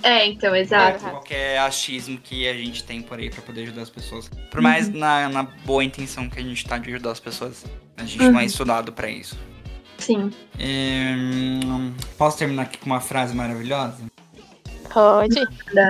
É, 0.03 0.25
então, 0.27 0.53
exato. 0.55 0.97
Exato. 0.97 1.11
Qualquer 1.11 1.57
achismo 1.59 2.17
que 2.17 2.47
a 2.47 2.53
gente 2.53 2.83
tem 2.83 3.01
por 3.01 3.17
aí 3.19 3.29
pra 3.29 3.41
poder 3.41 3.63
ajudar 3.63 3.83
as 3.83 3.89
pessoas. 3.89 4.29
Por 4.51 4.61
mais 4.61 4.87
Uhum. 4.89 4.97
na, 4.99 5.29
na 5.29 5.43
boa 5.43 5.83
intenção 5.83 6.29
que 6.29 6.37
a 6.39 6.43
gente 6.43 6.65
tá 6.65 6.77
de 6.77 6.89
ajudar 6.93 7.11
as 7.11 7.19
pessoas, 7.21 7.65
a 7.97 8.03
gente 8.03 8.17
não 8.17 8.27
é 8.37 8.41
Uhum. 8.41 8.41
estudado 8.41 8.91
pra 8.91 9.09
isso. 9.09 9.37
Sim. 9.97 10.31
Hum, 10.59 11.93
posso 12.17 12.37
terminar 12.37 12.63
aqui 12.63 12.77
com 12.77 12.85
uma 12.87 12.99
frase 12.99 13.33
maravilhosa? 13.33 13.97
Pode. 14.93 15.39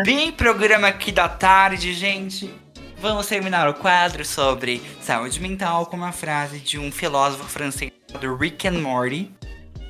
Bem 0.05 0.31
programa 0.31 0.87
aqui 0.87 1.11
da 1.11 1.27
tarde, 1.27 1.93
gente. 1.93 2.53
Vamos 2.99 3.27
terminar 3.27 3.67
o 3.67 3.73
quadro 3.73 4.23
sobre 4.23 4.81
saúde 5.01 5.41
mental 5.41 5.87
com 5.87 5.97
uma 5.97 6.11
frase 6.13 6.59
de 6.59 6.79
um 6.79 6.89
filósofo 6.91 7.43
francês 7.45 7.91
chamado 8.07 8.35
Rick 8.37 8.67
and 8.67 8.79
Morty. 8.79 9.29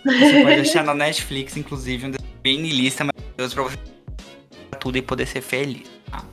Você 0.03 0.41
pode 0.43 0.59
achar 0.61 0.83
na 0.83 0.93
Netflix, 0.95 1.55
inclusive, 1.55 2.07
um 2.07 2.11
bem 2.41 2.59
niilista, 2.61 3.03
maravilhoso 3.05 3.53
pra 3.55 3.63
você 3.63 3.77
tudo 4.75 4.97
e 4.97 5.01
poder 5.01 5.25
ser 5.25 5.41
feliz. 5.41 5.87
tá? 6.09 6.23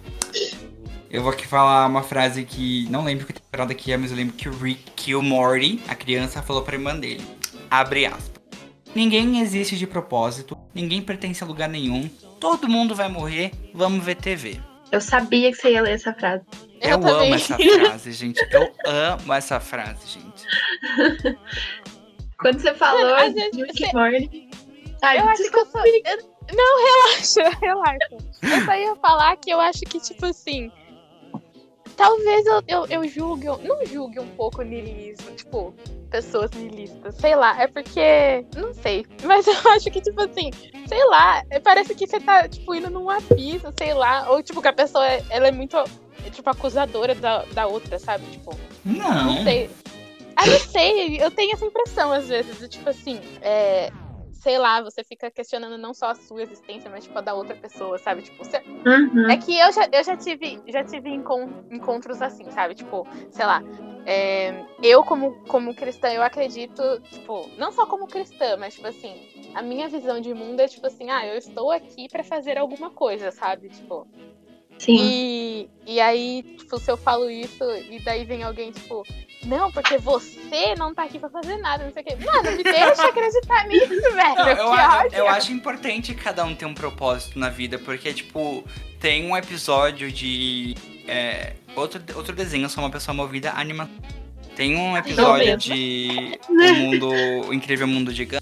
Eu 1.10 1.22
vou 1.22 1.32
aqui 1.32 1.46
falar 1.46 1.86
uma 1.86 2.02
frase 2.02 2.44
que 2.44 2.86
não 2.88 3.04
lembro 3.04 3.26
que 3.26 3.32
temporada 3.32 3.74
que 3.74 3.90
é, 3.90 3.96
mas 3.96 4.12
eu 4.12 4.16
lembro 4.16 4.34
que 4.34 4.48
o 4.48 4.56
Rick, 4.56 4.92
que 4.94 5.14
o 5.14 5.22
Morty, 5.22 5.80
a 5.88 5.94
criança, 5.94 6.40
falou 6.40 6.62
pra 6.62 6.76
irmã 6.76 6.96
dele. 6.96 7.24
Abre 7.68 8.06
aspas. 8.06 8.40
Ninguém 8.94 9.40
existe 9.40 9.76
de 9.76 9.86
propósito, 9.86 10.56
ninguém 10.74 11.02
pertence 11.02 11.42
a 11.42 11.46
lugar 11.46 11.68
nenhum, 11.68 12.08
todo 12.40 12.68
mundo 12.68 12.94
vai 12.94 13.08
morrer, 13.08 13.52
vamos 13.74 14.04
ver 14.04 14.16
TV. 14.16 14.60
Eu 14.90 15.00
sabia 15.00 15.50
que 15.50 15.56
você 15.56 15.72
ia 15.72 15.82
ler 15.82 15.92
essa 15.92 16.12
frase. 16.12 16.44
Eu, 16.80 17.00
eu 17.00 17.08
amo 17.08 17.34
essa 17.34 17.56
frase, 17.56 18.12
gente. 18.12 18.40
Eu 18.50 18.72
amo 18.86 19.32
essa 19.32 19.60
frase, 19.60 20.06
gente. 20.06 20.46
Quando 22.38 22.58
você 22.60 22.74
falou 22.74 23.16
Mano, 23.16 23.34
de 23.34 23.64
Rick 23.64 23.94
Morty. 23.94 24.48
Ai, 25.02 25.18
eu 25.18 25.28
acho 25.28 25.50
que 25.50 25.58
eu 25.58 25.66
sou. 25.66 25.82
Eu... 25.86 26.29
Não, 26.54 26.84
relaxa, 26.84 27.48
relaxa. 27.60 28.08
Eu 28.42 28.64
só 28.64 28.74
ia 28.74 28.96
falar 28.96 29.36
que 29.36 29.50
eu 29.50 29.60
acho 29.60 29.80
que, 29.80 30.00
tipo 30.00 30.26
assim. 30.26 30.70
Talvez 31.96 32.46
eu, 32.46 32.62
eu, 32.66 32.86
eu 32.86 33.08
julgue, 33.08 33.46
não 33.46 33.84
julgue 33.84 34.20
um 34.20 34.28
pouco 34.28 34.62
o 34.62 34.64
niilismo, 34.64 35.32
tipo, 35.32 35.74
pessoas 36.10 36.50
niilistas, 36.52 37.14
sei 37.16 37.36
lá, 37.36 37.60
é 37.60 37.66
porque, 37.66 38.44
não 38.56 38.72
sei, 38.72 39.04
mas 39.24 39.46
eu 39.46 39.54
acho 39.72 39.90
que, 39.90 40.00
tipo 40.00 40.20
assim, 40.22 40.50
sei 40.88 41.04
lá, 41.06 41.42
parece 41.62 41.94
que 41.94 42.06
você 42.06 42.18
tá, 42.18 42.48
tipo, 42.48 42.74
indo 42.74 42.88
num 42.88 43.10
abismo, 43.10 43.70
sei 43.78 43.92
lá, 43.92 44.30
ou, 44.30 44.42
tipo, 44.42 44.62
que 44.62 44.68
a 44.68 44.72
pessoa, 44.72 45.04
ela 45.28 45.48
é 45.48 45.52
muito, 45.52 45.76
é, 45.76 46.30
tipo, 46.30 46.48
acusadora 46.48 47.14
da, 47.14 47.44
da 47.52 47.66
outra, 47.66 47.98
sabe, 47.98 48.24
tipo, 48.30 48.58
não, 48.82 49.24
não 49.24 49.44
sei, 49.44 49.68
ah, 50.36 50.46
não 50.46 50.58
sei, 50.58 51.22
eu 51.22 51.30
tenho 51.30 51.52
essa 51.52 51.66
impressão 51.66 52.12
às 52.12 52.28
vezes, 52.28 52.66
tipo 52.68 52.88
assim, 52.88 53.20
é, 53.42 53.92
sei 54.40 54.58
lá, 54.58 54.80
você 54.80 55.04
fica 55.04 55.30
questionando 55.30 55.76
não 55.76 55.92
só 55.92 56.10
a 56.10 56.14
sua 56.14 56.42
existência, 56.42 56.90
mas 56.90 57.04
tipo 57.04 57.18
a 57.18 57.20
da 57.20 57.34
outra 57.34 57.54
pessoa, 57.54 57.98
sabe? 57.98 58.22
Tipo, 58.22 58.38
você... 58.38 58.58
uhum. 58.58 59.30
é 59.30 59.36
que 59.36 59.56
eu 59.56 59.70
já, 59.70 59.88
eu 59.92 60.02
já 60.02 60.16
tive, 60.16 60.60
já 60.66 60.82
tive 60.82 61.10
encontros 61.10 62.22
assim, 62.22 62.50
sabe? 62.50 62.74
Tipo, 62.74 63.06
sei 63.30 63.44
lá, 63.44 63.62
é, 64.06 64.64
eu 64.82 65.04
como, 65.04 65.32
como 65.46 65.74
cristã, 65.74 66.08
eu 66.08 66.22
acredito, 66.22 66.82
tipo, 67.10 67.48
não 67.58 67.70
só 67.70 67.86
como 67.86 68.06
cristã, 68.06 68.56
mas 68.56 68.74
tipo 68.74 68.86
assim, 68.86 69.14
a 69.54 69.62
minha 69.62 69.88
visão 69.88 70.20
de 70.20 70.32
mundo 70.32 70.60
é 70.60 70.68
tipo 70.68 70.86
assim, 70.86 71.10
ah, 71.10 71.26
eu 71.26 71.36
estou 71.36 71.70
aqui 71.70 72.08
para 72.08 72.24
fazer 72.24 72.56
alguma 72.56 72.90
coisa, 72.90 73.30
sabe? 73.30 73.68
Tipo, 73.68 74.06
Sim. 74.80 74.96
E, 74.98 75.70
e 75.86 76.00
aí, 76.00 76.42
tipo, 76.56 76.78
se 76.78 76.90
eu 76.90 76.96
falo 76.96 77.28
isso 77.28 77.62
e 77.90 78.00
daí 78.02 78.24
vem 78.24 78.42
alguém, 78.42 78.72
tipo, 78.72 79.06
não, 79.44 79.70
porque 79.70 79.98
você 79.98 80.74
não 80.74 80.94
tá 80.94 81.04
aqui 81.04 81.18
pra 81.18 81.28
fazer 81.28 81.58
nada, 81.58 81.84
não 81.84 81.92
sei 81.92 82.02
o 82.02 82.06
quê. 82.06 82.16
Mano, 82.24 82.56
me 82.56 82.62
deixa 82.62 83.06
acreditar 83.06 83.64
nisso, 83.68 83.88
velho. 83.88 84.34
Não, 84.34 84.48
eu, 84.48 84.56
eu, 84.56 85.12
eu, 85.12 85.28
acho 85.28 85.52
importante 85.52 86.14
cada 86.14 86.42
um 86.44 86.54
ter 86.54 86.64
um 86.64 86.72
propósito 86.72 87.38
na 87.38 87.50
vida, 87.50 87.78
porque, 87.78 88.14
tipo, 88.14 88.64
tem 88.98 89.30
um 89.30 89.36
episódio 89.36 90.10
de. 90.10 90.74
É, 91.06 91.52
outro, 91.76 92.02
outro 92.16 92.34
desenho, 92.34 92.64
eu 92.64 92.70
sou 92.70 92.82
uma 92.82 92.90
pessoa 92.90 93.14
movida 93.14 93.50
a 93.50 93.60
animação. 93.60 93.94
Tem 94.56 94.76
um 94.76 94.96
episódio 94.96 95.58
de 95.58 96.38
O 96.48 96.74
Mundo. 96.74 97.10
O 97.48 97.52
Incrível 97.52 97.86
Mundo 97.86 98.14
de 98.14 98.24
Gun, 98.24 98.38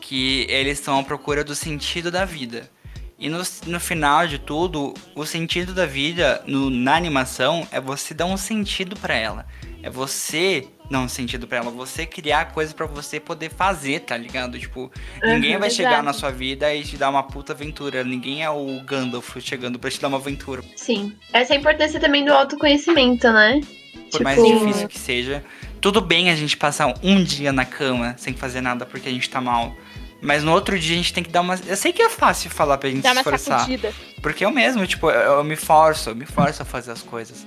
que 0.00 0.46
eles 0.48 0.78
estão 0.78 1.00
à 1.00 1.02
procura 1.02 1.42
do 1.42 1.56
sentido 1.56 2.08
da 2.08 2.24
vida. 2.24 2.70
E 3.18 3.28
no, 3.30 3.42
no 3.66 3.80
final 3.80 4.26
de 4.26 4.38
tudo, 4.38 4.92
o 5.14 5.24
sentido 5.24 5.72
da 5.72 5.86
vida 5.86 6.42
no, 6.46 6.68
na 6.68 6.94
animação 6.94 7.66
é 7.72 7.80
você 7.80 8.12
dar 8.12 8.26
um 8.26 8.36
sentido 8.36 8.94
para 8.96 9.14
ela. 9.14 9.46
É 9.82 9.88
você 9.88 10.68
dar 10.90 11.00
um 11.00 11.08
sentido 11.08 11.46
para 11.46 11.58
ela, 11.58 11.70
você 11.70 12.04
criar 12.06 12.52
coisas 12.52 12.72
para 12.72 12.86
você 12.86 13.18
poder 13.18 13.50
fazer, 13.50 14.00
tá 14.00 14.16
ligado? 14.16 14.58
Tipo, 14.58 14.82
uhum, 15.22 15.34
ninguém 15.34 15.56
vai 15.56 15.70
chegar 15.70 16.02
na 16.02 16.12
sua 16.12 16.30
vida 16.30 16.72
e 16.74 16.84
te 16.84 16.96
dar 16.96 17.08
uma 17.08 17.22
puta 17.22 17.52
aventura. 17.52 18.04
Ninguém 18.04 18.42
é 18.42 18.50
o 18.50 18.80
Gandalf 18.84 19.36
chegando 19.40 19.78
para 19.78 19.90
te 19.90 20.00
dar 20.00 20.08
uma 20.08 20.18
aventura. 20.18 20.62
Sim. 20.76 21.14
Essa 21.32 21.54
é 21.54 21.56
a 21.56 21.60
importância 21.60 21.98
também 21.98 22.24
do 22.24 22.32
autoconhecimento, 22.32 23.30
né? 23.32 23.60
Por 23.92 24.10
tipo... 24.10 24.24
mais 24.24 24.44
difícil 24.44 24.88
que 24.88 24.98
seja. 24.98 25.44
Tudo 25.80 26.00
bem 26.00 26.30
a 26.30 26.36
gente 26.36 26.56
passar 26.56 26.92
um 27.02 27.22
dia 27.22 27.52
na 27.52 27.64
cama 27.64 28.14
sem 28.18 28.34
fazer 28.34 28.60
nada 28.60 28.84
porque 28.84 29.08
a 29.08 29.12
gente 29.12 29.28
tá 29.28 29.40
mal. 29.40 29.74
Mas 30.20 30.42
no 30.42 30.52
outro 30.52 30.78
dia 30.78 30.94
a 30.94 30.96
gente 30.96 31.12
tem 31.12 31.22
que 31.22 31.30
dar 31.30 31.40
uma. 31.40 31.58
Eu 31.66 31.76
sei 31.76 31.92
que 31.92 32.02
é 32.02 32.08
fácil 32.08 32.50
falar 32.50 32.78
pra 32.78 32.88
gente 32.88 33.02
Dá 33.02 33.12
se 33.12 33.18
esforçar. 33.18 33.60
Sacudida. 33.60 33.92
Porque 34.22 34.44
eu 34.44 34.50
mesmo, 34.50 34.86
tipo, 34.86 35.10
eu, 35.10 35.34
eu, 35.34 35.44
me 35.44 35.56
forço, 35.56 36.10
eu 36.10 36.14
me 36.14 36.26
forço 36.26 36.62
a 36.62 36.64
fazer 36.64 36.92
as 36.92 37.02
coisas. 37.02 37.46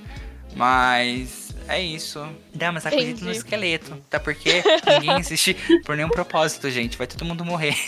Mas 0.54 1.54
é 1.68 1.80
isso. 1.80 2.26
Dá 2.54 2.70
uma 2.70 2.80
sacudida 2.80 3.10
Entendi. 3.10 3.24
no 3.24 3.32
esqueleto. 3.32 3.92
Até 4.08 4.18
porque 4.18 4.62
ninguém 5.00 5.18
existe 5.18 5.54
por 5.84 5.96
nenhum 5.96 6.08
propósito, 6.08 6.70
gente. 6.70 6.96
Vai 6.96 7.06
todo 7.06 7.24
mundo 7.24 7.44
morrer. 7.44 7.74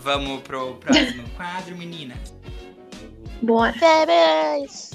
Vamos 0.00 0.42
pro 0.42 0.74
próximo 0.74 1.28
quadro, 1.30 1.76
meninas. 1.76 2.18
Bora. 3.42 3.74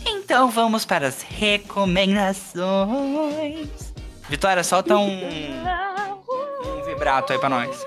Então 0.06 0.50
vamos 0.50 0.86
para 0.86 1.08
as 1.08 1.22
recomendações. 1.22 3.70
Vitória, 4.30 4.64
solta 4.64 4.98
um 4.98 5.20
vibrato 7.02 7.34
aí 7.34 7.40
pra 7.40 7.50
nós. 7.50 7.84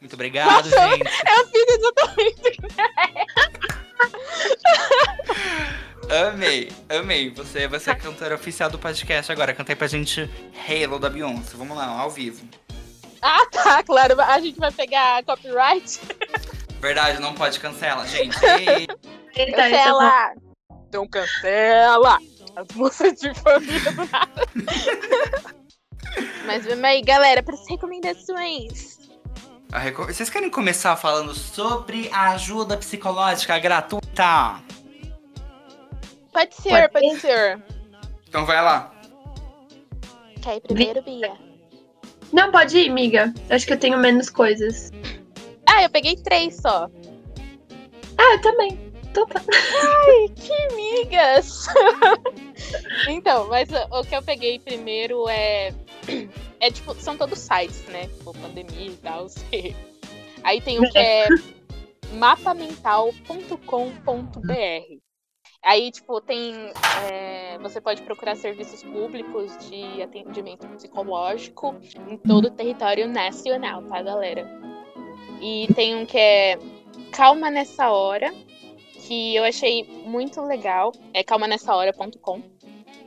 Muito 0.00 0.14
obrigado, 0.14 0.64
Nossa, 0.70 0.88
gente. 0.88 1.10
Eu 1.28 1.46
fiz 1.48 1.66
exatamente. 1.68 2.60
amei, 6.32 6.72
amei. 6.88 7.30
Você 7.34 7.68
vai 7.68 7.78
ser 7.78 7.90
a 7.90 7.94
cantora 7.94 8.34
oficial 8.34 8.70
do 8.70 8.78
podcast 8.78 9.30
agora. 9.30 9.52
Cantei 9.52 9.76
pra 9.76 9.86
gente 9.86 10.28
Halo 10.66 10.98
da 10.98 11.10
Beyoncé. 11.10 11.54
Vamos 11.54 11.76
lá, 11.76 11.86
ao 11.86 12.10
vivo. 12.10 12.48
Ah, 13.20 13.44
tá, 13.52 13.82
claro. 13.82 14.18
A 14.18 14.40
gente 14.40 14.58
vai 14.58 14.72
pegar 14.72 15.22
copyright. 15.24 16.00
Verdade, 16.80 17.20
não 17.20 17.34
pode 17.34 17.60
cancelar, 17.60 18.08
gente. 18.08 18.34
Ei. 18.42 18.86
Cancela! 19.52 20.32
Então 20.88 21.06
cancela! 21.06 22.18
As 22.56 22.74
músicas 22.74 23.20
de 23.20 23.34
família 23.34 23.92
do 23.92 24.04
nada. 24.10 25.60
Mas 26.46 26.64
vamos 26.64 26.84
aí, 26.84 27.02
galera, 27.02 27.42
para 27.42 27.54
as 27.54 27.68
recomendações. 27.68 28.98
Reco... 29.72 30.06
Vocês 30.06 30.28
querem 30.28 30.50
começar 30.50 30.96
falando 30.96 31.34
sobre 31.34 32.10
a 32.12 32.32
ajuda 32.32 32.76
psicológica 32.76 33.58
gratuita? 33.58 34.60
Pode 36.32 36.54
ser, 36.54 36.88
pode, 36.88 36.92
pode 36.92 37.20
ser. 37.20 37.62
Então 38.28 38.44
vai 38.44 38.62
lá. 38.62 38.92
Quer 40.42 40.56
ir 40.56 40.60
primeiro, 40.60 41.02
Bia? 41.02 41.32
Não, 42.32 42.50
pode 42.50 42.78
ir, 42.78 42.90
amiga. 42.90 43.32
Acho 43.48 43.66
que 43.66 43.72
eu 43.72 43.78
tenho 43.78 43.98
menos 43.98 44.30
coisas. 44.30 44.90
Ah, 45.66 45.82
eu 45.82 45.90
peguei 45.90 46.16
três 46.16 46.56
só. 46.56 46.88
Ah, 48.16 48.34
eu 48.34 48.40
também. 48.40 48.89
Então 49.10 49.26
tá. 49.26 49.40
Ai, 49.40 50.28
que 50.36 50.74
migas! 50.74 51.66
então, 53.08 53.48
mas 53.48 53.68
o, 53.90 54.04
que 54.04 54.14
eu 54.14 54.22
peguei 54.22 54.58
primeiro 54.58 55.28
é. 55.28 55.74
É 56.60 56.70
tipo, 56.70 56.94
são 56.94 57.16
todos 57.16 57.38
sites, 57.38 57.84
né? 57.86 58.06
Tipo, 58.06 58.32
pandemia 58.34 58.90
e 58.90 58.96
tal. 58.96 59.26
Aí 60.44 60.60
tem 60.60 60.78
o 60.78 60.90
que 60.90 60.98
é 60.98 61.26
mapamental.com.br. 62.12 65.00
Aí, 65.62 65.90
tipo, 65.90 66.20
tem. 66.20 66.54
É, 67.10 67.58
você 67.58 67.80
pode 67.80 68.02
procurar 68.02 68.36
serviços 68.36 68.82
públicos 68.82 69.56
de 69.68 70.02
atendimento 70.02 70.66
psicológico 70.68 71.74
em 72.08 72.16
todo 72.16 72.46
o 72.46 72.50
território 72.50 73.08
nacional, 73.08 73.82
tá, 73.82 74.02
galera? 74.02 74.48
E 75.40 75.66
tem 75.74 75.96
um 75.96 76.06
que 76.06 76.18
é 76.18 76.58
Calma 77.12 77.50
Nessa 77.50 77.90
Hora, 77.90 78.32
que 79.10 79.34
eu 79.34 79.42
achei 79.42 79.82
muito 80.04 80.40
legal, 80.40 80.92
é 81.12 81.24
calmanessahora.com. 81.24 82.40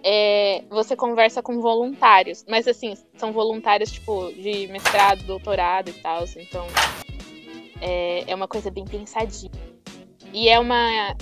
É, 0.03 0.61
você 0.69 0.97
conversa 0.97 1.41
com 1.41 1.61
voluntários, 1.61 2.43
mas 2.49 2.67
assim, 2.67 2.93
são 3.15 3.31
voluntários 3.31 3.89
tipo 3.89 4.29
de 4.33 4.67
mestrado, 4.67 5.23
doutorado 5.23 5.91
e 5.91 5.93
tal, 5.93 6.25
então 6.35 6.67
é, 7.79 8.25
é 8.27 8.35
uma 8.35 8.49
coisa 8.49 8.69
bem 8.69 8.83
pensadinha. 8.83 9.49
E 10.33 10.49
é 10.49 10.59
uma 10.59 11.15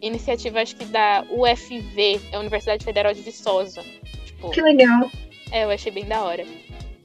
iniciativa, 0.00 0.60
acho 0.60 0.76
que 0.76 0.84
da 0.84 1.26
UFV, 1.28 2.20
a 2.32 2.38
Universidade 2.38 2.84
Federal 2.84 3.12
de 3.12 3.22
Viçosa. 3.22 3.82
Tipo, 4.24 4.50
que 4.50 4.62
legal. 4.62 5.10
É, 5.50 5.64
eu 5.64 5.70
achei 5.70 5.90
bem 5.90 6.04
da 6.04 6.22
hora. 6.22 6.46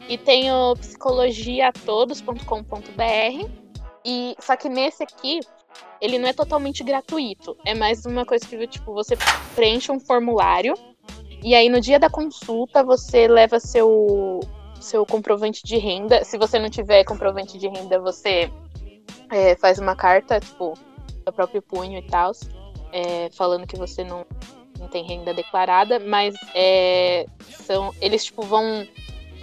E 0.07 0.15
tem 0.15 0.51
o 0.51 0.75
psicologiatodos.com.br. 0.75 3.49
E 4.05 4.35
só 4.39 4.55
que 4.55 4.69
nesse 4.69 5.01
aqui 5.01 5.39
ele 6.01 6.17
não 6.19 6.27
é 6.27 6.33
totalmente 6.33 6.83
gratuito. 6.83 7.57
É 7.65 7.73
mais 7.73 8.05
uma 8.05 8.25
coisa 8.25 8.45
que, 8.45 8.67
tipo, 8.67 8.93
você 8.93 9.17
preenche 9.55 9.91
um 9.91 9.99
formulário 9.99 10.75
e 11.43 11.53
aí 11.53 11.69
no 11.69 11.79
dia 11.79 11.99
da 11.99 12.09
consulta 12.09 12.83
você 12.83 13.27
leva 13.27 13.59
seu, 13.59 14.39
seu 14.79 15.05
comprovante 15.05 15.63
de 15.63 15.77
renda. 15.77 16.23
Se 16.23 16.37
você 16.37 16.57
não 16.59 16.69
tiver 16.69 17.03
comprovante 17.03 17.57
de 17.57 17.67
renda, 17.67 17.99
você 17.99 18.51
é, 19.31 19.55
faz 19.55 19.79
uma 19.79 19.95
carta, 19.95 20.39
tipo, 20.39 20.73
do 21.25 21.33
próprio 21.33 21.61
punho 21.61 21.99
e 21.99 22.01
tal, 22.03 22.31
é, 22.91 23.29
falando 23.31 23.67
que 23.67 23.77
você 23.77 24.03
não, 24.03 24.25
não 24.79 24.87
tem 24.87 25.03
renda 25.03 25.33
declarada, 25.33 25.99
mas 25.99 26.35
é, 26.53 27.25
são, 27.39 27.93
eles, 28.01 28.25
tipo, 28.25 28.41
vão 28.43 28.87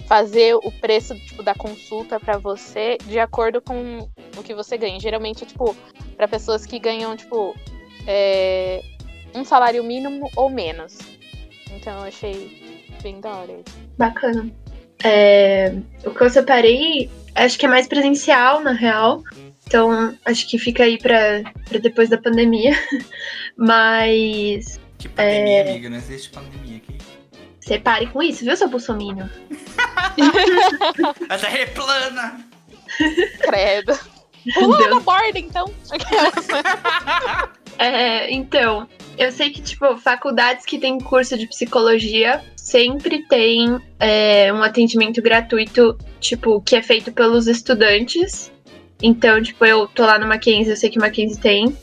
fazer 0.07 0.55
o 0.55 0.71
preço 0.71 1.15
tipo, 1.15 1.41
da 1.41 1.53
consulta 1.53 2.19
para 2.19 2.37
você 2.37 2.97
de 3.05 3.19
acordo 3.19 3.61
com 3.61 4.09
o 4.37 4.43
que 4.43 4.53
você 4.53 4.77
ganha. 4.77 4.99
Geralmente, 4.99 5.45
tipo, 5.45 5.75
para 6.15 6.27
pessoas 6.27 6.65
que 6.65 6.79
ganham, 6.79 7.15
tipo, 7.15 7.55
é, 8.07 8.81
um 9.33 9.43
salário 9.43 9.83
mínimo 9.83 10.29
ou 10.35 10.49
menos. 10.49 10.97
Então 11.71 11.99
eu 11.99 12.05
achei 12.05 12.85
bem 13.01 13.19
da 13.19 13.35
hora 13.35 13.51
isso. 13.51 13.77
Bacana. 13.97 14.49
É, 15.03 15.73
o 16.05 16.11
que 16.11 16.21
eu 16.21 16.29
separei, 16.29 17.09
acho 17.35 17.59
que 17.59 17.65
é 17.65 17.69
mais 17.69 17.87
presencial, 17.87 18.61
na 18.61 18.71
real. 18.71 19.21
Então, 19.67 20.15
acho 20.25 20.47
que 20.47 20.57
fica 20.57 20.83
aí 20.83 20.97
pra, 20.97 21.41
pra 21.67 21.79
depois 21.79 22.09
da 22.09 22.17
pandemia. 22.17 22.73
Mas 23.57 24.79
Que 24.97 25.09
pandemia, 25.09 25.61
amiga, 25.63 25.89
não 25.89 25.97
existe 25.97 26.29
pandemia 26.29 26.77
aqui. 26.77 27.02
Separe 27.65 28.07
com 28.07 28.21
isso, 28.21 28.43
viu, 28.43 28.55
seu 28.55 28.67
bolsominion? 28.67 29.27
A 31.29 31.37
terra 31.37 31.57
é 31.57 31.65
plana! 31.67 32.45
Credo. 33.41 33.99
Pula 34.53 34.89
na 34.89 34.99
borda, 34.99 35.39
então. 35.39 35.73
É, 37.79 38.31
então, 38.31 38.87
eu 39.17 39.31
sei 39.31 39.49
que, 39.49 39.59
tipo, 39.59 39.97
faculdades 39.97 40.63
que 40.63 40.77
têm 40.77 40.99
curso 40.99 41.35
de 41.35 41.47
psicologia 41.47 42.39
sempre 42.55 43.27
tem 43.27 43.79
é, 43.99 44.53
um 44.53 44.61
atendimento 44.61 45.21
gratuito, 45.23 45.97
tipo, 46.19 46.61
que 46.61 46.75
é 46.75 46.83
feito 46.83 47.11
pelos 47.11 47.47
estudantes. 47.47 48.51
Então, 49.01 49.41
tipo, 49.41 49.65
eu 49.65 49.87
tô 49.87 50.05
lá 50.05 50.19
no 50.19 50.27
Mackenzie, 50.27 50.71
eu 50.71 50.77
sei 50.77 50.89
que 50.89 50.97
o 50.97 51.01
Mackenzie 51.01 51.39
tem. 51.39 51.75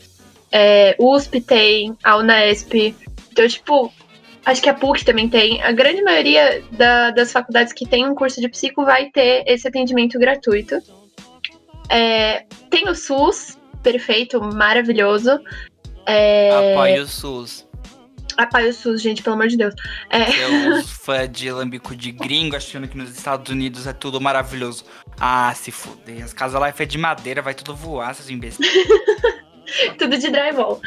É, 0.51 0.95
USP 0.97 1.41
tem, 1.41 1.95
a 2.03 2.15
Unesp. 2.17 2.95
Então, 3.31 3.47
tipo, 3.47 3.93
acho 4.45 4.61
que 4.61 4.69
a 4.69 4.73
PUC 4.73 5.03
também 5.05 5.29
tem. 5.29 5.61
A 5.61 5.71
grande 5.71 6.01
maioria 6.01 6.63
da- 6.71 7.11
das 7.11 7.31
faculdades 7.31 7.73
que 7.73 7.85
tem 7.87 8.07
um 8.07 8.15
curso 8.15 8.39
de 8.41 8.49
psico 8.49 8.83
vai 8.85 9.09
ter 9.11 9.43
esse 9.47 9.67
atendimento 9.67 10.17
gratuito. 10.19 10.77
É, 11.89 12.45
tem 12.69 12.87
o 12.89 12.95
SUS, 12.95 13.57
perfeito, 13.83 14.41
maravilhoso. 14.41 15.39
É, 16.05 16.73
Apoie 16.73 16.99
o 16.99 17.07
SUS. 17.07 17.67
Apoio 18.37 18.69
o 18.69 18.73
SUS, 18.73 19.01
gente, 19.01 19.21
pelo 19.21 19.35
amor 19.35 19.47
de 19.47 19.57
Deus. 19.57 19.75
É, 20.09 20.25
Seus 20.31 20.89
fãs 20.91 21.29
de 21.29 21.51
lambico 21.51 21.95
de 21.95 22.11
gringo 22.11 22.55
achando 22.55 22.87
que 22.87 22.97
nos 22.97 23.09
Estados 23.11 23.51
Unidos 23.51 23.85
é 23.85 23.93
tudo 23.93 24.21
maravilhoso. 24.21 24.85
Ah, 25.19 25.53
se 25.53 25.69
fuder. 25.71 26.23
As 26.23 26.33
casas 26.33 26.59
lá 26.59 26.69
é 26.75 26.85
de 26.85 26.97
madeira, 26.97 27.41
vai 27.41 27.53
tudo 27.53 27.75
voar, 27.75 28.15
seus 28.15 28.29
imbecis. 28.29 28.65
tudo 29.99 30.17
de 30.17 30.29
drywall. 30.29 30.79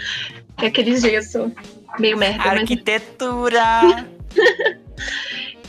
É 0.62 0.66
aquele 0.66 0.96
gesso 0.96 1.52
meio 1.99 2.16
merda. 2.18 2.38
mas- 2.45 2.61
Arquitetura! 2.61 4.07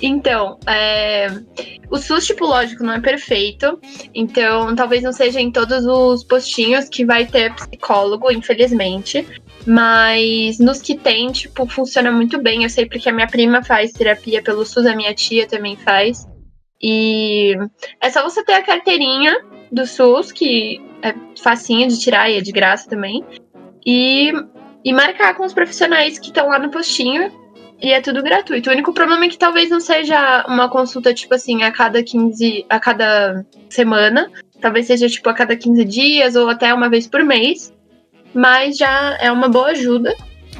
Então, 0.02 0.60
é, 0.68 1.28
o 1.90 1.98
SUS, 1.98 2.26
tipo, 2.26 2.46
lógico, 2.46 2.84
não 2.84 2.94
é 2.94 3.00
perfeito. 3.00 3.80
Então, 4.14 4.76
talvez 4.76 5.02
não 5.02 5.14
seja 5.14 5.40
em 5.40 5.50
todos 5.52 5.86
os 5.86 6.24
postinhos 6.24 6.90
que 6.90 7.06
vai 7.06 7.26
ter 7.26 7.54
psicólogo, 7.56 8.30
infelizmente. 8.32 9.26
Mas 9.66 10.60
nos 10.60 10.82
que 10.82 10.96
tem, 10.96 11.32
tipo, 11.32 11.66
funciona 11.68 12.12
muito 12.12 12.42
bem. 12.42 12.64
Eu 12.64 12.70
sei 12.70 12.86
porque 12.88 13.10
a 13.10 13.14
minha 13.14 13.26
prima 13.28 13.64
faz 13.64 13.94
terapia 13.94 14.44
pelo 14.44 14.66
SUS, 14.66 14.86
a 14.86 14.96
minha 14.96 15.14
tia 15.14 15.48
também 15.48 15.78
faz. 15.78 16.28
E 16.82 17.56
é 18.02 18.10
só 18.10 18.22
você 18.22 18.44
ter 18.44 18.54
a 18.54 18.62
carteirinha 18.64 19.34
do 19.72 19.88
SUS, 19.88 20.32
que 20.32 20.82
é 21.02 21.16
facinha 21.42 21.88
de 21.88 21.98
tirar 22.00 22.30
e 22.30 22.38
é 22.38 22.42
de 22.42 22.52
graça 22.52 22.90
também. 22.90 23.24
E, 23.86 24.34
e 24.86 24.94
marcar 24.94 25.34
com 25.36 25.44
os 25.44 25.54
profissionais 25.54 26.20
que 26.20 26.28
estão 26.28 26.48
lá 26.50 26.60
no 26.60 26.70
postinho 26.70 27.32
e 27.82 27.92
é 27.92 28.00
tudo 28.00 28.22
gratuito. 28.24 28.70
O 28.70 28.74
único 28.74 28.94
problema 28.94 29.26
é 29.26 29.28
que 29.30 29.38
talvez 29.38 29.70
não 29.70 29.80
seja 29.82 30.46
uma 30.48 30.70
consulta, 30.70 31.14
tipo 31.14 31.34
assim, 31.34 31.64
a 31.64 31.72
cada 31.72 32.02
15. 32.04 32.66
a 32.70 32.80
cada 32.80 33.44
semana. 33.70 34.32
Talvez 34.62 34.88
seja, 34.88 35.10
tipo, 35.10 35.28
a 35.30 35.34
cada 35.34 35.56
15 35.58 35.84
dias 35.84 36.36
ou 36.36 36.48
até 36.50 36.74
uma 36.74 36.90
vez 36.90 37.08
por 37.08 37.24
mês. 37.24 37.74
Mas 38.34 38.78
já 38.78 39.18
é 39.20 39.32
uma 39.32 39.50
boa 39.50 39.70
ajuda. 39.70 40.16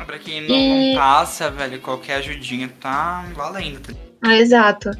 pra 0.06 0.20
quem 0.20 0.42
não, 0.42 0.56
E- 0.56 0.94
não 0.94 1.00
passa, 1.00 1.50
velho, 1.50 1.80
qualquer 1.80 2.16
ajudinha 2.16 2.70
tá 2.82 3.26
valendo. 3.34 3.96
Exato. 4.26 4.92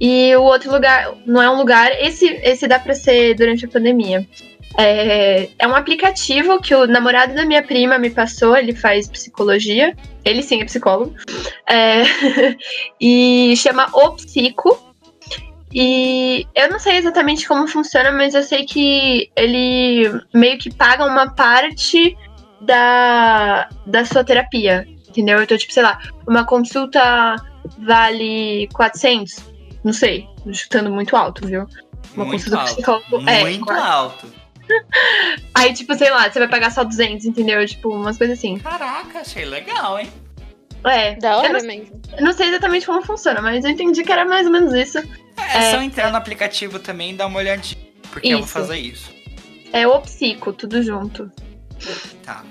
E 0.00 0.34
o 0.34 0.42
outro 0.42 0.72
lugar, 0.72 1.12
não 1.26 1.42
é 1.42 1.50
um 1.50 1.58
lugar, 1.58 1.90
esse, 2.00 2.26
esse 2.42 2.66
dá 2.66 2.78
pra 2.78 2.94
ser 2.94 3.34
durante 3.34 3.66
a 3.66 3.68
pandemia. 3.68 4.26
É, 4.78 5.48
é 5.58 5.66
um 5.66 5.74
aplicativo 5.74 6.60
que 6.60 6.74
o 6.74 6.86
namorado 6.86 7.34
da 7.34 7.44
minha 7.44 7.62
prima 7.62 7.98
me 7.98 8.10
passou, 8.10 8.56
ele 8.56 8.74
faz 8.74 9.08
psicologia. 9.08 9.96
Ele 10.24 10.42
sim 10.42 10.60
é 10.60 10.64
psicólogo. 10.64 11.14
É, 11.68 12.02
e 13.00 13.54
chama 13.56 13.88
O 13.92 14.10
Psico. 14.12 14.90
E 15.72 16.46
eu 16.54 16.68
não 16.68 16.80
sei 16.80 16.96
exatamente 16.96 17.46
como 17.46 17.68
funciona, 17.68 18.10
mas 18.10 18.34
eu 18.34 18.42
sei 18.42 18.64
que 18.64 19.30
ele 19.36 20.20
meio 20.34 20.58
que 20.58 20.72
paga 20.74 21.06
uma 21.06 21.32
parte 21.32 22.16
da, 22.60 23.68
da 23.86 24.04
sua 24.04 24.24
terapia. 24.24 24.86
Entendeu? 25.08 25.42
Então, 25.42 25.56
tipo, 25.56 25.72
sei 25.72 25.82
lá, 25.82 25.98
uma 26.26 26.44
consulta 26.44 27.36
vale 27.78 28.68
400? 28.72 29.44
Não 29.82 29.92
sei, 29.92 30.28
chutando 30.52 30.90
muito 30.90 31.16
alto, 31.16 31.46
viu? 31.46 31.66
Uma 32.14 32.24
Muito 32.24 32.42
consulta 32.42 32.58
alto. 32.60 32.74
psicólogo. 32.74 33.28
É, 33.28 33.40
Muito 33.42 33.64
quase. 33.64 33.80
alto. 33.80 34.39
Aí, 35.54 35.72
tipo, 35.74 35.94
sei 35.94 36.10
lá, 36.10 36.30
você 36.30 36.38
vai 36.38 36.48
pagar 36.48 36.70
só 36.70 36.84
200, 36.84 37.24
entendeu? 37.26 37.64
Tipo, 37.66 37.90
umas 37.90 38.16
coisas 38.18 38.38
assim. 38.38 38.58
Caraca, 38.58 39.20
achei 39.20 39.44
legal, 39.44 39.98
hein? 39.98 40.10
É, 40.84 41.14
Da 41.16 41.32
eu 41.32 41.36
hora 41.38 41.52
não, 41.52 41.60
mesmo. 41.66 42.00
eu 42.16 42.24
não 42.24 42.32
sei 42.32 42.48
exatamente 42.48 42.86
como 42.86 43.02
funciona, 43.02 43.42
mas 43.42 43.64
eu 43.64 43.70
entendi 43.70 44.02
que 44.02 44.10
era 44.10 44.24
mais 44.24 44.46
ou 44.46 44.52
menos 44.52 44.72
isso. 44.72 44.98
É, 44.98 45.58
É. 45.58 45.70
só 45.70 45.82
entrar 45.82 46.10
no 46.10 46.16
aplicativo 46.16 46.78
também 46.78 47.10
e 47.10 47.14
dar 47.14 47.26
uma 47.26 47.38
olhadinha. 47.38 47.80
Porque 48.10 48.28
eu 48.28 48.38
vou 48.38 48.44
Isso. 48.44 48.52
fazer 48.52 48.76
isso. 48.78 49.12
É 49.72 49.86
o 49.86 50.00
psico, 50.00 50.52
tudo 50.52 50.82
junto. 50.82 51.30
Tá. 52.24 52.42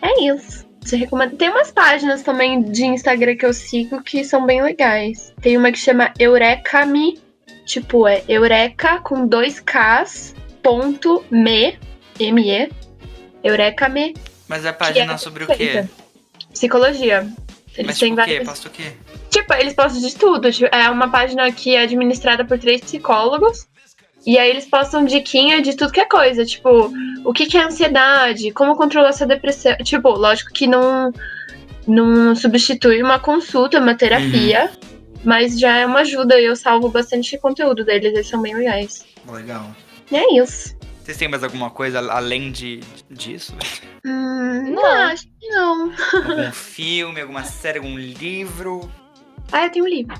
É 0.00 0.24
isso. 0.24 0.66
Tem 1.36 1.50
umas 1.50 1.70
páginas 1.70 2.22
também 2.22 2.62
de 2.62 2.86
Instagram 2.86 3.36
que 3.36 3.44
eu 3.44 3.52
sigo 3.52 4.02
que 4.02 4.24
são 4.24 4.46
bem 4.46 4.62
legais. 4.62 5.34
Tem 5.42 5.56
uma 5.56 5.70
que 5.70 5.78
chama 5.78 6.10
Eurecame, 6.18 7.20
tipo, 7.66 8.06
é 8.08 8.22
Eureka 8.26 8.98
com 9.00 9.26
dois 9.26 9.60
Ks, 9.60 10.34
ponto 10.62 11.24
me, 11.30 11.78
M-E, 12.18 12.70
Eurecame, 13.42 14.14
Mas 14.48 14.66
a 14.66 14.72
que 14.72 14.78
página 14.78 15.14
é 15.14 15.16
sobre 15.16 15.44
o 15.44 15.46
quê? 15.46 15.84
Psicologia. 16.52 17.26
Eles 17.76 17.86
Mas 17.86 17.98
têm 17.98 18.10
tipo 18.10 18.16
várias. 18.16 18.44
Posta 18.44 18.68
o 18.68 18.70
quê? 18.72 18.92
Tipo, 19.30 19.54
eles 19.54 19.74
postam 19.74 20.00
de 20.00 20.14
tudo. 20.16 20.50
tipo, 20.50 20.74
É 20.74 20.90
uma 20.90 21.08
página 21.10 21.50
que 21.52 21.76
é 21.76 21.82
administrada 21.82 22.44
por 22.44 22.58
três 22.58 22.80
psicólogos. 22.80 23.68
E 24.26 24.36
aí 24.36 24.50
eles 24.50 24.66
postam 24.66 25.04
diquinha 25.04 25.62
de 25.62 25.76
tudo 25.76 25.92
que 25.92 26.00
é 26.00 26.04
coisa. 26.04 26.44
Tipo, 26.44 26.92
o 27.24 27.32
que, 27.32 27.46
que 27.46 27.56
é 27.56 27.62
ansiedade, 27.62 28.50
como 28.50 28.74
controlar 28.74 29.12
sua 29.12 29.28
depressão. 29.28 29.76
Tipo, 29.76 30.10
lógico 30.10 30.52
que 30.52 30.66
não, 30.66 31.12
não 31.86 32.34
substitui 32.34 33.00
uma 33.02 33.20
consulta, 33.20 33.78
uma 33.78 33.94
terapia. 33.94 34.70
Mas 35.24 35.58
já 35.58 35.76
é 35.76 35.86
uma 35.86 36.00
ajuda 36.00 36.40
e 36.40 36.44
eu 36.44 36.56
salvo 36.56 36.88
bastante 36.88 37.36
conteúdo 37.38 37.84
deles. 37.84 38.12
Eles 38.12 38.26
são 38.26 38.42
bem 38.42 38.54
legais. 38.54 39.04
Legal. 39.30 39.74
E 40.10 40.16
é 40.16 40.40
isso. 40.40 40.76
Vocês 41.02 41.16
têm 41.16 41.28
mais 41.28 41.42
alguma 41.42 41.70
coisa 41.70 42.00
além 42.12 42.52
de, 42.52 42.80
disso? 43.10 43.54
Hum, 44.04 44.70
não. 44.70 44.82
Não. 44.82 45.02
acho 45.06 45.26
que 45.40 45.48
não. 45.48 45.92
Algum 46.14 46.52
filme, 46.52 47.20
alguma 47.20 47.44
série, 47.44 47.78
algum 47.78 47.96
livro? 47.96 48.90
Ah, 49.50 49.64
eu 49.64 49.70
tenho 49.70 49.84
um 49.84 49.88
livro. 49.88 50.14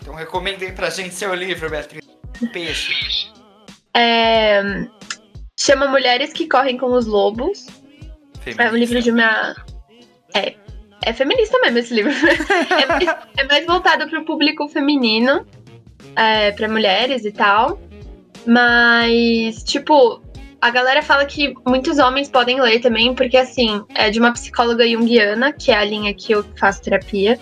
Então 0.00 0.14
recomenda 0.14 0.64
aí 0.64 0.72
pra 0.72 0.90
gente 0.90 1.14
seu 1.14 1.32
livro, 1.34 1.70
Beatriz. 1.70 2.04
Peixe. 2.52 3.32
É, 3.96 4.60
chama 5.58 5.86
Mulheres 5.86 6.32
que 6.32 6.48
Correm 6.48 6.76
com 6.76 6.92
os 6.92 7.06
Lobos. 7.06 7.66
É 8.58 8.70
um 8.70 8.76
livro 8.76 9.00
de 9.00 9.10
uma. 9.10 9.54
É. 10.34 10.54
É 11.06 11.12
feminista 11.12 11.58
mesmo 11.60 11.78
esse 11.78 11.94
livro. 11.94 12.10
é, 12.80 12.86
mais, 12.86 13.18
é 13.36 13.44
mais 13.44 13.66
voltado 13.66 14.08
pro 14.08 14.24
público 14.24 14.68
feminino, 14.68 15.46
é, 16.16 16.50
para 16.52 16.68
mulheres 16.68 17.24
e 17.24 17.30
tal. 17.32 17.78
Mas, 18.46 19.62
tipo, 19.64 20.20
a 20.60 20.70
galera 20.70 21.02
fala 21.02 21.24
que 21.24 21.54
muitos 21.66 21.98
homens 21.98 22.28
podem 22.28 22.60
ler 22.60 22.80
também, 22.80 23.14
porque, 23.14 23.36
assim, 23.36 23.82
é 23.94 24.10
de 24.10 24.18
uma 24.18 24.32
psicóloga 24.32 24.86
junguiana, 24.88 25.52
que 25.52 25.70
é 25.70 25.76
a 25.76 25.84
linha 25.84 26.14
que 26.14 26.32
eu 26.32 26.44
faço 26.58 26.82
terapia. 26.82 27.38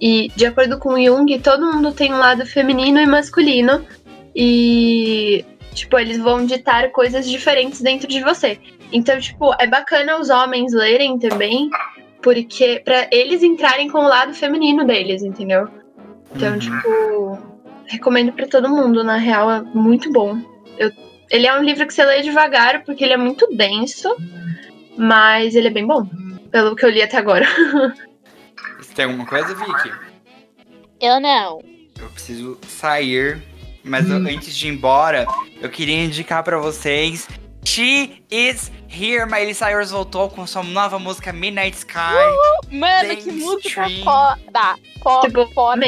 E, 0.00 0.30
de 0.36 0.46
acordo 0.46 0.78
com 0.78 1.02
Jung, 1.02 1.38
todo 1.40 1.66
mundo 1.66 1.92
tem 1.92 2.12
um 2.12 2.18
lado 2.18 2.46
feminino 2.46 3.00
e 3.00 3.06
masculino. 3.06 3.84
E, 4.34 5.44
tipo, 5.74 5.98
eles 5.98 6.18
vão 6.18 6.46
ditar 6.46 6.90
coisas 6.90 7.28
diferentes 7.28 7.80
dentro 7.80 8.06
de 8.08 8.22
você. 8.22 8.58
Então, 8.92 9.18
tipo, 9.18 9.54
é 9.58 9.66
bacana 9.66 10.18
os 10.18 10.30
homens 10.30 10.72
lerem 10.72 11.18
também, 11.18 11.68
porque 12.22 12.80
para 12.84 13.08
eles 13.10 13.42
entrarem 13.42 13.88
com 13.88 13.98
o 13.98 14.08
lado 14.08 14.32
feminino 14.34 14.86
deles, 14.86 15.22
entendeu? 15.22 15.68
Então, 16.34 16.52
Uhum. 16.52 16.58
tipo, 16.58 17.38
recomendo 17.88 18.32
pra 18.32 18.46
todo 18.46 18.68
mundo, 18.68 19.02
na 19.02 19.16
real, 19.16 19.50
é 19.50 19.60
muito 19.62 20.12
bom. 20.12 20.38
Eu- 20.78 20.92
ele 21.30 21.46
é 21.46 21.58
um 21.58 21.62
livro 21.62 21.86
que 21.86 21.92
você 21.92 22.04
lê 22.04 22.22
devagar, 22.22 22.84
porque 22.84 23.02
ele 23.04 23.12
é 23.12 23.16
muito 23.16 23.46
denso, 23.54 24.08
mas 24.96 25.54
ele 25.54 25.68
é 25.68 25.70
bem 25.70 25.86
bom, 25.86 26.06
pelo 26.50 26.74
que 26.76 26.84
eu 26.84 26.90
li 26.90 27.02
até 27.02 27.16
agora. 27.18 27.46
Você 28.78 28.94
tem 28.94 29.04
alguma 29.06 29.26
coisa, 29.26 29.54
Vicky? 29.54 29.92
Eu 31.00 31.20
não. 31.20 31.60
Eu 32.00 32.08
preciso 32.10 32.58
sair, 32.68 33.42
mas 33.84 34.08
eu- 34.08 34.16
antes 34.18 34.56
de 34.56 34.68
ir 34.68 34.70
embora, 34.70 35.26
eu 35.60 35.68
queria 35.68 36.02
indicar 36.04 36.42
pra 36.44 36.58
vocês. 36.58 37.28
She 37.64 38.22
is 38.30 38.70
here. 38.88 39.26
Miley 39.26 39.52
Cyrus 39.54 39.90
voltou 39.90 40.30
com 40.30 40.46
sua 40.46 40.62
nova 40.62 40.98
música 40.98 41.32
Midnight 41.32 41.76
Sky. 41.76 41.98
Mano, 42.70 43.16
que 43.16 43.32
música 43.32 43.84
foda. 44.04 44.76
Foda, 45.02 45.26
Tipo, 45.26 45.46
foda. 45.52 45.86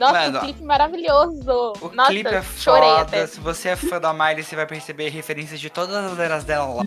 Nossa, 0.00 0.12
Mano, 0.14 0.38
o 0.38 0.40
clipe 0.40 0.62
maravilhoso. 0.62 1.72
O 1.82 1.90
Nossa, 1.94 2.10
clipe 2.10 2.34
é 2.34 2.40
foda. 2.40 3.00
até. 3.02 3.26
Se 3.26 3.38
você 3.38 3.68
é 3.68 3.76
fã 3.76 4.00
da 4.00 4.14
Miley, 4.14 4.42
você 4.42 4.56
vai 4.56 4.66
perceber 4.66 5.10
referências 5.10 5.60
de 5.60 5.68
todas 5.68 5.94
as 5.94 6.18
eras 6.18 6.42
dela 6.42 6.64
lá. 6.74 6.84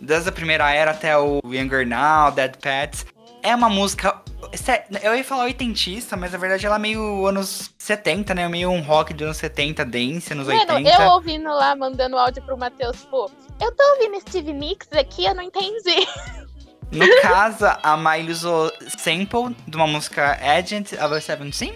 Desde 0.00 0.28
a 0.28 0.32
primeira 0.32 0.70
era 0.70 0.90
até 0.90 1.16
o 1.16 1.40
Younger 1.44 1.86
Now, 1.86 2.30
Dead 2.30 2.56
Pets. 2.58 3.06
É 3.42 3.54
uma 3.54 3.70
música. 3.70 4.20
Eu 5.02 5.16
ia 5.16 5.24
falar 5.24 5.44
oitentista, 5.44 6.16
mas 6.16 6.32
na 6.32 6.38
verdade 6.38 6.66
ela 6.66 6.76
é 6.76 6.78
meio 6.78 7.26
anos 7.26 7.70
70, 7.78 8.34
né? 8.34 8.46
Meio 8.48 8.70
um 8.70 8.82
rock 8.82 9.14
de 9.14 9.24
anos 9.24 9.38
70, 9.38 9.84
dance, 9.84 10.32
anos 10.32 10.46
Mano, 10.46 10.60
80. 10.74 11.02
eu 11.02 11.10
ouvindo 11.10 11.48
lá, 11.48 11.74
mandando 11.74 12.18
áudio 12.18 12.42
pro 12.42 12.56
Matheus, 12.58 13.00
tipo, 13.00 13.30
eu 13.60 13.72
tô 13.72 13.82
ouvindo 13.94 14.20
Steve 14.20 14.52
Nicks 14.52 14.92
aqui, 14.92 15.24
eu 15.24 15.34
não 15.34 15.42
entendi. 15.42 16.06
No 16.90 17.06
caso, 17.22 17.64
a 17.82 17.96
Miley 17.96 18.30
usou 18.30 18.70
sample 18.98 19.56
de 19.66 19.76
uma 19.76 19.86
música 19.86 20.38
Agent 20.42 20.92
of 20.92 21.20
Seventeen. 21.22 21.74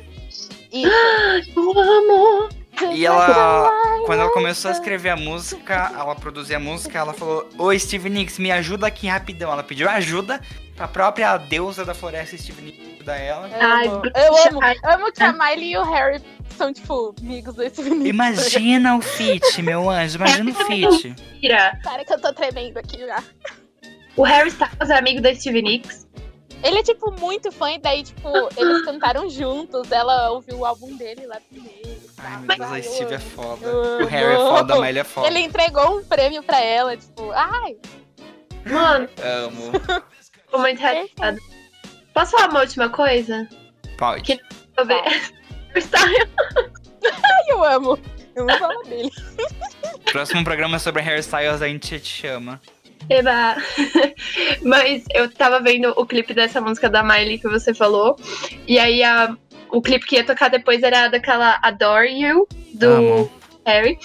Isso. 0.72 1.52
Eu 1.56 1.78
amo! 1.78 2.48
E 2.92 3.06
ela, 3.06 3.70
quando 4.04 4.20
ela 4.20 4.30
começou 4.32 4.68
a 4.68 4.72
escrever 4.72 5.08
a 5.08 5.16
música, 5.16 5.90
ela 5.98 6.14
produzia 6.14 6.58
a 6.58 6.60
música, 6.60 6.98
ela 6.98 7.14
falou: 7.14 7.48
Ô 7.56 7.78
Steve 7.78 8.10
Nicks, 8.10 8.38
me 8.38 8.52
ajuda 8.52 8.86
aqui 8.86 9.06
rapidão. 9.06 9.50
Ela 9.50 9.62
pediu 9.62 9.88
ajuda 9.88 10.42
pra 10.76 10.86
própria 10.86 11.38
deusa 11.38 11.86
da 11.86 11.94
floresta 11.94 12.36
Steve 12.36 12.60
Nicks 12.60 12.96
ajudar 13.06 13.16
ela. 13.16 13.48
Eu 13.48 13.60
Ai, 13.60 13.88
amo. 13.88 14.00
bruxa. 14.00 14.18
Eu 14.18 14.34
amo, 14.34 14.62
eu 14.62 14.90
amo 14.90 15.12
que 15.12 15.22
a 15.22 15.32
Miley 15.32 15.72
e 15.72 15.78
o 15.78 15.84
Harry 15.84 16.22
são, 16.56 16.72
tipo, 16.72 17.14
amigos 17.20 17.54
do 17.54 17.68
Steve 17.68 17.90
Nicks. 17.90 18.08
Imagina 18.08 18.96
o 18.96 19.00
feat, 19.00 19.62
meu 19.62 19.88
anjo, 19.88 20.16
imagina 20.16 20.50
o 20.50 20.54
feat. 20.54 21.08
Mentira! 21.08 21.78
Para 21.82 22.04
que 22.04 22.12
eu 22.12 22.20
tô 22.20 22.32
tremendo 22.32 22.76
aqui 22.78 22.98
já. 22.98 23.22
O 24.16 24.22
Harry 24.22 24.48
Styles 24.48 24.90
é 24.90 24.98
amigo 24.98 25.20
da 25.20 25.34
Stevie 25.34 25.62
Nicks. 25.62 26.05
Ele 26.62 26.78
é, 26.78 26.82
tipo, 26.82 27.12
muito 27.20 27.52
fã, 27.52 27.70
e 27.72 27.78
daí, 27.78 28.02
tipo, 28.02 28.28
eles 28.56 28.84
cantaram 28.84 29.28
juntos. 29.28 29.90
Ela 29.92 30.30
ouviu 30.30 30.58
o 30.58 30.64
álbum 30.64 30.96
dele 30.96 31.26
lá 31.26 31.38
primeiro. 31.48 32.00
Ai, 32.18 32.38
meu? 32.38 32.56
Deus, 32.56 32.72
a 32.72 32.82
Steve 32.82 33.14
é 33.14 33.18
foda. 33.18 33.66
eu 33.66 34.04
O 34.04 34.06
Harry 34.08 34.32
é 34.34 34.36
foda, 34.36 34.74
a 34.74 34.80
Miley 34.80 34.98
é 35.00 35.04
foda. 35.04 35.26
Ele 35.28 35.38
entregou 35.40 35.98
um 35.98 36.04
prêmio 36.04 36.42
pra 36.42 36.60
ela, 36.60 36.96
tipo, 36.96 37.30
ai, 37.32 37.76
Mano, 38.64 39.08
Amo. 39.22 39.72
tô 40.50 40.58
muito 40.58 40.80
realizada. 40.80 41.38
Posso 42.12 42.32
falar 42.32 42.50
uma 42.50 42.60
última 42.60 42.88
coisa? 42.88 43.48
Pode. 43.96 44.22
Que- 44.22 44.40
Sobre 44.76 44.94
Harry 44.94 45.32
Styles. 45.76 46.28
eu 47.48 47.62
amo. 47.64 47.98
Eu 48.34 48.42
amo 48.48 48.58
falar 48.58 48.82
dele. 48.84 49.10
Próximo 50.10 50.42
programa 50.44 50.78
sobre 50.78 51.00
hairstyles 51.02 51.62
a 51.62 51.68
gente 51.68 52.00
te 52.00 52.08
chama. 52.22 52.60
Eba. 53.08 53.56
Mas 54.62 55.04
eu 55.14 55.30
tava 55.30 55.60
vendo 55.60 55.92
o 55.96 56.06
clipe 56.06 56.34
dessa 56.34 56.60
música 56.60 56.88
da 56.88 57.02
Miley 57.02 57.38
que 57.38 57.48
você 57.48 57.72
falou. 57.74 58.16
E 58.66 58.78
aí 58.78 59.02
a, 59.02 59.36
o 59.70 59.80
clipe 59.80 60.06
que 60.06 60.16
ia 60.16 60.24
tocar 60.24 60.48
depois 60.48 60.82
era 60.82 61.08
daquela 61.08 61.58
Adore 61.62 62.08
You, 62.20 62.46
do 62.74 62.86
Amo. 62.86 63.32
Harry. 63.66 63.98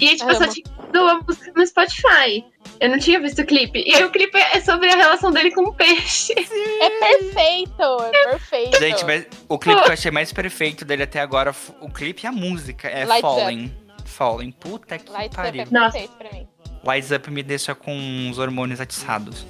E 0.00 0.08
aí, 0.08 0.16
tipo, 0.16 0.30
eu 0.30 0.34
só 0.34 0.44
Amo. 0.44 0.52
tinha 0.52 0.64
visto 0.64 0.98
a 0.98 1.20
música 1.20 1.52
no 1.56 1.66
Spotify. 1.66 2.44
Eu 2.80 2.88
não 2.90 2.98
tinha 2.98 3.20
visto 3.20 3.40
o 3.40 3.46
clipe. 3.46 3.84
E 3.86 3.94
aí 3.94 4.04
o 4.04 4.10
clipe 4.10 4.36
é 4.36 4.60
sobre 4.60 4.90
a 4.90 4.96
relação 4.96 5.30
dele 5.30 5.52
com 5.52 5.62
o 5.62 5.72
peixe. 5.74 6.34
É 6.80 6.90
perfeito, 6.90 7.82
é 7.82 8.24
perfeito. 8.30 8.78
Gente, 8.78 9.04
mas 9.06 9.26
o 9.48 9.58
clipe 9.58 9.80
que 9.82 9.88
eu 9.88 9.92
achei 9.92 10.10
mais 10.10 10.32
perfeito 10.32 10.84
dele 10.84 11.04
até 11.04 11.20
agora, 11.20 11.54
o 11.80 11.88
clipe 11.88 12.24
e 12.24 12.26
a 12.26 12.32
música, 12.32 12.88
é 12.88 13.06
Lights 13.06 13.30
Up. 13.30 13.40
Falling. 13.40 13.74
Falling. 14.04 14.52
Puta 14.52 14.98
que 14.98 15.10
Lights 15.10 15.38
Up 15.38 15.42
pariu. 15.46 15.62
é 15.62 15.66
Nossa. 15.70 15.92
perfeito 15.92 16.16
pra 16.18 16.32
mim. 16.32 16.48
Lights 16.84 17.10
Up 17.10 17.30
me 17.30 17.42
deixa 17.42 17.74
com 17.74 18.28
os 18.30 18.38
hormônios 18.38 18.80
atiçados. 18.80 19.46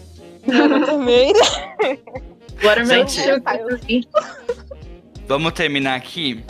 Eu 0.47 0.85
também. 0.85 1.33
Bora, 2.63 2.85
meu 2.85 3.07
Gente. 3.07 3.21
Deus. 3.23 4.07
Vamos 5.27 5.53
terminar 5.53 5.97
aqui. 5.97 6.45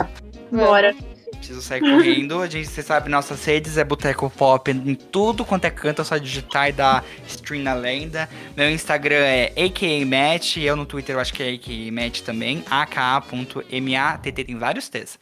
Bora. 0.51 0.95
Preciso 1.31 1.61
sair 1.61 1.81
correndo. 1.81 2.41
A 2.41 2.47
gente, 2.47 2.67
você 2.67 2.81
sabe, 2.81 3.09
nossas 3.09 3.43
redes 3.45 3.77
é 3.77 3.83
Boteco 3.83 4.29
Pop 4.29 4.71
em 4.71 4.95
tudo 4.95 5.45
quanto 5.45 5.65
é 5.65 5.69
canto, 5.69 6.01
é 6.01 6.05
só 6.05 6.17
digitar 6.17 6.69
e 6.69 6.71
dar 6.71 7.05
stream 7.27 7.61
na 7.61 7.73
lenda. 7.73 8.27
Meu 8.57 8.69
Instagram 8.69 9.17
é 9.17 9.51
AKAMatch, 9.55 10.57
eu 10.57 10.75
no 10.75 10.85
Twitter 10.85 11.15
eu 11.15 11.19
acho 11.19 11.33
que 11.33 11.43
é 11.43 11.53
AKAMatch 11.53 12.21
também, 12.21 12.63
aka.matt, 12.69 14.33
tem 14.33 14.57
vários 14.57 14.89
T's. 14.89 15.19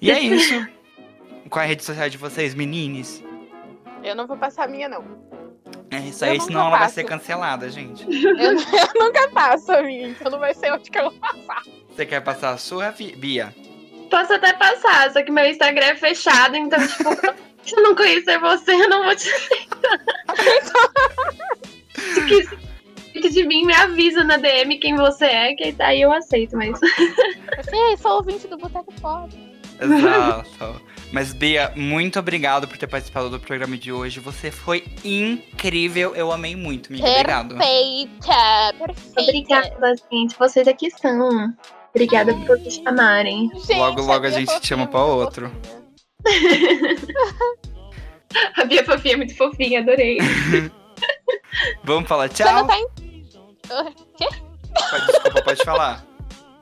E 0.00 0.10
é 0.10 0.18
isso. 0.20 0.66
Qual 1.50 1.62
é 1.62 1.66
a 1.66 1.68
rede 1.68 1.84
social 1.84 2.08
de 2.08 2.16
vocês, 2.16 2.54
menines? 2.54 3.22
Eu 4.02 4.14
não 4.16 4.26
vou 4.26 4.36
passar 4.36 4.64
a 4.64 4.68
minha, 4.68 4.88
não. 4.88 5.04
É 5.90 5.98
isso 5.98 6.24
Eu 6.24 6.30
aí, 6.32 6.38
nunca 6.38 6.46
senão 6.46 6.60
ela 6.62 6.70
vai 6.70 6.78
passo. 6.80 6.94
ser 6.94 7.04
cancelada, 7.04 7.70
gente. 7.70 8.04
Eu, 8.04 8.36
eu 8.56 8.56
nunca 8.96 9.28
passo 9.30 9.72
a 9.72 9.82
minha, 9.82 10.08
então 10.08 10.30
não 10.30 10.38
vai 10.38 10.54
ser 10.54 10.72
onde 10.72 10.90
que 10.90 10.98
eu 10.98 11.04
vou 11.04 11.12
passar. 11.12 11.62
Você 11.88 12.06
quer 12.06 12.20
passar 12.22 12.50
a 12.50 12.56
sua, 12.56 12.92
Bia? 13.16 13.54
Posso 14.10 14.32
até 14.32 14.52
passar, 14.54 15.10
só 15.12 15.22
que 15.22 15.30
meu 15.30 15.46
Instagram 15.46 15.86
é 15.86 15.94
fechado, 15.94 16.56
então, 16.56 16.78
tipo, 16.86 17.10
se 17.64 17.76
eu 17.76 17.82
não 17.82 17.94
conhecer 17.94 18.38
você, 18.38 18.72
eu 18.72 18.88
não 18.88 19.04
vou 19.04 19.14
te 19.16 19.28
Se 21.94 22.24
quiser 22.26 22.62
de 23.30 23.44
mim, 23.46 23.64
me 23.66 23.74
avisa 23.74 24.24
na 24.24 24.36
DM 24.38 24.78
quem 24.78 24.96
você 24.96 25.26
é, 25.26 25.54
que 25.54 25.74
aí 25.78 26.00
eu 26.00 26.10
aceito, 26.12 26.56
mas. 26.56 26.78
Assim, 26.82 27.76
"Ei, 27.90 27.96
sou 27.98 28.12
ouvinte 28.16 28.48
do 28.48 28.56
Boteco 28.56 28.92
Pop. 29.00 29.28
Exato. 29.80 30.80
Mas, 31.12 31.34
Bia, 31.34 31.70
muito 31.76 32.18
obrigado 32.18 32.66
por 32.66 32.78
ter 32.78 32.86
participado 32.86 33.28
do 33.28 33.38
programa 33.38 33.76
de 33.76 33.92
hoje. 33.92 34.18
Você 34.18 34.50
foi 34.50 34.84
incrível. 35.04 36.14
Eu 36.16 36.32
amei 36.32 36.56
muito, 36.56 36.90
amiga. 36.90 37.06
Obrigado. 37.06 37.56
Perfeita, 37.56 38.74
perfeita. 38.78 39.20
Obrigada, 39.20 39.94
gente. 40.10 40.34
Vocês 40.38 40.66
aqui 40.66 40.90
são. 40.90 41.54
Obrigada 41.94 42.34
por 42.46 42.58
me 42.58 42.70
chamarem. 42.70 43.50
Gente, 43.54 43.74
Logo, 43.74 44.00
logo 44.00 44.14
a 44.26 44.30
Bia 44.30 44.30
gente 44.30 44.46
Fofinha 44.46 44.64
chama 44.66 44.86
pra 44.86 45.04
outro. 45.04 45.52
A 48.56 48.64
Bia 48.64 48.82
Fofinha 48.82 49.12
é 49.12 49.16
muito 49.18 49.36
fofinha, 49.36 49.80
adorei. 49.80 50.16
Vamos 51.84 52.08
falar 52.08 52.30
Você 52.30 52.44
não 52.44 52.66
tchau? 52.66 52.66
tá 52.66 52.78
em... 52.78 52.86
Desculpa, 55.06 55.42
pode 55.42 55.62
falar. 55.64 56.02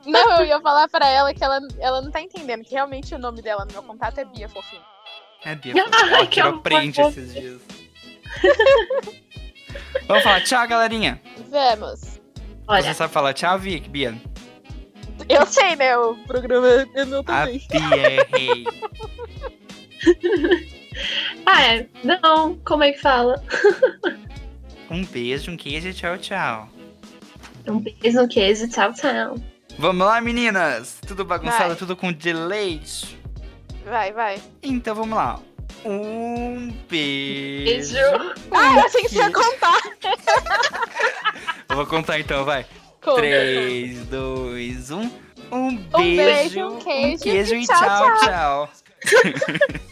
Não, 0.05 0.39
eu 0.39 0.45
ia 0.45 0.59
falar 0.61 0.87
pra 0.89 1.07
ela 1.07 1.33
que 1.33 1.43
ela, 1.43 1.59
ela 1.79 2.01
não 2.01 2.11
tá 2.11 2.21
entendendo, 2.21 2.63
que 2.63 2.71
realmente 2.71 3.13
o 3.13 3.19
nome 3.19 3.41
dela 3.41 3.65
no 3.65 3.71
meu 3.71 3.83
contato 3.83 4.17
é 4.19 4.25
Bia 4.25 4.49
Fofinha. 4.49 4.81
É, 5.43 5.55
Bia. 5.55 5.73
Ai, 5.91 6.13
Ela 6.13 6.27
que 6.27 6.59
print 6.59 6.99
esses 7.01 7.33
dias. 7.33 7.61
Vamos 10.07 10.23
falar 10.23 10.41
tchau, 10.41 10.67
galerinha. 10.67 11.21
Vamos. 11.49 12.19
Olha, 12.67 12.83
Você 12.83 12.93
sabe 12.93 13.13
falar 13.13 13.33
tchau, 13.33 13.59
Vic, 13.59 13.89
Bia? 13.89 14.15
Eu 15.29 15.45
sei, 15.45 15.75
né? 15.75 15.97
O 15.97 16.15
programa 16.25 16.67
é 16.95 17.05
meu 17.05 17.19
A 17.21 17.23
também. 17.23 17.67
Bia 17.69 18.07
é 18.07 18.27
rei. 18.37 18.63
ah, 21.45 21.63
é. 21.63 21.87
Não, 22.03 22.57
como 22.65 22.83
é 22.83 22.91
que 22.91 22.99
fala? 22.99 23.43
Um 24.89 25.05
beijo, 25.05 25.51
um 25.51 25.57
queijo 25.57 25.89
e 25.89 25.93
tchau, 25.93 26.17
tchau. 26.17 26.69
Um 27.67 27.79
beijo, 27.79 28.21
um 28.21 28.27
queijo, 28.27 28.67
tchau, 28.67 28.93
tchau. 28.93 29.35
Vamos 29.77 30.05
lá, 30.05 30.21
meninas. 30.21 30.97
Tudo 31.07 31.25
bagunçado, 31.25 31.69
Vai. 31.69 31.75
tudo 31.75 31.95
com 31.95 32.11
delay. 32.11 32.81
Vai, 33.85 34.11
vai. 34.11 34.41
Então 34.61 34.93
vamos 34.93 35.17
lá. 35.17 35.39
Um 35.83 36.71
beijo. 36.89 37.93
Beijo. 37.95 38.33
Ah, 38.51 38.75
eu 38.75 38.85
achei 38.85 39.01
que 39.01 39.09
você 39.09 39.17
ia 39.17 39.31
contar. 39.31 39.81
Eu 41.69 41.75
vou 41.75 41.85
contar 41.87 42.19
então, 42.19 42.45
vai. 42.45 42.65
Conta. 43.01 43.21
3, 43.21 44.05
2, 44.05 44.91
1. 44.91 44.99
Um 44.99 45.11
Um 45.53 45.75
beijo, 45.75 46.15
beijo, 46.15 46.67
um 46.67 46.79
queijo 46.79 47.15
um 47.15 47.17
queijo 47.17 47.55
e 47.55 47.63
e 47.63 47.67
tchau, 47.67 48.17
tchau, 48.19 48.19
tchau. 48.21 48.69